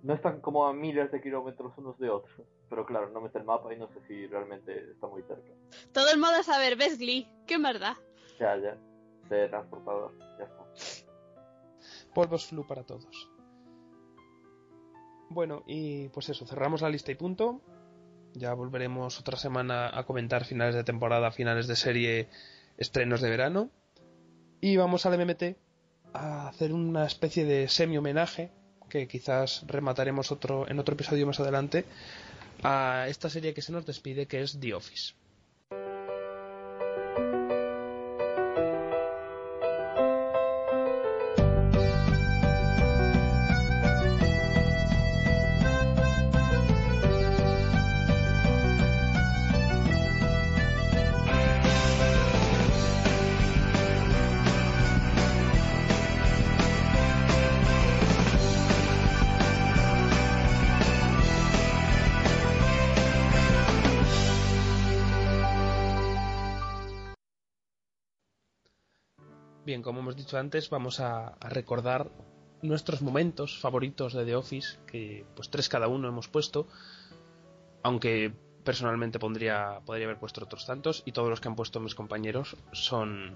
No 0.03 0.13
están 0.13 0.39
como 0.39 0.67
a 0.67 0.73
miles 0.73 1.11
de 1.11 1.21
kilómetros 1.21 1.77
unos 1.77 1.97
de 1.97 2.09
otros. 2.09 2.41
Pero 2.69 2.85
claro, 2.85 3.09
no 3.09 3.21
mete 3.21 3.37
el 3.37 3.43
mapa 3.43 3.73
y 3.73 3.77
no 3.77 3.87
sé 3.89 3.99
si 4.07 4.27
realmente 4.27 4.91
está 4.91 5.07
muy 5.07 5.21
cerca. 5.23 5.51
Todo 5.91 6.11
el 6.11 6.19
modo 6.19 6.35
a 6.35 6.43
saber, 6.43 6.75
¿ves 6.77 6.97
Glee? 6.97 7.27
¡Qué 7.45 7.57
verdad! 7.57 7.95
Ya, 8.39 8.57
ya. 8.57 8.77
De 9.29 9.49
transportador. 9.49 10.13
Ya 10.37 10.45
está. 10.45 11.03
Polvos 12.13 12.47
flu 12.47 12.65
para 12.65 12.83
todos. 12.83 13.31
Bueno, 15.29 15.63
y 15.65 16.09
pues 16.09 16.29
eso, 16.29 16.45
cerramos 16.45 16.81
la 16.81 16.89
lista 16.89 17.11
y 17.11 17.15
punto. 17.15 17.61
Ya 18.35 18.53
volveremos 18.53 19.19
otra 19.19 19.37
semana 19.37 19.89
a 19.97 20.03
comentar 20.03 20.43
finales 20.43 20.75
de 20.75 20.83
temporada, 20.83 21.31
finales 21.31 21.67
de 21.67 21.75
serie, 21.77 22.27
estrenos 22.77 23.21
de 23.21 23.29
verano. 23.29 23.69
Y 24.59 24.75
vamos 24.75 25.05
al 25.05 25.17
MMT 25.17 25.55
a 26.13 26.49
hacer 26.49 26.73
una 26.73 27.05
especie 27.05 27.45
de 27.45 27.69
semi-homenaje, 27.69 28.51
que 28.89 29.07
quizás 29.07 29.63
remataremos 29.67 30.31
otro, 30.31 30.69
en 30.69 30.79
otro 30.79 30.95
episodio 30.95 31.25
más 31.25 31.39
adelante, 31.39 31.85
a 32.61 33.07
esta 33.07 33.29
serie 33.29 33.53
que 33.53 33.61
se 33.61 33.71
nos 33.71 33.85
despide, 33.85 34.27
que 34.27 34.41
es 34.41 34.59
The 34.59 34.73
Office. 34.73 35.13
Como 69.85 69.99
hemos 69.99 70.15
dicho 70.15 70.39
antes, 70.39 70.71
vamos 70.71 70.99
a, 70.99 71.37
recordar 71.41 72.09
nuestros 72.63 73.03
momentos 73.03 73.59
favoritos 73.59 74.13
de 74.13 74.25
The 74.25 74.35
Office, 74.35 74.79
que 74.87 75.27
pues 75.35 75.51
tres 75.51 75.69
cada 75.69 75.87
uno 75.87 76.07
hemos 76.07 76.27
puesto, 76.27 76.67
aunque 77.83 78.33
personalmente 78.63 79.19
pondría, 79.19 79.81
podría 79.85 80.05
haber 80.07 80.17
puesto 80.17 80.43
otros 80.43 80.65
tantos, 80.65 81.03
y 81.05 81.11
todos 81.11 81.29
los 81.29 81.39
que 81.39 81.49
han 81.49 81.55
puesto 81.55 81.79
mis 81.79 81.93
compañeros 81.93 82.57
son, 82.71 83.35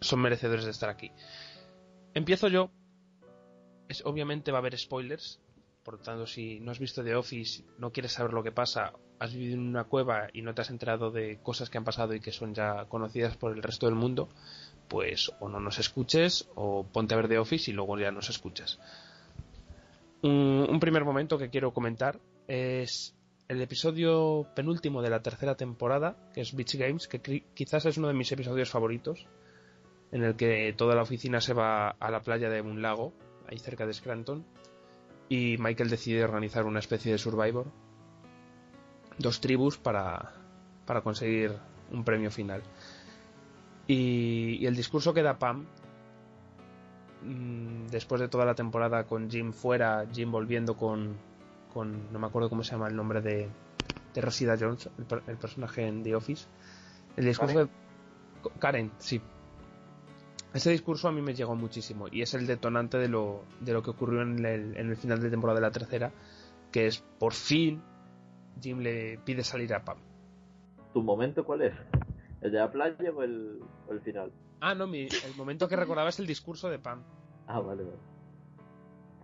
son 0.00 0.20
merecedores 0.20 0.64
de 0.64 0.70
estar 0.70 0.88
aquí. 0.88 1.10
Empiezo 2.14 2.46
yo. 2.46 2.70
Es, 3.88 4.06
obviamente 4.06 4.52
va 4.52 4.58
a 4.58 4.60
haber 4.60 4.78
spoilers, 4.78 5.40
por 5.82 5.94
lo 5.94 6.00
tanto, 6.00 6.28
si 6.28 6.60
no 6.60 6.70
has 6.70 6.78
visto 6.78 7.02
The 7.02 7.16
Office, 7.16 7.64
no 7.78 7.90
quieres 7.90 8.12
saber 8.12 8.32
lo 8.32 8.44
que 8.44 8.52
pasa, 8.52 8.92
has 9.18 9.34
vivido 9.34 9.54
en 9.54 9.66
una 9.66 9.84
cueva 9.84 10.28
y 10.32 10.42
no 10.42 10.54
te 10.54 10.62
has 10.62 10.70
enterado 10.70 11.10
de 11.10 11.40
cosas 11.42 11.68
que 11.68 11.78
han 11.78 11.84
pasado 11.84 12.14
y 12.14 12.20
que 12.20 12.32
son 12.32 12.54
ya 12.54 12.86
conocidas 12.86 13.36
por 13.36 13.52
el 13.52 13.62
resto 13.62 13.86
del 13.86 13.96
mundo, 13.96 14.28
pues 14.88 15.32
o 15.40 15.48
no 15.48 15.60
nos 15.60 15.78
escuches 15.78 16.48
o 16.54 16.84
ponte 16.84 17.14
a 17.14 17.16
ver 17.16 17.28
The 17.28 17.38
Office 17.38 17.70
y 17.70 17.74
luego 17.74 17.98
ya 17.98 18.10
nos 18.10 18.30
escuchas. 18.30 18.78
Un, 20.22 20.66
un 20.68 20.80
primer 20.80 21.04
momento 21.04 21.38
que 21.38 21.50
quiero 21.50 21.72
comentar 21.72 22.20
es 22.48 23.14
el 23.48 23.60
episodio 23.60 24.46
penúltimo 24.54 25.02
de 25.02 25.10
la 25.10 25.22
tercera 25.22 25.54
temporada, 25.54 26.16
que 26.32 26.40
es 26.40 26.54
Beach 26.54 26.76
Games, 26.76 27.08
que 27.08 27.44
quizás 27.54 27.84
es 27.86 27.98
uno 27.98 28.08
de 28.08 28.14
mis 28.14 28.32
episodios 28.32 28.70
favoritos, 28.70 29.26
en 30.12 30.24
el 30.24 30.36
que 30.36 30.72
toda 30.76 30.94
la 30.94 31.02
oficina 31.02 31.40
se 31.40 31.52
va 31.52 31.90
a 31.90 32.10
la 32.10 32.22
playa 32.22 32.48
de 32.48 32.62
un 32.62 32.80
lago, 32.80 33.12
ahí 33.48 33.58
cerca 33.58 33.86
de 33.86 33.92
Scranton, 33.92 34.46
y 35.28 35.56
Michael 35.58 35.90
decide 35.90 36.24
organizar 36.24 36.64
una 36.64 36.78
especie 36.78 37.12
de 37.12 37.18
Survivor, 37.18 37.66
dos 39.18 39.40
tribus 39.40 39.76
para, 39.76 40.32
para 40.86 41.02
conseguir 41.02 41.52
un 41.90 42.04
premio 42.04 42.30
final. 42.30 42.62
Y, 43.86 44.58
y 44.60 44.66
el 44.66 44.74
discurso 44.76 45.12
que 45.12 45.22
da 45.22 45.38
Pam, 45.38 45.66
mm, 47.22 47.86
después 47.88 48.20
de 48.20 48.28
toda 48.28 48.44
la 48.44 48.54
temporada 48.54 49.04
con 49.04 49.30
Jim 49.30 49.52
fuera, 49.52 50.06
Jim 50.12 50.30
volviendo 50.30 50.76
con, 50.76 51.16
con 51.72 52.12
no 52.12 52.18
me 52.18 52.26
acuerdo 52.26 52.48
cómo 52.48 52.64
se 52.64 52.72
llama 52.72 52.88
el 52.88 52.96
nombre 52.96 53.20
de, 53.20 53.48
de 54.14 54.20
Rosida 54.20 54.56
Jones, 54.58 54.88
el 55.26 55.36
personaje 55.36 55.86
en 55.86 56.02
The 56.02 56.14
Office. 56.14 56.46
El 57.16 57.26
discurso 57.26 57.54
Karen. 57.54 57.70
de 58.42 58.50
Karen, 58.58 58.92
sí. 58.98 59.20
Ese 60.52 60.70
discurso 60.70 61.08
a 61.08 61.12
mí 61.12 61.20
me 61.20 61.34
llegó 61.34 61.56
muchísimo 61.56 62.06
y 62.10 62.22
es 62.22 62.32
el 62.34 62.46
detonante 62.46 62.96
de 62.96 63.08
lo, 63.08 63.44
de 63.60 63.72
lo 63.72 63.82
que 63.82 63.90
ocurrió 63.90 64.22
en 64.22 64.44
el, 64.44 64.76
en 64.76 64.88
el 64.88 64.96
final 64.96 65.20
de 65.20 65.28
temporada 65.28 65.58
de 65.58 65.66
la 65.66 65.72
tercera, 65.72 66.12
que 66.70 66.86
es 66.86 67.02
por 67.18 67.32
fin 67.32 67.82
Jim 68.60 68.78
le 68.78 69.18
pide 69.24 69.42
salir 69.42 69.74
a 69.74 69.84
Pam. 69.84 69.98
¿Tu 70.92 71.02
momento 71.02 71.44
cuál 71.44 71.62
es? 71.62 71.74
¿El 72.44 72.52
de 72.52 72.58
la 72.58 72.70
playa 72.70 73.10
o 73.10 73.22
el, 73.22 73.58
o 73.88 73.92
el 73.92 74.00
final? 74.02 74.30
Ah, 74.60 74.74
no, 74.74 74.86
mi- 74.86 75.08
el 75.08 75.34
momento 75.36 75.66
que 75.66 75.76
recordaba 75.76 76.10
es 76.10 76.18
el 76.20 76.26
discurso 76.26 76.68
de 76.68 76.78
Pam. 76.78 77.02
Ah, 77.46 77.58
vale, 77.60 77.82
vale. 77.82 77.96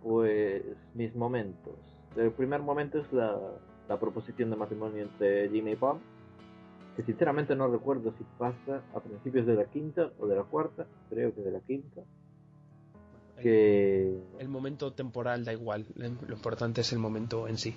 Pues 0.01 0.63
mis 0.95 1.15
momentos. 1.15 1.75
El 2.15 2.31
primer 2.31 2.61
momento 2.61 2.97
es 2.99 3.13
la, 3.13 3.39
la 3.87 3.99
proposición 3.99 4.49
de 4.49 4.55
matrimonio 4.55 5.03
entre 5.03 5.47
Jimmy 5.49 5.73
y 5.73 5.75
Pam, 5.75 5.99
que 6.95 7.03
sinceramente 7.03 7.55
no 7.55 7.67
recuerdo 7.67 8.11
si 8.17 8.23
pasa 8.39 8.81
a 8.95 8.99
principios 8.99 9.45
de 9.45 9.53
la 9.55 9.65
quinta 9.65 10.11
o 10.19 10.25
de 10.27 10.35
la 10.35 10.43
cuarta, 10.43 10.87
creo 11.09 11.33
que 11.33 11.41
de 11.41 11.51
la 11.51 11.59
quinta, 11.61 12.01
que... 13.41 14.19
El 14.39 14.49
momento 14.49 14.93
temporal 14.93 15.45
da 15.45 15.53
igual, 15.53 15.85
lo 15.95 16.07
lo 16.27 16.33
importante 16.35 16.81
es 16.81 16.91
el 16.91 16.99
momento 16.99 17.47
en 17.47 17.57
sí. 17.57 17.75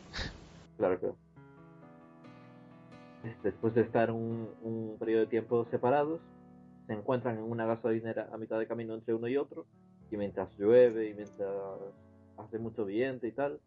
Claro, 0.79 0.99
claro. 0.99 1.17
Después 3.43 3.75
de 3.75 3.83
estar 3.83 4.11
un, 4.11 4.49
un 4.63 4.97
periodo 4.99 5.21
de 5.21 5.27
tiempo 5.29 5.67
separados, 5.71 6.21
se 6.87 6.93
encuentran 6.93 7.39
en 7.39 7.45
una 7.45 7.65
gasolinera 7.67 8.29
a 8.33 8.37
mitad 8.37 8.59
de 8.59 8.67
camino 8.67 8.95
entre 8.95 9.15
uno 9.15 9.29
y 9.29 9.37
otro, 9.37 9.67
y 10.11 10.17
mientras 10.17 10.49
llueve 10.59 11.09
y 11.09 11.15
mientras 11.15 11.51
hace 12.37 12.59
mucho 12.59 12.85
viento 12.85 13.27
y 13.27 13.33
tal, 13.33 13.61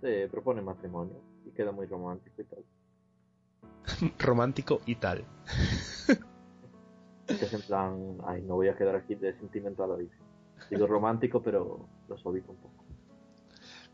se 0.00 0.28
propone 0.28 0.62
matrimonio 0.62 1.20
y 1.44 1.50
queda 1.50 1.72
muy 1.72 1.86
romántico 1.86 2.42
y 2.42 2.44
tal. 2.44 2.64
Romántico 4.18 4.80
y 4.86 4.96
tal. 4.96 5.24
Es 7.28 7.52
en 7.52 7.62
plan, 7.62 8.18
ay, 8.24 8.42
no 8.42 8.54
voy 8.54 8.68
a 8.68 8.76
quedar 8.76 8.94
aquí 8.94 9.16
de 9.16 9.36
sentimental 9.38 9.90
a 9.90 9.94
la 9.94 9.98
vida. 9.98 10.14
Digo 10.70 10.86
romántico, 10.86 11.42
pero 11.42 11.88
lo 12.08 12.18
suavizo 12.18 12.52
un 12.52 12.58
poco. 12.58 12.75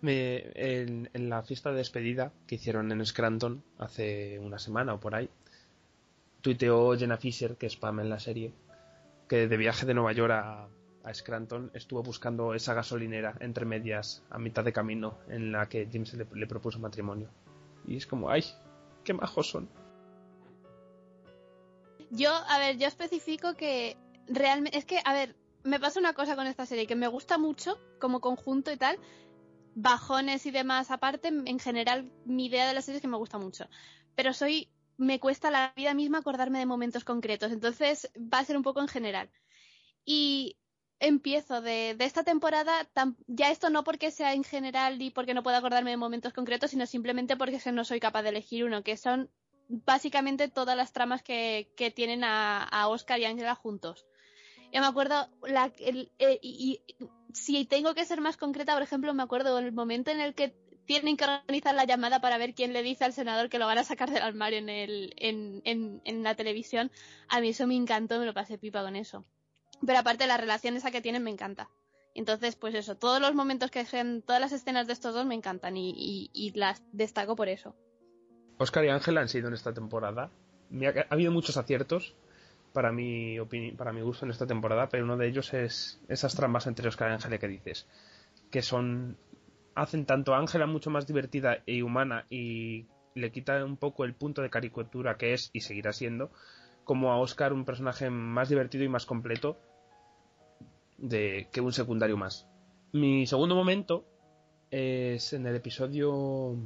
Me, 0.03 0.50
en, 0.55 1.09
la 1.30 1.42
fiesta 1.42 1.70
de 1.70 1.76
despedida 1.76 2.32
que 2.46 2.57
hicieron 2.57 2.92
en 2.92 3.07
Scranton 3.07 3.62
hace 3.78 4.38
una 4.38 4.59
semana 4.59 4.94
o 4.94 5.00
por 5.00 5.14
ahí, 5.14 5.30
tuiteó 6.40 6.96
Jenna 6.98 7.16
Fisher, 7.16 7.57
que 7.57 7.66
es 7.66 7.76
Pam 7.76 8.00
en 8.00 8.11
la 8.11 8.18
serie, 8.18 8.53
que 9.28 9.48
de 9.48 9.57
viaje 9.57 9.86
de 9.86 9.94
Nueva 9.94 10.12
York 10.12 10.32
a, 10.32 10.68
a 11.05 11.14
Scranton 11.14 11.70
estuvo 11.74 12.03
buscando 12.03 12.55
esa 12.55 12.74
gasolinera 12.74 13.34
entre 13.40 13.64
medias 13.64 14.22
a 14.30 14.38
mitad 14.38 14.64
de 14.64 14.72
camino 14.72 15.18
en 15.28 15.53
la 15.53 15.68
que 15.68 15.88
James 15.90 16.14
le, 16.14 16.26
le 16.34 16.46
propuso 16.46 16.78
matrimonio. 16.78 17.28
Y 17.86 17.96
es 17.96 18.07
como, 18.07 18.30
ay, 18.30 18.44
qué 19.05 19.14
majos 19.14 19.48
son. 19.48 19.68
Yo, 22.11 22.30
a 22.30 22.59
ver, 22.59 22.76
yo 22.76 22.86
especifico 22.86 23.55
que 23.55 23.96
realmente. 24.28 24.76
Es 24.76 24.84
que, 24.84 25.00
a 25.05 25.12
ver, 25.12 25.34
me 25.64 25.80
pasa 25.80 25.98
una 25.98 26.12
cosa 26.12 26.36
con 26.36 26.46
esta 26.46 26.66
serie 26.66 26.86
que 26.86 26.96
me 26.96 27.09
gusta 27.09 27.38
mucho 27.38 27.78
como 27.98 28.20
conjunto 28.20 28.70
y 28.70 28.76
tal. 28.76 28.98
Bajones 29.75 30.47
y 30.47 30.51
demás 30.51 30.91
aparte, 30.91 31.29
en 31.29 31.59
general, 31.59 32.12
mi 32.25 32.47
idea 32.47 32.66
de 32.68 32.75
la 32.75 32.83
serie 32.83 32.97
es 32.97 33.03
que 33.03 33.09
me 33.09 33.16
gusta 33.16 33.39
mucho. 33.39 33.66
Pero 34.14 34.33
soy. 34.33 34.68
Me 34.99 35.18
cuesta 35.18 35.51
la 35.51 35.73
vida 35.75 35.95
misma 35.95 36.18
acordarme 36.18 36.59
de 36.59 36.66
momentos 36.66 37.03
concretos. 37.05 37.51
Entonces, 37.51 38.11
va 38.16 38.39
a 38.41 38.45
ser 38.45 38.57
un 38.57 38.62
poco 38.62 38.81
en 38.81 38.89
general. 38.89 39.31
Y 40.05 40.57
empiezo 41.01 41.61
de, 41.62 41.95
de 41.97 42.05
esta 42.05 42.25
temporada, 42.25 42.89
ya 43.27 43.51
esto 43.51 43.70
no 43.70 43.85
porque 43.85 44.11
sea 44.11 44.35
en 44.35 44.45
general 44.45 45.01
y 45.03 45.11
porque 45.11 45.35
no 45.35 45.43
pueda 45.43 45.59
acordarme 45.59 45.91
de 45.91 45.97
momentos 45.97 46.33
concretos, 46.33 46.70
sino 46.70 46.87
simplemente 46.87 47.37
porque 47.37 47.61
no 47.73 47.85
soy 47.85 48.01
capaz 48.01 48.23
de 48.23 48.29
elegir 48.31 48.64
uno, 48.64 48.83
que 48.85 48.97
son 48.97 49.31
básicamente 49.68 50.49
todas 50.49 50.77
las 50.77 50.93
tramas 50.93 51.23
que, 51.23 51.73
que 51.77 51.91
tienen 51.91 52.23
a, 52.23 52.62
a 52.62 52.89
Oscar 52.89 53.18
y 53.18 53.25
Angela 53.25 53.55
juntos. 53.55 54.07
Yo 54.73 54.81
me 54.81 54.87
acuerdo, 54.87 55.29
la, 55.43 55.73
el- 55.79 56.12
eh, 56.18 56.39
y, 56.43 56.81
y 56.87 56.97
si 57.33 57.64
tengo 57.64 57.95
que 57.95 58.05
ser 58.05 58.20
más 58.20 58.37
concreta, 58.37 58.74
por 58.74 58.83
ejemplo, 58.83 59.14
me 59.14 59.22
acuerdo 59.22 59.59
el 59.59 59.72
momento 59.72 60.11
en 60.11 60.20
el 60.20 60.35
que 60.35 60.55
tienen 60.85 61.16
que 61.16 61.24
organizar 61.24 61.74
la 61.74 61.85
llamada 61.85 62.20
para 62.20 62.39
ver 62.39 62.55
quién 62.55 62.72
le 62.72 62.83
dice 62.83 63.05
al 63.05 63.12
senador 63.12 63.49
que 63.49 63.59
lo 63.59 63.66
van 63.66 63.78
a 63.78 63.85
sacar 63.85 64.11
del 64.11 64.22
armario 64.22 64.59
en, 64.59 64.68
el, 64.68 65.14
en, 65.16 66.03
en, 66.05 66.22
la 66.22 66.35
televisión. 66.35 66.91
A 67.28 67.41
mí 67.41 67.51
eso 67.51 67.66
me 67.66 67.76
encantó, 67.76 68.18
me 68.18 68.26
lo 68.26 68.35
pasé 68.35 68.59
pipa 68.59 68.83
con 68.83 68.97
eso. 68.97 69.24
Pero 69.85 69.99
aparte 69.99 70.26
la 70.26 70.37
relación 70.37 70.76
esa 70.76 70.91
que 70.91 71.01
tienen 71.01 71.22
me 71.22 71.30
encanta. 71.30 71.68
Entonces, 72.14 72.57
pues 72.57 72.74
eso, 72.74 72.97
todos 72.97 73.20
los 73.20 73.35
momentos 73.35 73.70
que 73.70 73.85
sean, 73.85 74.22
todas 74.22 74.41
las 74.41 74.53
escenas 74.53 74.87
de 74.87 74.93
estos 74.93 75.14
dos 75.14 75.24
me 75.24 75.35
encantan 75.35 75.76
y, 75.76 75.91
y, 75.97 76.30
y 76.35 76.53
las 76.59 76.83
destaco 76.93 77.37
por 77.37 77.49
eso. 77.49 77.74
Oscar 78.59 78.85
y 78.85 78.89
Ángela 78.91 79.22
han 79.22 79.28
sido 79.28 79.49
en 79.49 79.55
esta 79.55 79.72
temporada. 79.72 80.30
Ha 81.09 81.14
habido 81.14 81.33
muchos 81.33 81.57
aciertos 81.57 82.14
para 82.73 82.93
mi, 82.93 83.39
para 83.77 83.93
mi 83.93 84.01
gusto 84.01 84.25
en 84.25 84.31
esta 84.31 84.47
temporada, 84.47 84.89
pero 84.89 85.05
uno 85.05 85.16
de 85.16 85.29
ellos 85.29 85.53
es 85.55 86.01
esas 86.09 86.35
tramas 86.35 86.66
entre 86.66 86.89
Oscar 86.89 87.11
y 87.11 87.14
Ángela 87.14 87.39
que 87.39 87.49
dices, 87.49 87.87
que 88.51 88.62
son 88.62 89.16
hacen 89.75 90.05
tanto 90.05 90.35
a 90.35 90.39
Ángela 90.39 90.66
mucho 90.66 90.91
más 90.91 91.07
divertida 91.07 91.62
y 91.64 91.83
humana 91.83 92.27
y 92.29 92.87
le 93.14 93.33
quita 93.33 93.64
un 93.64 93.77
poco 93.77 94.05
el 94.05 94.14
punto 94.14 94.43
de 94.43 94.51
caricatura 94.51 95.16
que 95.16 95.33
es 95.33 95.51
y 95.53 95.61
seguirá 95.61 95.93
siendo, 95.93 96.31
como 96.85 97.12
a 97.12 97.18
Oscar 97.18 97.53
un 97.53 97.64
personaje 97.64 98.11
más 98.11 98.49
divertido 98.49 98.85
y 98.85 98.89
más 98.89 99.07
completo 99.07 99.59
de 100.99 101.49
que 101.53 101.61
un 101.61 101.73
secundario 101.73 102.16
más. 102.16 102.47
Mi 102.93 103.27
segundo 103.27 103.55
momento 103.55 104.05
es 104.70 105.33
en 105.33 105.47
el 105.47 105.57
episodio 105.57 106.57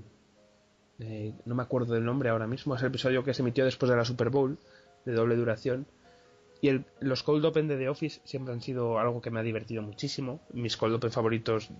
eh, 0.98 1.34
no 1.44 1.54
me 1.54 1.62
acuerdo 1.62 1.94
del 1.94 2.04
nombre 2.04 2.30
ahora 2.30 2.46
mismo, 2.46 2.74
es 2.74 2.80
el 2.80 2.88
episodio 2.88 3.22
que 3.22 3.34
se 3.34 3.42
emitió 3.42 3.64
después 3.64 3.90
de 3.90 3.96
la 3.96 4.04
Super 4.04 4.30
Bowl, 4.30 4.58
de 5.06 5.12
doble 5.12 5.36
duración. 5.36 5.86
Y 6.60 6.68
el- 6.68 6.84
los 7.00 7.22
cold 7.22 7.44
open 7.44 7.68
de 7.68 7.76
The 7.78 7.88
Office 7.88 8.20
siempre 8.24 8.52
han 8.52 8.60
sido 8.60 8.98
algo 8.98 9.22
que 9.22 9.30
me 9.30 9.40
ha 9.40 9.42
divertido 9.42 9.82
muchísimo. 9.82 10.40
Mis 10.52 10.76
cold 10.76 10.94
open 10.96 11.10
favoritos 11.12 11.70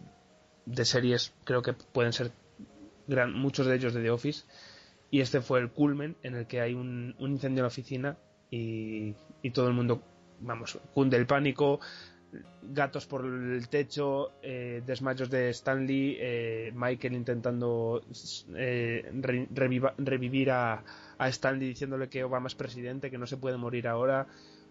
de 0.64 0.84
series 0.84 1.34
creo 1.44 1.60
que 1.62 1.72
pueden 1.74 2.12
ser 2.14 2.30
muchos 3.34 3.66
de 3.66 3.76
ellos 3.76 3.94
de 3.94 4.02
The 4.02 4.10
Office. 4.10 4.44
Y 5.10 5.20
este 5.20 5.40
fue 5.40 5.60
el 5.60 5.70
culmen 5.70 6.16
en 6.22 6.34
el 6.34 6.46
que 6.46 6.60
hay 6.60 6.74
un, 6.74 7.14
un 7.18 7.30
incendio 7.32 7.60
en 7.60 7.64
la 7.64 7.68
oficina 7.68 8.16
y, 8.50 9.14
y 9.42 9.50
todo 9.52 9.68
el 9.68 9.74
mundo, 9.74 10.02
vamos, 10.40 10.78
cunde 10.94 11.16
el 11.16 11.26
pánico, 11.26 11.80
gatos 12.62 13.06
por 13.06 13.24
el 13.24 13.68
techo, 13.68 14.32
eh, 14.42 14.82
desmayos 14.84 15.30
de 15.30 15.50
Stanley, 15.50 16.16
eh, 16.20 16.72
Michael 16.74 17.14
intentando 17.14 18.02
eh, 18.54 19.10
re- 19.20 19.48
reviva- 19.54 19.94
revivir 19.98 20.50
a, 20.50 20.82
a 21.18 21.28
Stanley 21.28 21.68
diciéndole 21.68 22.08
que 22.08 22.24
Obama 22.24 22.48
es 22.48 22.54
presidente, 22.54 23.10
que 23.10 23.18
no 23.18 23.26
se 23.26 23.36
puede 23.36 23.56
morir 23.56 23.88
ahora. 23.88 24.26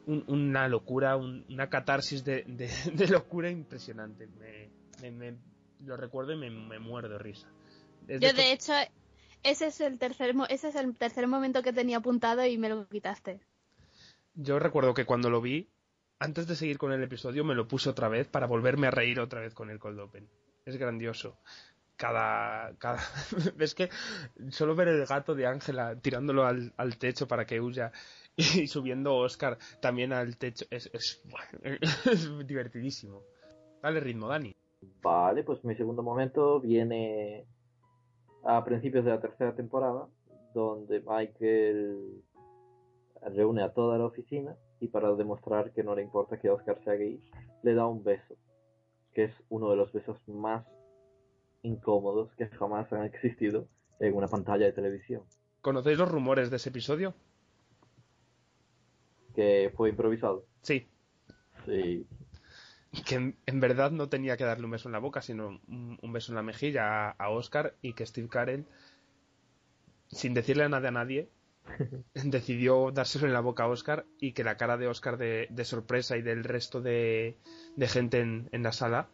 Un- 0.08 0.24
una 0.28 0.68
locura, 0.68 1.16
un- 1.18 1.46
una 1.50 1.70
catarsis 1.70 2.24
de, 2.24 2.44
de- 2.48 2.70
de 2.94 3.08
locura 3.08 3.50
impresionante. 3.50 4.28
Me, 4.40 4.70
me- 5.02 5.12
me- 5.12 5.38
lo 5.86 5.98
recuerdo 5.98 6.34
y 6.34 6.38
me, 6.38 6.50
me 6.50 6.80
muero 6.80 7.10
de 7.10 7.18
risa. 7.18 7.48
Yo 8.08 8.20
de 8.20 8.34
de 8.34 8.52
hecho, 8.52 8.74
ese 9.44 9.68
es 9.68 9.82
el 9.82 9.98
tercer, 10.00 10.36
ese 10.50 10.70
es 10.70 10.76
el 10.76 10.96
tercer 10.98 11.28
momento 11.28 11.64
que 11.64 11.74
tenía 11.74 11.98
apuntado 11.98 12.46
y 12.46 12.58
me 12.58 12.70
lo 12.70 12.88
quitaste. 12.88 13.40
Yo 14.36 14.60
recuerdo 14.60 14.94
que 14.94 15.06
cuando 15.06 15.30
lo 15.30 15.42
vi, 15.42 15.70
antes 16.26 16.48
de 16.48 16.56
seguir 16.56 16.78
con 16.78 16.92
el 16.92 17.04
episodio, 17.04 17.46
me 17.46 17.56
lo 17.56 17.68
puse 17.68 17.90
otra 17.90 18.10
vez 18.10 18.28
para 18.28 18.48
volverme 18.48 18.88
a 18.88 18.92
reír 18.92 19.20
otra 19.20 19.42
vez 19.42 19.54
con 19.54 19.70
el 19.70 19.80
Cold 19.80 20.00
Open. 20.00 20.28
Es 20.66 20.76
grandioso. 20.78 21.38
Cada. 21.96 22.76
cada... 22.78 23.00
es 23.60 23.76
que 23.76 23.90
solo 24.50 24.76
ver 24.76 24.90
el 24.90 25.06
gato 25.06 25.36
de 25.36 25.46
Ángela 25.46 25.96
tirándolo 26.02 26.46
al, 26.46 26.98
techo 26.98 27.28
para 27.28 27.46
que 27.46 27.62
huya 27.62 27.92
y 28.36 28.68
subiendo 28.68 29.16
Oscar 29.16 29.58
también 29.80 30.12
al 30.12 30.38
techo 30.38 30.66
es, 30.72 30.90
es 31.64 32.48
divertidísimo. 32.48 33.22
Dale 33.82 34.00
ritmo, 34.00 34.28
Dani. 34.28 34.54
Vale, 35.02 35.44
pues 35.44 35.64
mi 35.64 35.76
segundo 35.76 36.02
momento 36.02 36.60
viene 36.60 37.46
a 38.44 38.64
principios 38.64 39.06
de 39.06 39.12
la 39.12 39.22
tercera 39.22 39.56
temporada, 39.56 40.08
donde 40.54 41.02
Michael 41.02 42.24
reúne 43.36 43.64
a 43.64 43.74
toda 43.74 43.98
la 43.98 44.06
oficina 44.06 44.56
y 44.86 44.88
para 44.88 45.14
demostrar 45.16 45.72
que 45.74 45.84
no 45.84 45.96
le 45.96 46.04
importa 46.04 46.40
que 46.40 46.50
Oscar 46.50 46.80
sea 46.84 46.94
gay, 46.94 47.20
le 47.64 47.74
da 47.74 47.88
un 47.88 48.04
beso, 48.04 48.36
que 49.14 49.26
es 49.26 49.34
uno 49.50 49.70
de 49.72 49.78
los 49.78 49.92
besos 49.92 50.18
más 50.28 50.64
incómodos 51.64 52.32
que 52.38 52.48
jamás 52.48 52.92
han 52.94 53.04
existido 53.04 53.68
en 54.00 54.14
una 54.16 54.28
pantalla 54.28 54.66
de 54.68 54.74
televisión, 54.74 55.24
¿Conocéis 55.62 55.98
los 55.98 56.12
rumores 56.12 56.52
de 56.52 56.58
ese 56.58 56.70
episodio? 56.70 57.16
que 59.34 59.74
fue 59.76 59.90
improvisado. 59.90 60.46
Sí. 60.62 60.88
Sí, 61.66 62.06
que 63.06 63.16
en, 63.16 63.36
en 63.48 63.60
verdad 63.60 63.92
no 63.92 64.08
tenía 64.08 64.38
que 64.38 64.46
darle 64.46 64.66
un 64.66 64.72
beso 64.72 64.88
en 64.88 64.94
la 64.94 65.00
boca, 65.00 65.22
sino 65.22 65.60
un, 65.68 65.98
un 66.02 66.14
beso 66.14 66.32
en 66.32 66.36
la 66.36 66.44
mejilla 66.44 67.10
a, 67.10 67.10
a 67.12 67.30
Oscar 67.30 67.74
y 67.82 67.94
que 67.94 68.06
Steve 68.06 68.30
Carell, 68.30 68.66
sin 70.08 70.34
decirle 70.34 70.64
a 70.64 70.70
nadie 70.70 70.88
a 70.88 70.92
nadie, 70.92 71.30
decidió 72.14 72.92
dárselo 72.92 73.28
en 73.28 73.34
la 73.34 73.42
boca 73.42 73.64
a 73.64 73.68
Oscar 73.68 74.06
y 74.20 74.34
que 74.34 74.44
la 74.44 74.58
cara 74.58 74.78
de 74.78 74.88
Oscar 74.88 75.18
de, 75.18 75.66
sorpresa 75.66 76.18
y 76.18 76.22
del 76.22 76.44
resto 76.44 76.82
de, 76.82 77.38
gente 77.80 78.20
en, 78.20 78.64
la 78.64 78.72
sala 78.72 79.10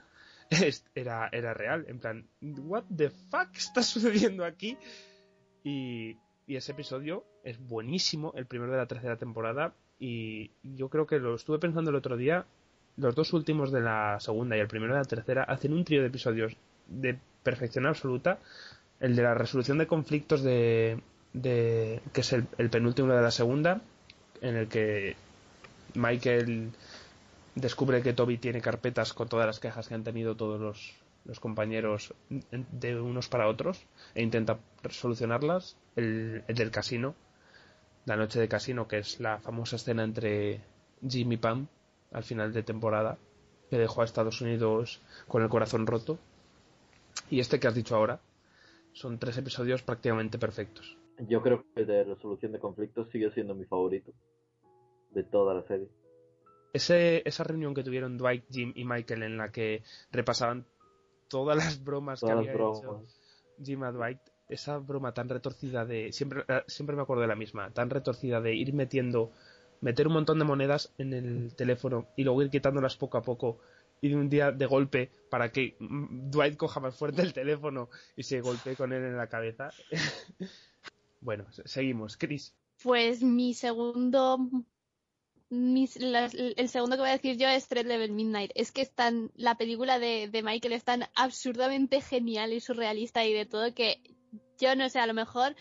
era, 0.96 1.30
era 1.32 1.54
real. 1.54 1.86
En 1.88 2.00
plan, 2.00 2.28
¿what 2.42 2.84
the 2.96 3.10
fuck 3.10 3.56
está 3.56 3.84
sucediendo 3.84 4.46
aquí? 4.46 4.78
Y, 5.64 6.18
y 6.48 6.56
ese 6.56 6.72
episodio 6.74 7.26
es 7.44 7.60
buenísimo, 7.60 8.34
el 8.36 8.46
primero 8.46 8.72
de 8.72 8.78
la 8.78 8.88
tercera 8.88 9.18
temporada. 9.18 9.74
Y 10.00 10.52
yo 10.64 10.90
creo 10.90 11.06
que 11.06 11.20
lo 11.20 11.36
estuve 11.36 11.60
pensando 11.60 11.92
el 11.92 11.96
otro 11.96 12.18
día. 12.18 12.46
Los 12.98 13.16
dos 13.16 13.34
últimos 13.34 13.72
de 13.72 13.82
la 13.82 14.20
segunda 14.20 14.58
y 14.58 14.60
el 14.60 14.68
primero 14.68 14.94
de 14.94 15.00
la 15.00 15.06
tercera 15.06 15.44
hacen 15.44 15.74
un 15.74 15.86
trío 15.86 16.02
de 16.02 16.08
episodios 16.08 16.58
de 16.88 17.18
perfección 17.44 17.86
absoluta. 17.86 18.40
El 19.00 19.16
de 19.16 19.24
la 19.24 19.34
resolución 19.34 19.78
de 19.78 19.88
conflictos 19.88 20.44
de, 20.44 21.02
de 21.34 22.02
que 22.14 22.22
es 22.22 22.34
el, 22.34 22.46
penúltimo 22.46 23.14
de 23.14 23.22
la 23.22 23.32
segunda, 23.32 23.82
en 24.42 24.56
el 24.56 24.68
que 24.68 25.16
Michael 25.94 26.72
descubre 27.56 28.02
que 28.02 28.14
Toby 28.14 28.38
tiene 28.38 28.62
carpetas 28.62 29.14
con 29.14 29.28
todas 29.28 29.46
las 29.46 29.60
quejas 29.60 29.88
que 29.88 29.94
han 29.94 30.04
tenido 30.04 30.36
todos 30.36 30.60
los, 30.60 30.94
los 31.26 31.40
compañeros 31.40 32.14
de 32.30 33.00
unos 33.00 33.28
para 33.30 33.48
otros 33.48 33.86
e 34.16 34.22
intenta 34.22 34.60
solucionarlas. 34.90 35.78
El, 35.96 36.44
el 36.48 36.56
del 36.56 36.72
casino, 36.72 37.16
La 38.06 38.16
noche 38.16 38.40
de 38.40 38.48
casino, 38.48 38.88
que 38.88 39.00
es 39.00 39.20
la 39.20 39.40
famosa 39.40 39.76
escena 39.76 40.04
entre 40.04 40.62
Jim 41.08 41.32
y 41.32 41.38
Pam 41.38 41.68
al 42.12 42.24
final 42.24 42.52
de 42.52 42.64
temporada, 42.64 43.18
que 43.70 43.78
dejó 43.78 44.02
a 44.02 44.06
Estados 44.06 44.42
Unidos 44.42 45.02
con 45.28 45.44
el 45.44 45.50
corazón 45.50 45.88
roto. 45.88 46.20
Y 47.30 47.40
este 47.40 47.60
que 47.60 47.68
has 47.68 47.76
dicho 47.76 47.96
ahora, 47.96 48.20
son 48.94 49.18
tres 49.18 49.38
episodios 49.38 49.82
prácticamente 49.82 50.38
perfectos. 50.38 50.98
Yo 51.28 51.42
creo 51.42 51.64
que 51.76 51.86
de 51.86 52.04
resolución 52.04 52.52
de 52.52 52.60
conflictos 52.60 53.10
sigue 53.12 53.32
siendo 53.32 53.54
mi 53.54 53.66
favorito 53.66 54.12
de 55.12 55.24
toda 55.24 55.54
la 55.54 55.64
serie. 55.64 55.90
Ese, 56.74 57.22
esa 57.26 57.44
reunión 57.44 57.74
que 57.74 57.84
tuvieron 57.84 58.18
Dwight, 58.18 58.46
Jim 58.50 58.72
y 58.76 58.86
Michael 58.86 59.24
en 59.24 59.38
la 59.38 59.52
que 59.52 59.84
repasaban 60.12 60.66
todas 61.28 61.58
las 61.58 61.84
bromas 61.84 62.22
Todas 62.22 62.36
que 62.36 62.40
había 62.40 62.54
bromas. 62.54 62.80
hecho 62.80 63.06
Jim 63.64 63.84
a 63.84 63.92
Dwight, 63.92 64.20
esa 64.50 64.78
broma 64.78 65.14
tan 65.14 65.30
retorcida 65.30 65.86
de 65.86 66.12
siempre 66.12 66.44
eh, 66.48 66.64
siempre 66.68 66.96
me 66.96 67.02
acuerdo 67.02 67.22
de 67.22 67.28
la 67.28 67.36
misma, 67.36 67.72
tan 67.72 67.90
retorcida 67.90 68.42
de 68.42 68.56
ir 68.56 68.74
metiendo 68.74 69.32
meter 69.82 70.08
un 70.08 70.14
montón 70.14 70.40
de 70.40 70.46
monedas 70.46 70.94
en 70.98 71.14
el 71.14 71.56
teléfono 71.56 72.08
y 72.16 72.24
luego 72.24 72.42
ir 72.42 72.50
quitándolas 72.50 72.98
poco 72.98 73.18
a 73.18 73.22
poco 73.22 73.60
y 74.00 74.10
de 74.10 74.16
un 74.16 74.30
día 74.30 74.52
de 74.52 74.66
golpe 74.66 75.12
para 75.30 75.52
que 75.52 75.76
mm, 75.80 76.32
Dwight 76.32 76.58
coja 76.58 76.80
más 76.80 76.96
fuerte 76.96 77.22
el 77.22 77.34
teléfono 77.34 77.90
y 78.16 78.24
se 78.24 78.42
golpee 78.42 78.76
con 78.76 78.94
él 78.94 79.04
en 79.04 79.18
la 79.18 79.28
cabeza. 79.28 79.72
bueno, 81.22 81.52
se- 81.52 81.68
seguimos. 81.68 82.18
Chris. 82.18 82.54
Pues 82.84 83.22
mi 83.24 83.54
segundo. 83.54 84.38
el 85.50 86.70
segundo 86.70 86.96
que 86.96 87.02
voy 87.02 87.10
a 87.10 87.14
decir 87.14 87.38
yo 87.38 87.48
es 87.48 87.68
Thread 87.68 87.86
Level 87.86 88.12
Midnight. 88.12 88.52
Es 88.56 88.72
que 88.72 88.82
es 88.82 88.92
tan, 88.92 89.32
la 89.36 89.56
película 89.56 90.00
de, 90.00 90.28
de 90.30 90.44
Michael 90.44 90.74
es 90.74 90.84
tan 90.84 91.04
absurdamente 91.16 92.02
genial 92.02 92.54
y 92.54 92.60
surrealista 92.60 93.26
y 93.26 93.34
de 93.34 93.46
todo 93.46 93.74
que 93.74 94.02
yo 94.60 94.76
no 94.76 94.90
sé, 94.90 95.00
a 95.00 95.08
lo 95.08 95.14
mejor. 95.14 95.56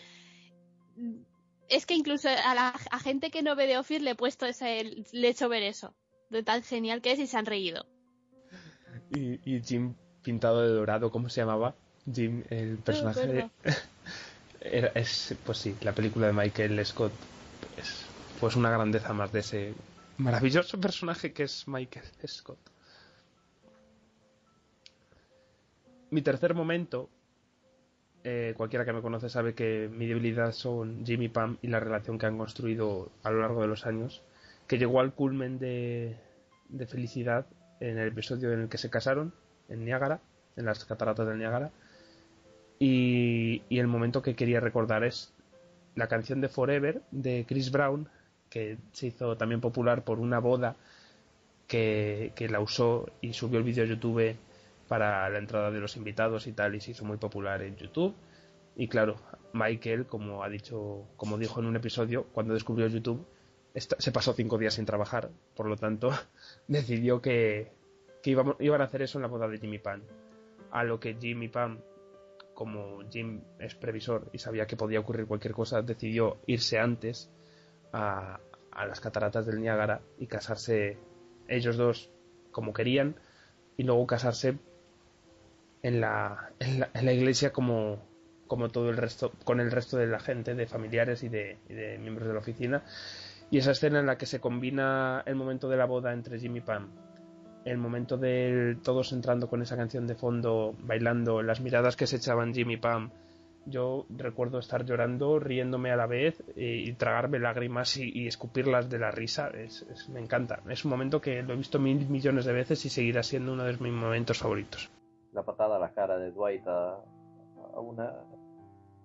Es 1.69 1.85
que 1.85 1.93
incluso 1.93 2.29
a 2.29 2.53
la 2.55 2.73
a 2.91 2.99
gente 2.99 3.31
que 3.31 3.41
no 3.43 3.55
ve 3.55 3.67
The 3.67 3.77
Office 3.77 4.01
le 4.01 4.11
he 4.11 4.15
puesto 4.15 4.45
ese, 4.45 5.03
le 5.11 5.27
he 5.27 5.31
hecho 5.31 5.49
ver 5.49 5.63
eso. 5.63 5.95
De 6.29 6.43
tan 6.43 6.63
genial 6.63 7.01
que 7.01 7.11
es 7.11 7.19
y 7.19 7.27
se 7.27 7.37
han 7.37 7.45
reído. 7.45 7.85
Y, 9.09 9.39
y 9.49 9.61
Jim 9.61 9.95
pintado 10.21 10.61
de 10.61 10.69
dorado, 10.69 11.11
¿cómo 11.11 11.29
se 11.29 11.41
llamaba? 11.41 11.75
Jim, 12.11 12.43
el 12.49 12.77
personaje 12.77 13.27
de... 13.27 13.39
acuerdo. 13.43 13.51
Era, 13.63 13.75
es, 14.61 15.35
pues 15.45 15.57
sí, 15.57 15.75
la 15.81 15.93
película 15.93 16.27
de 16.27 16.33
Michael 16.33 16.85
Scott 16.85 17.13
es 17.77 18.05
pues 18.39 18.55
una 18.55 18.71
grandeza 18.71 19.13
más 19.13 19.31
de 19.31 19.39
ese 19.39 19.73
maravilloso 20.17 20.79
personaje 20.79 21.33
que 21.33 21.43
es 21.43 21.67
Michael 21.67 22.05
Scott. 22.27 22.59
Mi 26.09 26.21
tercer 26.21 26.53
momento, 26.53 27.09
eh, 28.23 28.53
cualquiera 28.57 28.85
que 28.85 28.93
me 28.93 29.01
conoce 29.01 29.29
sabe 29.29 29.53
que 29.53 29.89
mi 29.91 30.05
debilidad 30.07 30.51
son 30.51 31.05
Jimmy 31.05 31.29
Pam 31.29 31.57
y 31.61 31.67
la 31.67 31.79
relación 31.79 32.19
que 32.19 32.25
han 32.25 32.37
construido 32.37 33.11
a 33.23 33.31
lo 33.31 33.41
largo 33.41 33.61
de 33.61 33.67
los 33.67 33.85
años, 33.85 34.21
que 34.67 34.77
llegó 34.77 34.99
al 34.99 35.13
culmen 35.13 35.57
de, 35.57 36.17
de 36.69 36.85
felicidad 36.85 37.45
en 37.79 37.97
el 37.97 38.09
episodio 38.09 38.51
en 38.51 38.61
el 38.61 38.69
que 38.69 38.77
se 38.77 38.89
casaron, 38.89 39.33
en 39.69 39.85
Niágara, 39.85 40.19
en 40.55 40.65
las 40.65 40.83
cataratas 40.85 41.27
del 41.27 41.39
Niágara. 41.39 41.71
Y, 42.83 43.61
y 43.69 43.77
el 43.77 43.85
momento 43.85 44.23
que 44.23 44.35
quería 44.35 44.59
recordar 44.59 45.03
es 45.03 45.35
la 45.93 46.07
canción 46.07 46.41
de 46.41 46.49
Forever 46.49 47.03
de 47.11 47.45
Chris 47.47 47.69
Brown, 47.69 48.09
que 48.49 48.79
se 48.91 49.05
hizo 49.05 49.37
también 49.37 49.61
popular 49.61 50.03
por 50.03 50.17
una 50.17 50.39
boda 50.39 50.75
que, 51.67 52.31
que 52.35 52.49
la 52.49 52.59
usó 52.59 53.07
y 53.21 53.33
subió 53.33 53.59
el 53.59 53.65
vídeo 53.65 53.83
a 53.83 53.87
YouTube 53.87 54.35
para 54.87 55.29
la 55.29 55.37
entrada 55.37 55.69
de 55.69 55.79
los 55.79 55.95
invitados 55.95 56.47
y 56.47 56.53
tal, 56.53 56.73
y 56.73 56.81
se 56.81 56.89
hizo 56.89 57.05
muy 57.05 57.17
popular 57.17 57.61
en 57.61 57.75
YouTube. 57.75 58.15
Y 58.75 58.87
claro, 58.87 59.17
Michael, 59.53 60.07
como 60.07 60.43
ha 60.43 60.49
dicho, 60.49 61.05
como 61.17 61.37
dijo 61.37 61.59
en 61.59 61.67
un 61.67 61.75
episodio, 61.75 62.23
cuando 62.33 62.55
descubrió 62.55 62.87
YouTube, 62.87 63.27
se 63.75 64.11
pasó 64.11 64.33
cinco 64.33 64.57
días 64.57 64.73
sin 64.73 64.87
trabajar, 64.87 65.29
por 65.55 65.67
lo 65.67 65.75
tanto, 65.75 66.09
decidió 66.67 67.21
que, 67.21 67.73
que 68.23 68.31
iban 68.31 68.81
a 68.81 68.85
hacer 68.85 69.03
eso 69.03 69.19
en 69.19 69.21
la 69.21 69.27
boda 69.27 69.47
de 69.47 69.59
Jimmy 69.59 69.77
Pan. 69.77 70.01
A 70.71 70.83
lo 70.83 70.99
que 70.99 71.15
Jimmy 71.21 71.47
Pam 71.47 71.77
como 72.61 72.99
Jim 73.09 73.41
es 73.57 73.73
previsor 73.73 74.29
y 74.33 74.37
sabía 74.37 74.67
que 74.67 74.77
podía 74.77 74.99
ocurrir 74.99 75.25
cualquier 75.25 75.55
cosa, 75.55 75.81
decidió 75.81 76.37
irse 76.45 76.77
antes 76.77 77.31
a, 77.91 78.39
a 78.71 78.85
las 78.85 79.01
cataratas 79.01 79.47
del 79.47 79.59
Niágara 79.59 80.01
y 80.19 80.27
casarse 80.27 80.99
ellos 81.47 81.75
dos 81.75 82.11
como 82.51 82.71
querían 82.71 83.15
y 83.77 83.83
luego 83.83 84.05
casarse 84.05 84.59
en 85.81 86.01
la, 86.01 86.51
en 86.59 86.81
la, 86.81 86.91
en 86.93 87.05
la 87.07 87.13
iglesia 87.13 87.51
como, 87.51 87.97
como 88.45 88.69
todo 88.69 88.91
el 88.91 88.97
resto, 88.97 89.31
con 89.43 89.59
el 89.59 89.71
resto 89.71 89.97
de 89.97 90.05
la 90.05 90.19
gente, 90.19 90.53
de 90.53 90.67
familiares 90.67 91.23
y 91.23 91.29
de, 91.29 91.57
y 91.67 91.73
de 91.73 91.97
miembros 91.97 92.27
de 92.27 92.33
la 92.35 92.41
oficina. 92.41 92.83
Y 93.49 93.57
esa 93.57 93.71
escena 93.71 94.01
en 94.01 94.05
la 94.05 94.19
que 94.19 94.27
se 94.27 94.39
combina 94.39 95.23
el 95.25 95.33
momento 95.33 95.67
de 95.67 95.77
la 95.77 95.85
boda 95.85 96.13
entre 96.13 96.39
Jim 96.39 96.55
y 96.57 96.61
Pam 96.61 96.91
el 97.65 97.77
momento 97.77 98.17
de 98.17 98.77
todos 98.83 99.11
entrando 99.13 99.47
con 99.49 99.61
esa 99.61 99.77
canción 99.77 100.07
de 100.07 100.15
fondo, 100.15 100.75
bailando, 100.79 101.41
las 101.41 101.61
miradas 101.61 101.95
que 101.95 102.07
se 102.07 102.15
echaban 102.17 102.53
Jimmy 102.53 102.77
Pam. 102.77 103.11
Yo 103.67 104.07
recuerdo 104.09 104.57
estar 104.57 104.83
llorando, 104.85 105.37
riéndome 105.39 105.91
a 105.91 105.95
la 105.95 106.07
vez 106.07 106.43
y, 106.55 106.89
y 106.89 106.93
tragarme 106.93 107.37
lágrimas 107.37 107.95
y, 107.97 108.09
y 108.11 108.25
escupirlas 108.27 108.89
de 108.89 108.97
la 108.97 109.11
risa. 109.11 109.49
Es, 109.49 109.83
es- 109.83 110.09
me 110.09 110.19
encanta. 110.19 110.61
Es 110.67 110.83
un 110.83 110.89
momento 110.91 111.21
que 111.21 111.43
lo 111.43 111.53
he 111.53 111.57
visto 111.57 111.77
mil 111.77 112.09
millones 112.09 112.45
de 112.45 112.53
veces 112.53 112.83
y 112.85 112.89
seguirá 112.89 113.21
siendo 113.21 113.53
uno 113.53 113.63
de 113.63 113.73
mis 113.77 113.93
momentos 113.93 114.39
favoritos. 114.39 114.89
La 115.31 115.43
patada 115.43 115.75
a 115.75 115.79
la 115.79 115.93
cara 115.93 116.17
de 116.17 116.31
Dwight 116.31 116.65
a, 116.67 116.95
a 117.75 117.79
una 117.79 118.11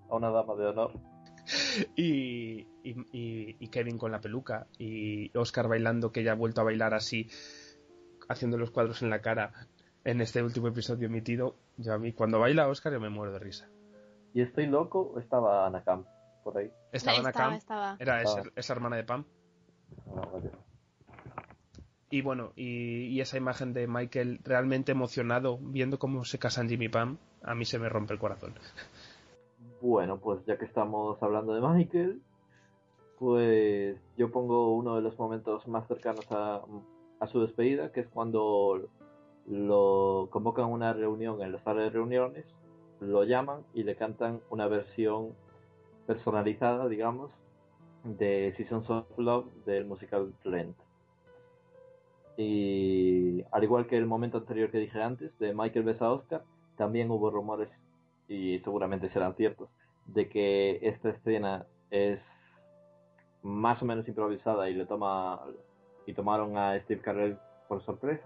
a 0.08 0.16
una 0.16 0.30
dama 0.30 0.54
de 0.54 0.66
honor. 0.66 0.92
Y- 1.96 2.66
y 2.82 3.68
Kevin 3.68 3.98
con 3.98 4.10
la 4.12 4.20
peluca 4.20 4.66
y 4.78 5.36
Oscar 5.36 5.68
bailando, 5.68 6.10
que 6.12 6.22
ya 6.24 6.32
ha 6.32 6.34
vuelto 6.34 6.60
a 6.60 6.64
bailar 6.64 6.94
así, 6.94 7.28
haciendo 8.28 8.58
los 8.58 8.70
cuadros 8.70 9.02
en 9.02 9.10
la 9.10 9.20
cara 9.20 9.52
en 10.04 10.20
este 10.20 10.42
último 10.42 10.68
episodio 10.68 11.06
emitido. 11.06 11.56
Yo 11.76 11.92
a 11.92 11.98
mí, 11.98 12.12
cuando 12.12 12.38
baila 12.38 12.68
Oscar, 12.68 12.92
yo 12.92 13.00
me 13.00 13.10
muero 13.10 13.32
de 13.32 13.38
risa. 13.38 13.68
¿Y 14.32 14.42
estoy 14.42 14.66
loco 14.66 15.12
o 15.14 15.18
estaba 15.18 15.66
Ana 15.66 15.82
Camp 15.82 16.06
por 16.44 16.58
ahí? 16.58 16.70
Estaba 16.92 17.18
Ana 17.18 17.30
estaba, 17.30 17.48
Camp, 17.48 17.58
estaba. 17.58 17.96
era 17.98 18.22
esa, 18.22 18.72
hermana 18.72 18.96
de 18.96 19.04
Pam. 19.04 19.24
Ah, 20.14 20.28
vale. 20.32 20.50
Y 22.08 22.22
bueno, 22.22 22.52
y, 22.54 23.06
y 23.06 23.20
esa 23.20 23.36
imagen 23.36 23.72
de 23.72 23.88
Michael 23.88 24.40
realmente 24.44 24.92
emocionado 24.92 25.58
viendo 25.58 25.98
cómo 25.98 26.24
se 26.24 26.38
casan 26.38 26.68
Jimmy 26.68 26.84
y 26.84 26.88
Pam, 26.88 27.18
a 27.42 27.54
mí 27.54 27.64
se 27.64 27.78
me 27.78 27.88
rompe 27.88 28.12
el 28.12 28.20
corazón. 28.20 28.54
Bueno, 29.80 30.18
pues 30.18 30.44
ya 30.46 30.56
que 30.56 30.64
estamos 30.64 31.20
hablando 31.22 31.54
de 31.54 31.60
Michael, 31.60 32.22
pues 33.18 33.98
yo 34.16 34.30
pongo 34.30 34.74
uno 34.74 34.96
de 34.96 35.02
los 35.02 35.18
momentos 35.18 35.66
más 35.66 35.86
cercanos 35.88 36.26
a, 36.30 36.60
a 37.20 37.26
su 37.28 37.40
despedida, 37.40 37.92
que 37.92 38.00
es 38.00 38.08
cuando 38.08 38.88
lo 39.46 40.28
convocan 40.30 40.64
a 40.64 40.68
una 40.68 40.92
reunión 40.92 41.40
en 41.42 41.52
la 41.52 41.62
sala 41.62 41.82
de 41.82 41.90
reuniones, 41.90 42.44
lo 43.00 43.24
llaman 43.24 43.62
y 43.74 43.82
le 43.84 43.96
cantan 43.96 44.40
una 44.50 44.66
versión 44.66 45.34
personalizada, 46.06 46.88
digamos, 46.88 47.30
de 48.04 48.54
Seasons 48.56 48.88
of 48.90 49.06
Love 49.18 49.46
del 49.64 49.86
musical 49.86 50.32
Rent. 50.44 50.76
Y 52.36 53.42
al 53.50 53.64
igual 53.64 53.86
que 53.86 53.96
el 53.96 54.06
momento 54.06 54.38
anterior 54.38 54.70
que 54.70 54.78
dije 54.78 55.02
antes, 55.02 55.36
de 55.38 55.54
Michael 55.54 55.84
besa 55.84 56.12
Oscar, 56.12 56.42
también 56.76 57.10
hubo 57.10 57.30
rumores, 57.30 57.70
y 58.28 58.58
seguramente 58.60 59.10
serán 59.10 59.34
ciertos, 59.34 59.68
de 60.06 60.28
que 60.28 60.78
esta 60.82 61.10
escena 61.10 61.66
es 61.90 62.20
más 63.42 63.80
o 63.80 63.84
menos 63.84 64.06
improvisada 64.08 64.68
y 64.68 64.74
le 64.74 64.86
toma 64.86 65.40
y 66.06 66.14
tomaron 66.14 66.56
a 66.56 66.78
Steve 66.80 67.00
Carell 67.00 67.38
por 67.68 67.84
sorpresa. 67.84 68.24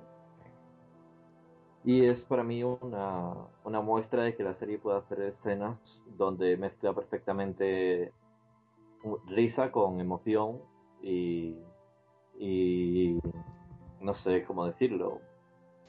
Y 1.84 2.04
es 2.04 2.18
para 2.28 2.42
mí 2.44 2.62
una, 2.62 3.32
una 3.64 3.80
muestra 3.80 4.24
de 4.24 4.36
que 4.36 4.42
la 4.42 4.54
serie 4.58 4.78
puede 4.78 4.98
hacer 4.98 5.20
escenas 5.22 5.78
donde 6.18 6.56
mezcla 6.58 6.92
perfectamente 6.92 8.12
risa 9.28 9.72
con 9.72 9.98
emoción 9.98 10.58
y, 11.02 11.56
y 12.38 13.18
no 14.00 14.14
sé 14.22 14.44
cómo 14.44 14.66
decirlo, 14.66 15.20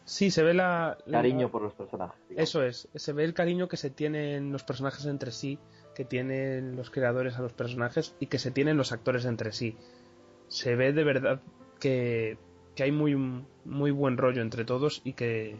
Sí, 0.03 0.31
se 0.31 0.41
ve 0.43 0.53
la... 0.53 0.97
la- 1.05 1.19
cariño 1.19 1.51
por 1.51 1.61
los 1.61 1.73
personajes. 1.73 2.19
digamos. 2.27 2.49
Eso 2.49 2.63
es, 2.63 2.89
se 2.95 3.13
ve 3.13 3.23
el 3.23 3.33
cariño 3.35 3.67
que 3.67 3.77
se 3.77 3.89
tienen 3.91 4.51
los 4.51 4.63
personajes 4.63 5.05
entre 5.05 5.31
sí, 5.31 5.59
que 5.93 6.05
tienen 6.05 6.75
los 6.75 6.89
creadores 6.89 7.37
a 7.37 7.41
los 7.41 7.53
personajes 7.53 8.15
y 8.19 8.25
que 8.27 8.39
se 8.39 8.49
tienen 8.51 8.77
los 8.77 8.91
actores 8.93 9.25
entre 9.25 9.51
sí. 9.51 9.77
Se 10.47 10.75
ve 10.75 10.91
de 10.91 11.03
verdad 11.03 11.41
que, 11.81 12.37
hay 12.79 12.91
muy, 12.91 13.15
muy 13.65 13.91
buen 13.91 14.17
rollo 14.17 14.41
entre 14.41 14.63
todos 14.63 15.01
y 15.03 15.13
que, 15.13 15.57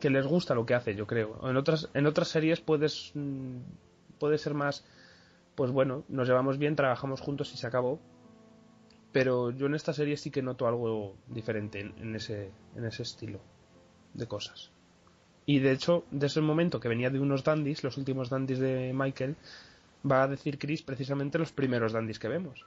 que 0.00 0.10
les 0.10 0.26
gusta 0.26 0.54
lo 0.54 0.64
que 0.64 0.74
hace, 0.74 0.94
yo 0.94 1.06
creo. 1.06 1.38
En 1.48 1.56
otras, 1.56 1.90
en 1.92 2.06
otras 2.06 2.28
series 2.28 2.60
puedes, 2.60 3.12
mm, 3.14 3.58
puede 4.18 4.38
ser 4.38 4.54
más, 4.54 4.84
pues 5.54 5.70
bueno, 5.70 6.04
nos 6.08 6.26
llevamos 6.26 6.58
bien, 6.58 6.74
trabajamos 6.74 7.20
juntos 7.20 7.52
y 7.52 7.58
se 7.58 7.66
acabó. 7.66 8.00
Pero 9.12 9.50
yo 9.50 9.66
en 9.66 9.74
esta 9.74 9.92
serie 9.92 10.16
sí 10.16 10.30
que 10.30 10.42
noto 10.42 10.66
algo 10.66 11.14
diferente 11.28 11.80
en, 11.80 11.94
en 11.98 12.16
ese, 12.16 12.50
en 12.76 12.84
ese 12.84 13.02
estilo 13.02 13.40
de 14.14 14.26
cosas. 14.26 14.72
Y 15.46 15.60
de 15.60 15.72
hecho, 15.72 16.04
desde 16.10 16.40
el 16.40 16.46
momento 16.46 16.80
que 16.80 16.88
venía 16.88 17.10
de 17.10 17.20
unos 17.20 17.44
dandies, 17.44 17.84
los 17.84 17.96
últimos 17.96 18.30
dandies 18.30 18.58
de 18.58 18.92
Michael, 18.94 19.36
va 20.10 20.24
a 20.24 20.28
decir 20.28 20.58
Chris 20.58 20.82
precisamente 20.82 21.38
los 21.38 21.52
primeros 21.52 21.92
dandis 21.92 22.18
que 22.18 22.28
vemos. 22.28 22.66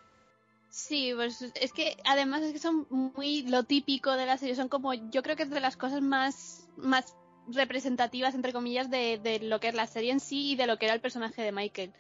Sí, 0.70 1.12
pues 1.16 1.42
es 1.42 1.74
que 1.74 1.98
además 2.06 2.44
es 2.44 2.54
que 2.54 2.60
son 2.60 2.86
muy 2.90 3.42
lo 3.44 3.64
típico 3.64 4.16
de 4.16 4.28
la 4.28 4.38
serie, 4.38 4.56
son 4.56 4.70
como, 4.70 4.94
yo 4.94 5.24
creo 5.24 5.36
que 5.36 5.44
es 5.44 5.50
de 5.50 5.60
las 5.60 5.78
cosas 5.78 6.02
más, 6.02 6.68
más 6.78 7.16
representativas, 7.48 8.36
entre 8.36 8.54
comillas, 8.54 8.92
de, 8.92 9.18
de 9.18 9.40
lo 9.40 9.60
que 9.60 9.70
es 9.70 9.74
la 9.74 9.88
serie 9.88 10.12
en 10.12 10.20
sí 10.20 10.52
y 10.52 10.56
de 10.56 10.68
lo 10.68 10.78
que 10.78 10.86
era 10.86 10.94
el 10.94 11.02
personaje 11.02 11.42
de 11.42 11.52
Michael. 11.52 11.92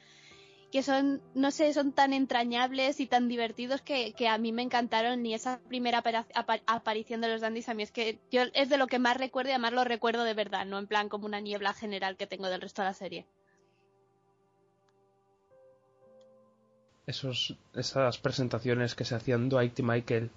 Que 0.71 0.83
son, 0.83 1.19
no 1.33 1.49
sé, 1.49 1.73
son 1.73 1.93
tan 1.93 2.13
entrañables 2.13 2.99
y 2.99 3.07
tan 3.07 3.27
divertidos 3.27 3.81
que, 3.81 4.13
que 4.13 4.27
a 4.27 4.37
mí 4.37 4.51
me 4.51 4.61
encantaron 4.61 5.25
y 5.25 5.33
esa 5.33 5.59
primera 5.67 6.03
aparición 6.67 7.21
de 7.21 7.27
los 7.29 7.41
dandis 7.41 7.69
a 7.69 7.73
mí 7.73 7.81
es 7.81 7.91
que 7.91 8.19
yo 8.29 8.43
es 8.53 8.69
de 8.69 8.77
lo 8.77 8.85
que 8.85 8.99
más 8.99 9.17
recuerdo 9.17 9.49
y 9.49 9.53
además 9.53 9.73
lo 9.73 9.83
recuerdo 9.83 10.23
de 10.23 10.35
verdad, 10.35 10.67
no 10.67 10.77
en 10.77 10.85
plan 10.85 11.09
como 11.09 11.25
una 11.25 11.39
niebla 11.39 11.73
general 11.73 12.17
que 12.17 12.27
tengo 12.27 12.49
del 12.49 12.61
resto 12.61 12.83
de 12.83 12.87
la 12.87 12.93
serie. 12.93 13.25
Esos, 17.09 17.57
esas 17.73 18.19
presentaciones 18.19 18.93
que 18.93 19.03
se 19.03 19.15
hacían 19.15 19.49
Dwight 19.49 19.79
y 19.79 19.83
Michael 19.83 20.29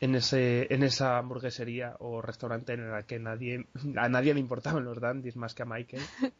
en, 0.00 0.14
ese, 0.14 0.72
en 0.72 0.82
esa 0.82 1.18
hamburguesería 1.18 1.96
o 1.98 2.22
restaurante 2.22 2.72
en 2.72 2.80
el 2.80 3.04
que 3.04 3.18
nadie, 3.18 3.66
a 3.96 4.08
nadie 4.08 4.32
le 4.32 4.40
importaban 4.40 4.84
los 4.84 5.00
dandis 5.00 5.36
más 5.36 5.54
que 5.54 5.64
a 5.64 5.66
Michael. 5.66 6.02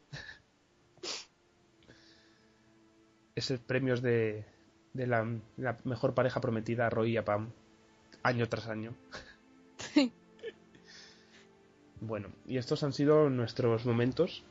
Esos 3.35 3.59
premios 3.59 4.01
de, 4.01 4.43
de 4.93 5.05
la, 5.05 5.27
la 5.57 5.77
mejor 5.83 6.15
pareja 6.15 6.41
prometida 6.41 6.87
a 6.87 6.89
Roy 6.89 7.11
y 7.11 7.17
a 7.17 7.25
Pam, 7.25 7.51
año 8.23 8.49
tras 8.49 8.67
año. 8.69 8.95
Bueno, 12.01 12.29
y 12.47 12.57
estos 12.57 12.83
han 12.83 12.93
sido 12.93 13.29
nuestros 13.29 13.85
momentos. 13.85 14.43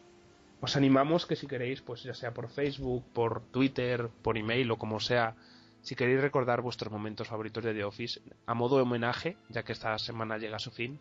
Os 0.61 0.77
animamos 0.77 1.25
que 1.27 1.37
si 1.37 1.47
queréis, 1.47 1.83
pues 1.83 2.03
ya 2.03 2.15
sea 2.15 2.35
por 2.35 2.49
Facebook, 2.49 3.05
por 3.13 3.43
Twitter, 3.53 4.09
por 4.23 4.37
email 4.37 4.71
o 4.73 4.77
como 4.77 4.99
sea, 4.99 5.37
si 5.83 5.95
queréis 5.95 6.21
recordar 6.21 6.63
vuestros 6.63 6.93
momentos 6.93 7.29
favoritos 7.29 7.63
de 7.63 7.75
The 7.75 7.85
Office, 7.85 8.21
a 8.47 8.55
modo 8.55 8.77
de 8.77 8.83
homenaje, 8.83 9.37
ya 9.49 9.63
que 9.63 9.73
esta 9.73 9.97
semana 9.99 10.37
llega 10.37 10.57
a 10.57 10.59
su 10.59 10.73
fin, 10.73 10.99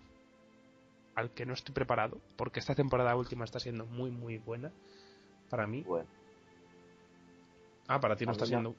al 1.15 1.31
que 1.31 1.47
no 1.47 1.53
estoy 1.53 1.73
preparado, 1.73 2.19
porque 2.35 2.59
esta 2.59 2.75
temporada 2.75 3.15
última 3.15 3.45
está 3.45 3.59
siendo 3.59 3.87
muy, 3.87 4.11
muy 4.11 4.37
buena 4.37 4.71
para 5.49 5.65
mí. 5.65 5.81
Bueno, 5.83 6.07
Ah, 7.87 7.99
para 8.01 8.15
ti 8.17 8.25
no 8.25 8.33
está 8.33 8.45
siendo. 8.45 8.75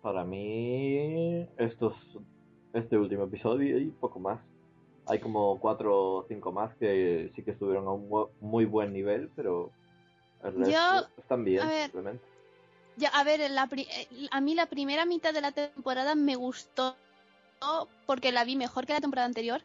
para 0.00 0.24
mí, 0.24 1.46
estos, 1.58 1.92
este 2.72 2.96
último 2.96 3.24
episodio 3.24 3.78
y 3.78 3.90
poco 3.90 4.20
más. 4.20 4.40
Hay 5.06 5.18
como 5.18 5.58
cuatro 5.58 6.18
o 6.18 6.26
cinco 6.28 6.52
más 6.52 6.74
que 6.76 7.32
sí 7.34 7.42
que 7.42 7.50
estuvieron 7.50 7.86
a 7.88 7.90
un 7.90 8.28
muy 8.40 8.64
buen 8.64 8.92
nivel, 8.92 9.28
pero 9.34 9.72
Yo- 10.42 11.06
están 11.16 11.44
bien, 11.44 11.62
a 11.62 11.66
ver, 11.66 11.82
simplemente. 11.90 12.24
Ya, 12.96 13.08
a 13.10 13.22
ver, 13.24 13.48
la 13.50 13.66
pri- 13.68 13.86
eh, 13.90 14.28
a 14.30 14.40
mí 14.40 14.54
la 14.54 14.66
primera 14.66 15.04
mitad 15.04 15.32
de 15.32 15.40
la 15.40 15.52
temporada 15.52 16.14
me 16.14 16.34
gustó 16.36 16.96
porque 18.06 18.32
la 18.32 18.44
vi 18.44 18.56
mejor 18.56 18.86
que 18.86 18.92
la 18.92 19.00
temporada 19.00 19.26
anterior, 19.26 19.62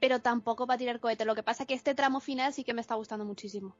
pero 0.00 0.20
tampoco 0.20 0.66
para 0.66 0.78
tirar 0.78 1.00
cohete. 1.00 1.24
Lo 1.24 1.34
que 1.34 1.42
pasa 1.42 1.66
que 1.66 1.74
este 1.74 1.94
tramo 1.94 2.20
final 2.20 2.52
sí 2.52 2.64
que 2.64 2.74
me 2.74 2.80
está 2.80 2.94
gustando 2.94 3.24
muchísimo. 3.24 3.76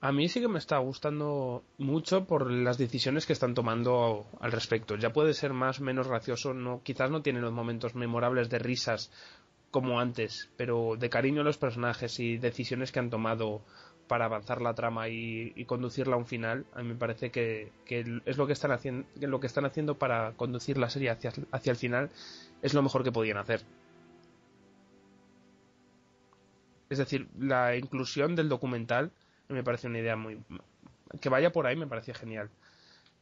A 0.00 0.12
mí 0.12 0.28
sí 0.28 0.40
que 0.40 0.48
me 0.48 0.58
está 0.58 0.78
gustando 0.78 1.64
mucho 1.78 2.26
por 2.26 2.50
las 2.50 2.76
decisiones 2.78 3.24
que 3.26 3.32
están 3.32 3.54
tomando 3.54 4.26
al 4.40 4.52
respecto. 4.52 4.96
Ya 4.96 5.12
puede 5.12 5.32
ser 5.34 5.52
más 5.52 5.80
o 5.80 5.84
menos 5.84 6.06
gracioso, 6.06 6.54
no, 6.54 6.82
quizás 6.82 7.10
no 7.10 7.22
tiene 7.22 7.40
los 7.40 7.52
momentos 7.52 7.94
memorables 7.94 8.48
de 8.50 8.58
risas 8.58 9.10
como 9.70 9.98
antes, 9.98 10.50
pero 10.56 10.96
de 10.98 11.10
cariño 11.10 11.40
a 11.40 11.44
los 11.44 11.58
personajes 11.58 12.20
y 12.20 12.36
decisiones 12.36 12.92
que 12.92 12.98
han 13.00 13.10
tomado 13.10 13.62
para 14.08 14.26
avanzar 14.26 14.62
la 14.62 14.74
trama 14.74 15.08
y, 15.08 15.64
conducirla 15.66 16.14
a 16.14 16.18
un 16.18 16.26
final, 16.26 16.66
a 16.74 16.82
mí 16.82 16.88
me 16.88 16.94
parece 16.94 17.30
que, 17.30 17.72
es 17.88 18.36
lo 18.36 18.46
que 18.46 18.52
están 18.52 18.70
haciendo, 18.72 19.06
lo 19.20 19.40
que 19.40 19.46
están 19.46 19.64
haciendo 19.64 19.98
para 19.98 20.32
conducir 20.32 20.78
la 20.78 20.88
serie 20.90 21.10
hacia, 21.10 21.32
el 21.64 21.76
final 21.76 22.10
es 22.62 22.74
lo 22.74 22.82
mejor 22.82 23.02
que 23.04 23.12
podían 23.12 23.38
hacer. 23.38 23.62
Es 26.88 26.98
decir, 26.98 27.26
la 27.38 27.76
inclusión 27.76 28.36
del 28.36 28.48
documental 28.48 29.10
me 29.48 29.64
parece 29.64 29.88
una 29.88 29.98
idea 29.98 30.16
muy 30.16 30.38
que 31.20 31.28
vaya 31.28 31.52
por 31.52 31.66
ahí 31.66 31.76
me 31.76 31.86
parece 31.86 32.14
genial 32.14 32.50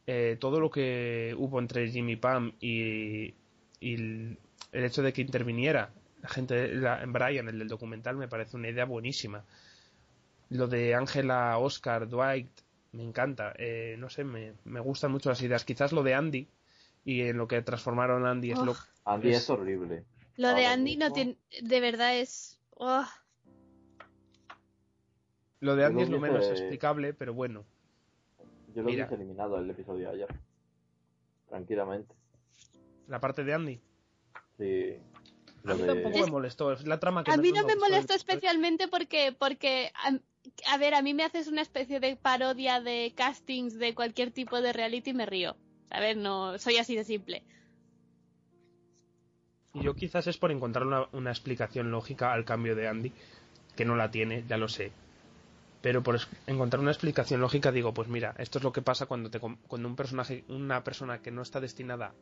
Eh, 0.07 0.37
todo 0.39 0.59
lo 0.59 0.69
que 0.69 1.33
hubo 1.37 1.59
entre 1.59 1.89
Jimmy 1.89 2.15
Pam 2.15 2.53
y, 2.59 3.33
y 3.79 3.93
el, 3.95 4.37
el 4.71 4.83
hecho 4.85 5.01
de 5.01 5.11
que 5.13 5.21
interviniera 5.21 5.89
la 6.21 6.29
gente 6.29 6.73
la, 6.75 7.03
Brian 7.07 7.47
el 7.49 7.57
del 7.59 7.67
documental 7.67 8.15
me 8.17 8.27
parece 8.27 8.55
una 8.57 8.69
idea 8.69 8.85
buenísima 8.85 9.43
lo 10.49 10.67
de 10.67 10.93
Angela 10.95 11.57
Oscar 11.57 12.07
Dwight 12.07 12.49
me 12.91 13.03
encanta 13.03 13.53
Eh, 13.57 13.95
no 13.99 14.09
sé 14.09 14.23
me, 14.23 14.53
me 14.63 14.79
gustan 14.79 15.11
mucho 15.11 15.29
las 15.29 15.41
ideas 15.41 15.65
quizás 15.65 15.91
lo 15.91 16.03
de 16.03 16.13
Andy 16.13 16.47
y 17.03 17.21
en 17.21 17.37
lo 17.37 17.47
que 17.47 17.61
transformaron 17.61 18.25
a 18.25 18.31
Andy 18.31 18.51
es 18.51 18.59
lo. 18.59 18.75
Andy 19.05 19.29
es- 19.29 19.37
es, 19.37 19.49
horrible. 19.49 20.03
Lo 20.37 20.47
de 20.49 20.53
Ahora 20.65 20.73
Andy 20.73 20.97
no 20.97 21.11
tiene, 21.13 21.37
de 21.61 21.79
verdad 21.79 22.17
es... 22.17 22.59
oh, 22.71 23.05
lo 25.59 25.75
de 25.75 25.85
Andy 25.85 25.99
lo 25.99 26.03
es 26.03 26.09
lo 26.09 26.19
menos 26.19 26.45
explicable 26.47 27.13
pero 27.13 27.33
bueno 27.33 27.65
Yo 28.73 28.81
lo 28.81 28.89
hubiese 28.89 29.15
eliminado 29.15 29.57
el 29.57 29.69
episodio 29.69 30.09
de 30.09 30.15
ayer. 30.15 30.27
Tranquilamente. 31.49 32.13
la 33.07 33.19
parte 33.19 33.43
de 33.43 33.53
Andy 33.53 33.81
Sí. 34.57 34.97
a 35.65 35.73
mí 35.73 35.81
de- 35.81 35.87
tampoco 35.87 36.19
me 36.19 36.31
molestó 36.31 36.71
es 36.73 36.85
la 36.87 36.99
trama 36.99 37.23
que 37.23 37.31
A 37.31 37.37
mí 37.37 37.51
no 37.51 37.65
me 37.65 37.73
episodio. 37.73 38.15
especialmente 38.15 38.87
porque, 38.87 39.35
porque 39.37 39.91
a, 40.67 40.77
ver, 40.77 40.93
a 40.93 41.01
mí 41.01 41.13
me 41.13 41.23
haces 41.23 41.47
una 41.47 41.61
especie 41.61 41.99
de 41.99 42.15
parodia 42.15 42.81
de 42.81 43.13
castings 43.15 43.77
de 43.77 43.93
cualquier 43.93 44.31
tipo 44.31 44.61
de 44.61 44.73
reality 44.73 45.11
y 45.11 45.13
me 45.13 45.25
río. 45.25 45.55
A 45.89 45.99
ver, 45.99 46.17
no, 46.17 46.57
soy 46.57 46.77
así 46.77 46.95
de 46.95 47.03
simple. 47.03 47.43
Yo 49.73 49.93
quizás 49.93 50.27
es 50.27 50.37
por 50.37 50.51
encontrar 50.51 50.85
una, 51.11 51.29
explicación 51.31 51.91
lógica 51.91 52.31
al 52.31 52.45
cambio 52.45 52.75
de 52.75 52.87
Andy, 52.87 53.11
que 53.75 53.85
no 53.85 53.95
la 53.95 54.09
tiene, 54.09 54.45
ya 54.47 54.57
lo 54.57 54.69
sé. 54.69 54.91
Pero 55.81 56.01
por 56.01 56.17
encontrar 56.47 56.79
una 56.81 56.91
explicación 56.91 57.41
lógica 57.41 57.71
digo, 57.71 57.93
pues 57.93 58.07
mira, 58.07 58.33
esto 58.37 58.57
es 58.57 58.63
lo 58.63 58.71
que 58.71 58.81
pasa 58.81 59.05
cuando, 59.05 59.29
te, 59.29 59.39
cuando 59.39 59.87
un 59.87 59.95
personaje, 59.95 60.45
una 60.47 60.83
persona 60.83 61.21
que 61.21 61.31
no 61.31 61.41
está 61.41 61.59
destinada 61.59 62.15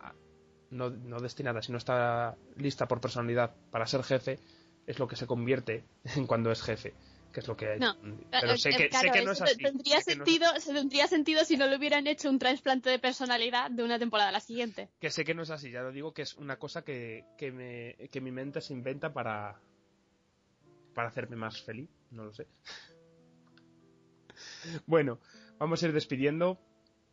no, 0.71 0.89
no 0.89 1.19
destinada, 1.19 1.61
sino 1.61 1.78
está 1.78 2.36
lista 2.57 2.88
por 2.88 2.99
personalidad 2.99 3.55
para 3.71 3.88
ser 3.88 4.03
jefe, 4.03 4.39
es 4.88 4.99
lo 4.99 5.07
que 5.07 5.15
se 5.15 5.28
convierte 5.28 5.86
en 6.15 6.28
cuando 6.28 6.51
es 6.51 6.61
jefe, 6.61 6.93
que 7.34 7.39
es 7.41 7.47
lo 7.47 7.57
que 7.57 7.65
ha 7.67 7.75
hecho 7.75 7.84
No. 8.01 8.17
Pero 8.31 8.55
sé 8.57 8.69
que, 8.69 8.77
sé 8.84 8.89
claro, 8.89 9.11
que 9.11 9.21
no 9.25 9.31
es 9.31 9.41
así. 9.41 9.57
Tendría 9.57 9.95
no 9.95 9.99
es- 9.99 10.05
sentido, 10.05 10.47
se 10.59 10.73
tendría 10.73 11.07
sentido 11.07 11.43
si 11.43 11.57
no 11.57 11.67
le 11.67 11.75
hubieran 11.75 12.07
hecho 12.07 12.29
un 12.29 12.39
trasplante 12.39 12.89
de 12.89 12.99
personalidad 12.99 13.71
de 13.71 13.84
una 13.84 13.99
temporada 13.99 14.29
a 14.29 14.31
la 14.31 14.39
siguiente. 14.39 14.89
que 14.99 15.09
sé 15.09 15.25
que 15.25 15.34
no 15.34 15.41
es 15.43 15.49
así, 15.49 15.71
ya 15.71 15.81
lo 15.81 15.91
digo 15.91 16.13
que 16.13 16.21
es 16.21 16.36
una 16.36 16.57
cosa 16.57 16.84
que, 16.84 17.25
que, 17.38 17.51
me, 17.51 18.07
que 18.09 18.21
mi 18.21 18.31
mente 18.31 18.61
se 18.61 18.71
inventa 18.73 19.11
para, 19.11 19.59
para 20.93 21.09
hacerme 21.09 21.36
más 21.36 21.61
feliz, 21.61 21.89
no 22.11 22.25
lo 22.25 22.34
sé. 22.34 22.47
bueno, 24.86 25.19
vamos 25.57 25.81
a 25.84 25.88
ir 25.88 25.93
despidiendo 25.93 26.59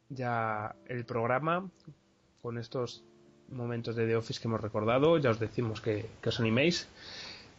ya 0.08 0.74
el 0.86 1.04
programa 1.04 1.70
con 2.42 2.58
estos 2.58 3.04
momentos 3.48 3.96
de 3.96 4.06
The 4.06 4.16
Office 4.16 4.40
que 4.40 4.48
hemos 4.48 4.60
recordado, 4.60 5.18
ya 5.18 5.30
os 5.30 5.40
decimos 5.40 5.80
que, 5.80 6.06
que 6.22 6.28
os 6.28 6.38
animéis. 6.40 6.88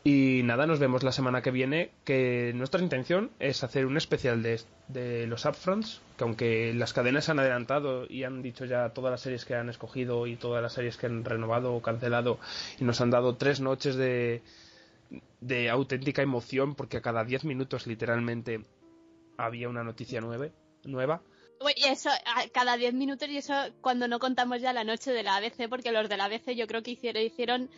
Y 0.03 0.41
nada, 0.43 0.65
nos 0.65 0.79
vemos 0.79 1.03
la 1.03 1.11
semana 1.11 1.43
que 1.43 1.51
viene, 1.51 1.91
que 2.05 2.53
nuestra 2.55 2.81
intención 2.81 3.29
es 3.39 3.63
hacer 3.63 3.85
un 3.85 3.97
especial 3.97 4.41
de, 4.41 4.59
de 4.87 5.27
los 5.27 5.45
upfronts, 5.45 6.01
que 6.17 6.23
aunque 6.23 6.73
las 6.73 6.91
cadenas 6.91 7.29
han 7.29 7.37
adelantado 7.37 8.07
y 8.09 8.23
han 8.23 8.41
dicho 8.41 8.65
ya 8.65 8.89
todas 8.89 9.11
las 9.11 9.21
series 9.21 9.45
que 9.45 9.53
han 9.53 9.69
escogido 9.69 10.25
y 10.25 10.37
todas 10.37 10.63
las 10.63 10.73
series 10.73 10.97
que 10.97 11.05
han 11.05 11.23
renovado 11.23 11.75
o 11.75 11.83
cancelado 11.83 12.39
y 12.79 12.83
nos 12.83 12.99
han 12.99 13.11
dado 13.11 13.35
tres 13.35 13.59
noches 13.59 13.95
de, 13.95 14.41
de 15.39 15.69
auténtica 15.69 16.23
emoción, 16.23 16.73
porque 16.73 16.97
a 16.97 17.01
cada 17.01 17.23
diez 17.23 17.43
minutos 17.43 17.85
literalmente 17.85 18.65
había 19.37 19.69
una 19.69 19.83
noticia 19.83 20.19
nueve, 20.19 20.51
nueva. 20.83 21.21
Y 21.75 21.85
eso, 21.85 22.09
cada 22.53 22.75
10 22.75 22.95
minutos 22.95 23.29
y 23.29 23.37
eso 23.37 23.53
cuando 23.81 24.07
no 24.07 24.17
contamos 24.17 24.61
ya 24.61 24.73
la 24.73 24.83
noche 24.83 25.11
de 25.11 25.21
la 25.21 25.35
ABC, 25.35 25.69
porque 25.69 25.91
los 25.91 26.09
de 26.09 26.17
la 26.17 26.25
ABC 26.25 26.55
yo 26.55 26.65
creo 26.65 26.81
que 26.81 26.89
hicieron 26.89 27.69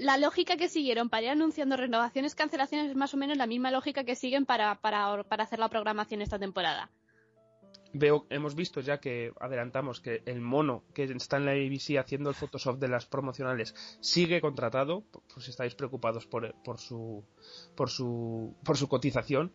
la 0.00 0.16
lógica 0.16 0.56
que 0.56 0.68
siguieron 0.68 1.08
para 1.10 1.22
ir 1.24 1.28
anunciando 1.30 1.76
renovaciones, 1.76 2.34
cancelaciones, 2.34 2.90
es 2.90 2.96
más 2.96 3.12
o 3.14 3.16
menos 3.16 3.36
la 3.36 3.46
misma 3.46 3.70
lógica 3.70 4.04
que 4.04 4.16
siguen 4.16 4.46
para, 4.46 4.80
para, 4.80 5.22
para 5.24 5.44
hacer 5.44 5.58
la 5.58 5.68
programación 5.68 6.22
esta 6.22 6.38
temporada. 6.38 6.90
Veo, 7.92 8.24
hemos 8.30 8.54
visto 8.54 8.80
ya 8.80 8.98
que 8.98 9.32
adelantamos 9.40 10.00
que 10.00 10.22
el 10.24 10.40
mono 10.40 10.84
que 10.94 11.04
está 11.04 11.38
en 11.38 11.44
la 11.44 11.52
ABC 11.52 11.98
haciendo 11.98 12.30
el 12.30 12.36
Photoshop 12.36 12.78
de 12.78 12.86
las 12.88 13.06
promocionales 13.06 13.74
sigue 14.00 14.40
contratado, 14.40 15.02
por 15.10 15.42
si 15.42 15.50
estáis 15.50 15.74
preocupados 15.74 16.24
por, 16.26 16.54
por 16.62 16.78
su 16.78 17.24
por 17.76 17.90
su 17.90 18.54
por 18.64 18.76
su 18.76 18.86
cotización, 18.88 19.52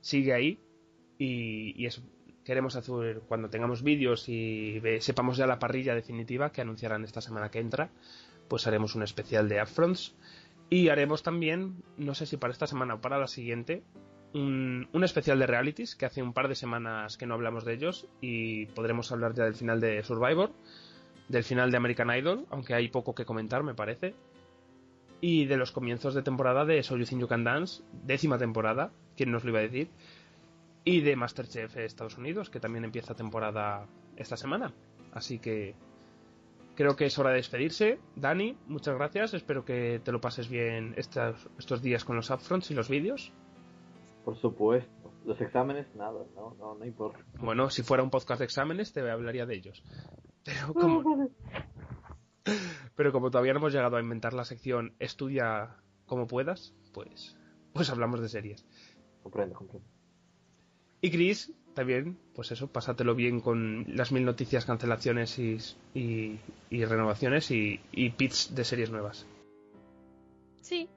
sigue 0.00 0.32
ahí 0.32 0.58
y, 1.18 1.86
y 1.86 1.88
queremos 2.44 2.76
hacer 2.76 3.20
cuando 3.28 3.50
tengamos 3.50 3.82
vídeos 3.82 4.26
y 4.28 4.80
ve- 4.80 5.00
sepamos 5.02 5.36
ya 5.36 5.46
la 5.46 5.58
parrilla 5.58 5.94
definitiva 5.94 6.50
que 6.50 6.62
anunciarán 6.62 7.04
esta 7.04 7.20
semana 7.20 7.50
que 7.50 7.58
entra, 7.58 7.90
pues 8.48 8.66
haremos 8.66 8.94
un 8.94 9.02
especial 9.02 9.48
de 9.48 9.62
upfronts 9.62 10.14
y 10.70 10.88
haremos 10.88 11.22
también, 11.22 11.82
no 11.96 12.14
sé 12.14 12.26
si 12.26 12.36
para 12.36 12.52
esta 12.52 12.66
semana 12.66 12.94
o 12.94 13.00
para 13.00 13.18
la 13.18 13.28
siguiente, 13.28 13.82
un, 14.32 14.88
un 14.92 15.04
especial 15.04 15.38
de 15.38 15.46
realities 15.46 15.94
que 15.94 16.06
hace 16.06 16.22
un 16.22 16.32
par 16.32 16.48
de 16.48 16.54
semanas 16.54 17.16
que 17.16 17.26
no 17.26 17.34
hablamos 17.34 17.64
de 17.64 17.74
ellos 17.74 18.08
y 18.20 18.66
podremos 18.66 19.12
hablar 19.12 19.34
ya 19.34 19.44
del 19.44 19.54
final 19.54 19.80
de 19.80 20.02
Survivor, 20.02 20.52
del 21.28 21.44
final 21.44 21.70
de 21.70 21.76
American 21.76 22.16
Idol, 22.16 22.46
aunque 22.50 22.74
hay 22.74 22.88
poco 22.88 23.14
que 23.14 23.24
comentar 23.24 23.62
me 23.62 23.74
parece, 23.74 24.14
y 25.20 25.46
de 25.46 25.56
los 25.56 25.72
comienzos 25.72 26.14
de 26.14 26.22
temporada 26.22 26.64
de 26.64 26.82
So 26.82 26.96
You 26.96 27.06
Think 27.06 27.22
You 27.22 27.28
Can 27.28 27.44
Dance, 27.44 27.82
décima 27.92 28.36
temporada, 28.36 28.92
quién 29.16 29.30
nos 29.30 29.44
lo 29.44 29.50
iba 29.50 29.60
a 29.60 29.62
decir, 29.62 29.88
y 30.84 31.00
de 31.00 31.16
Masterchef 31.16 31.76
Estados 31.78 32.18
Unidos, 32.18 32.50
que 32.50 32.60
también 32.60 32.84
empieza 32.84 33.14
temporada 33.14 33.86
esta 34.16 34.36
semana. 34.36 34.74
Así 35.12 35.38
que 35.38 35.74
creo 36.74 36.96
que 36.96 37.06
es 37.06 37.18
hora 37.18 37.30
de 37.30 37.36
despedirse. 37.36 37.98
Dani, 38.16 38.56
muchas 38.66 38.94
gracias. 38.94 39.34
Espero 39.34 39.64
que 39.64 40.00
te 40.04 40.12
lo 40.12 40.20
pases 40.20 40.48
bien 40.48 40.94
estos, 40.96 41.48
estos 41.58 41.82
días 41.82 42.04
con 42.04 42.16
los 42.16 42.30
upfronts 42.30 42.70
y 42.70 42.74
los 42.74 42.88
vídeos. 42.88 43.32
Por 44.24 44.36
supuesto. 44.40 45.12
Los 45.24 45.40
exámenes, 45.40 45.86
nada, 45.94 46.20
no, 46.34 46.54
no, 46.58 46.74
no 46.74 46.84
importa. 46.84 47.18
Bueno, 47.38 47.70
si 47.70 47.82
fuera 47.82 48.02
un 48.02 48.10
podcast 48.10 48.40
de 48.40 48.44
exámenes, 48.44 48.92
te 48.92 49.08
hablaría 49.10 49.46
de 49.46 49.54
ellos. 49.54 49.82
Pero 50.44 50.74
como, 50.74 51.30
pero 52.94 53.10
como 53.10 53.30
todavía 53.30 53.54
no 53.54 53.60
hemos 53.60 53.72
llegado 53.72 53.96
a 53.96 54.02
inventar 54.02 54.34
la 54.34 54.44
sección 54.44 54.94
estudia 54.98 55.76
como 56.04 56.26
puedas, 56.26 56.74
pues, 56.92 57.38
pues 57.72 57.88
hablamos 57.88 58.20
de 58.20 58.28
series. 58.28 58.66
Comprendo, 59.22 59.54
comprendo. 59.54 59.88
Y 61.00 61.10
Chris, 61.10 61.52
también, 61.74 62.18
pues 62.34 62.50
eso, 62.52 62.68
pásatelo 62.68 63.14
bien 63.14 63.40
con 63.40 63.84
las 63.88 64.12
mil 64.12 64.24
noticias, 64.24 64.64
cancelaciones 64.64 65.38
y, 65.38 65.58
y, 65.94 66.38
y 66.70 66.84
renovaciones 66.84 67.50
y, 67.50 67.80
y 67.92 68.10
pits 68.10 68.54
de 68.54 68.64
series 68.64 68.90
nuevas. 68.90 69.26
Sí. 70.60 70.88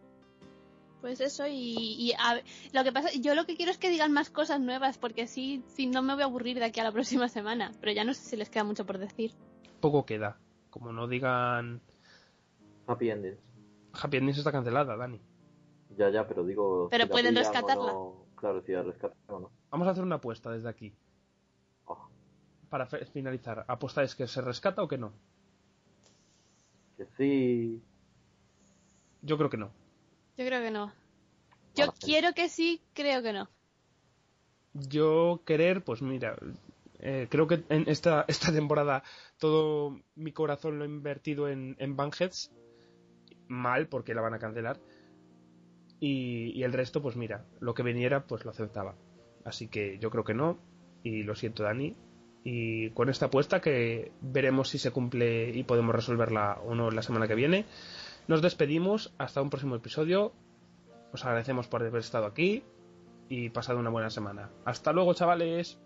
Pues 1.02 1.22
eso, 1.22 1.46
y, 1.48 1.76
y 1.78 2.14
a 2.20 2.36
ver, 2.36 2.44
lo 2.74 2.84
que 2.84 2.92
pasa, 2.92 3.10
yo 3.20 3.36
lo 3.36 3.46
que 3.46 3.56
quiero 3.56 3.72
es 3.72 3.78
que 3.78 3.90
digan 3.90 4.12
más 4.14 4.30
cosas 4.30 4.60
nuevas, 4.60 4.98
porque 4.98 5.24
así, 5.24 5.64
si 5.68 5.86
no 5.88 6.02
me 6.02 6.14
voy 6.16 6.24
a 6.24 6.26
aburrir 6.26 6.58
de 6.60 6.66
aquí 6.66 6.80
a 6.80 6.84
la 6.84 6.92
próxima 6.94 7.28
semana. 7.30 7.72
Pero 7.80 7.92
ya 7.92 8.04
no 8.04 8.14
sé 8.14 8.22
si 8.24 8.36
les 8.38 8.50
queda 8.50 8.64
mucho 8.64 8.86
por 8.86 8.98
decir. 8.98 9.32
Poco 9.80 10.06
queda. 10.06 10.40
Como 10.70 10.92
no 10.92 11.08
digan. 11.08 11.82
Happy 12.88 13.10
endings. 13.10 13.40
Happy 13.94 14.18
Endings 14.18 14.38
está 14.38 14.52
cancelada, 14.52 14.96
Dani. 14.96 15.20
Ya, 15.98 16.10
ya, 16.12 16.28
pero 16.28 16.44
digo. 16.44 16.88
Pero 16.92 17.06
si 17.06 17.10
pueden 17.12 17.36
rescatarla. 17.36 17.94
no- 17.94 18.26
Claro, 18.36 18.62
si 18.64 18.72
la 18.72 18.84
rescatan 18.84 19.18
o 19.30 19.40
no. 19.40 19.52
Vamos 19.70 19.88
a 19.88 19.92
hacer 19.92 20.04
una 20.04 20.16
apuesta 20.16 20.52
desde 20.52 20.70
aquí. 20.70 20.94
Oh, 21.86 22.10
Para 22.70 22.86
finalizar, 22.86 23.66
¿apostáis 23.68 24.16
que 24.16 24.28
se 24.28 24.42
rescata 24.42 24.82
o 24.82 24.88
que 24.88 24.98
no? 24.98 25.14
que 26.98 27.06
sí. 27.18 27.82
Yo 29.22 29.38
creo 29.38 29.50
que 29.50 29.58
no. 29.58 29.72
Yo 30.36 30.46
creo 30.46 30.62
que 30.62 30.72
no. 30.72 30.92
Yo 31.76 31.94
quiero 31.94 32.34
que 32.34 32.50
sí, 32.50 32.82
creo 32.94 33.22
que 33.22 33.34
no. 33.34 33.50
Yo 34.74 35.42
querer, 35.46 35.84
pues 35.84 36.02
mira, 36.02 36.36
eh, 37.00 37.28
creo 37.30 37.48
que 37.48 37.64
en 37.70 37.88
esta, 37.88 38.26
esta 38.28 38.52
temporada 38.52 39.04
todo 39.38 40.02
mi 40.16 40.32
corazón 40.32 40.80
lo 40.80 40.86
he 40.86 40.88
invertido 40.88 41.48
en, 41.48 41.76
en. 41.80 41.96
Mal, 43.48 43.88
porque 43.88 44.14
la 44.14 44.22
van 44.22 44.34
a 44.34 44.40
cancelar. 44.40 44.80
Y, 46.00 46.52
y 46.54 46.64
el 46.64 46.74
resto, 46.74 47.02
pues 47.02 47.16
mira, 47.16 47.46
lo 47.60 47.74
que 47.74 47.84
viniera, 47.84 48.26
pues 48.26 48.44
lo 48.44 48.52
aceptaba. 48.52 48.96
Así 49.48 49.70
que 49.70 49.98
yo 50.00 50.12
creo 50.12 50.26
que 50.26 50.34
no. 50.34 50.60
Y 51.04 51.24
lo 51.24 51.34
siento, 51.34 51.64
Dani. 51.64 51.96
Y 52.44 52.90
con 52.92 53.10
esta 53.10 53.28
apuesta, 53.28 53.62
que 53.62 54.12
veremos 54.22 54.70
si 54.70 54.78
se 54.78 54.92
cumple 54.92 55.50
y 55.50 55.64
podemos 55.64 55.96
resolverla 55.96 56.60
o 56.66 56.76
no 56.76 56.92
la 56.92 57.02
semana 57.02 57.28
que 57.28 57.36
viene, 57.36 57.66
nos 58.28 58.42
despedimos. 58.42 59.14
Hasta 59.18 59.42
un 59.42 59.50
próximo 59.50 59.76
episodio. 59.76 60.34
Os 61.14 61.24
agradecemos 61.24 61.68
por 61.68 61.82
haber 61.82 62.00
estado 62.00 62.26
aquí 62.26 62.64
y 63.30 63.50
pasado 63.50 63.80
una 63.80 63.90
buena 63.90 64.10
semana. 64.10 64.50
Hasta 64.66 64.92
luego, 64.92 65.14
chavales. 65.14 65.80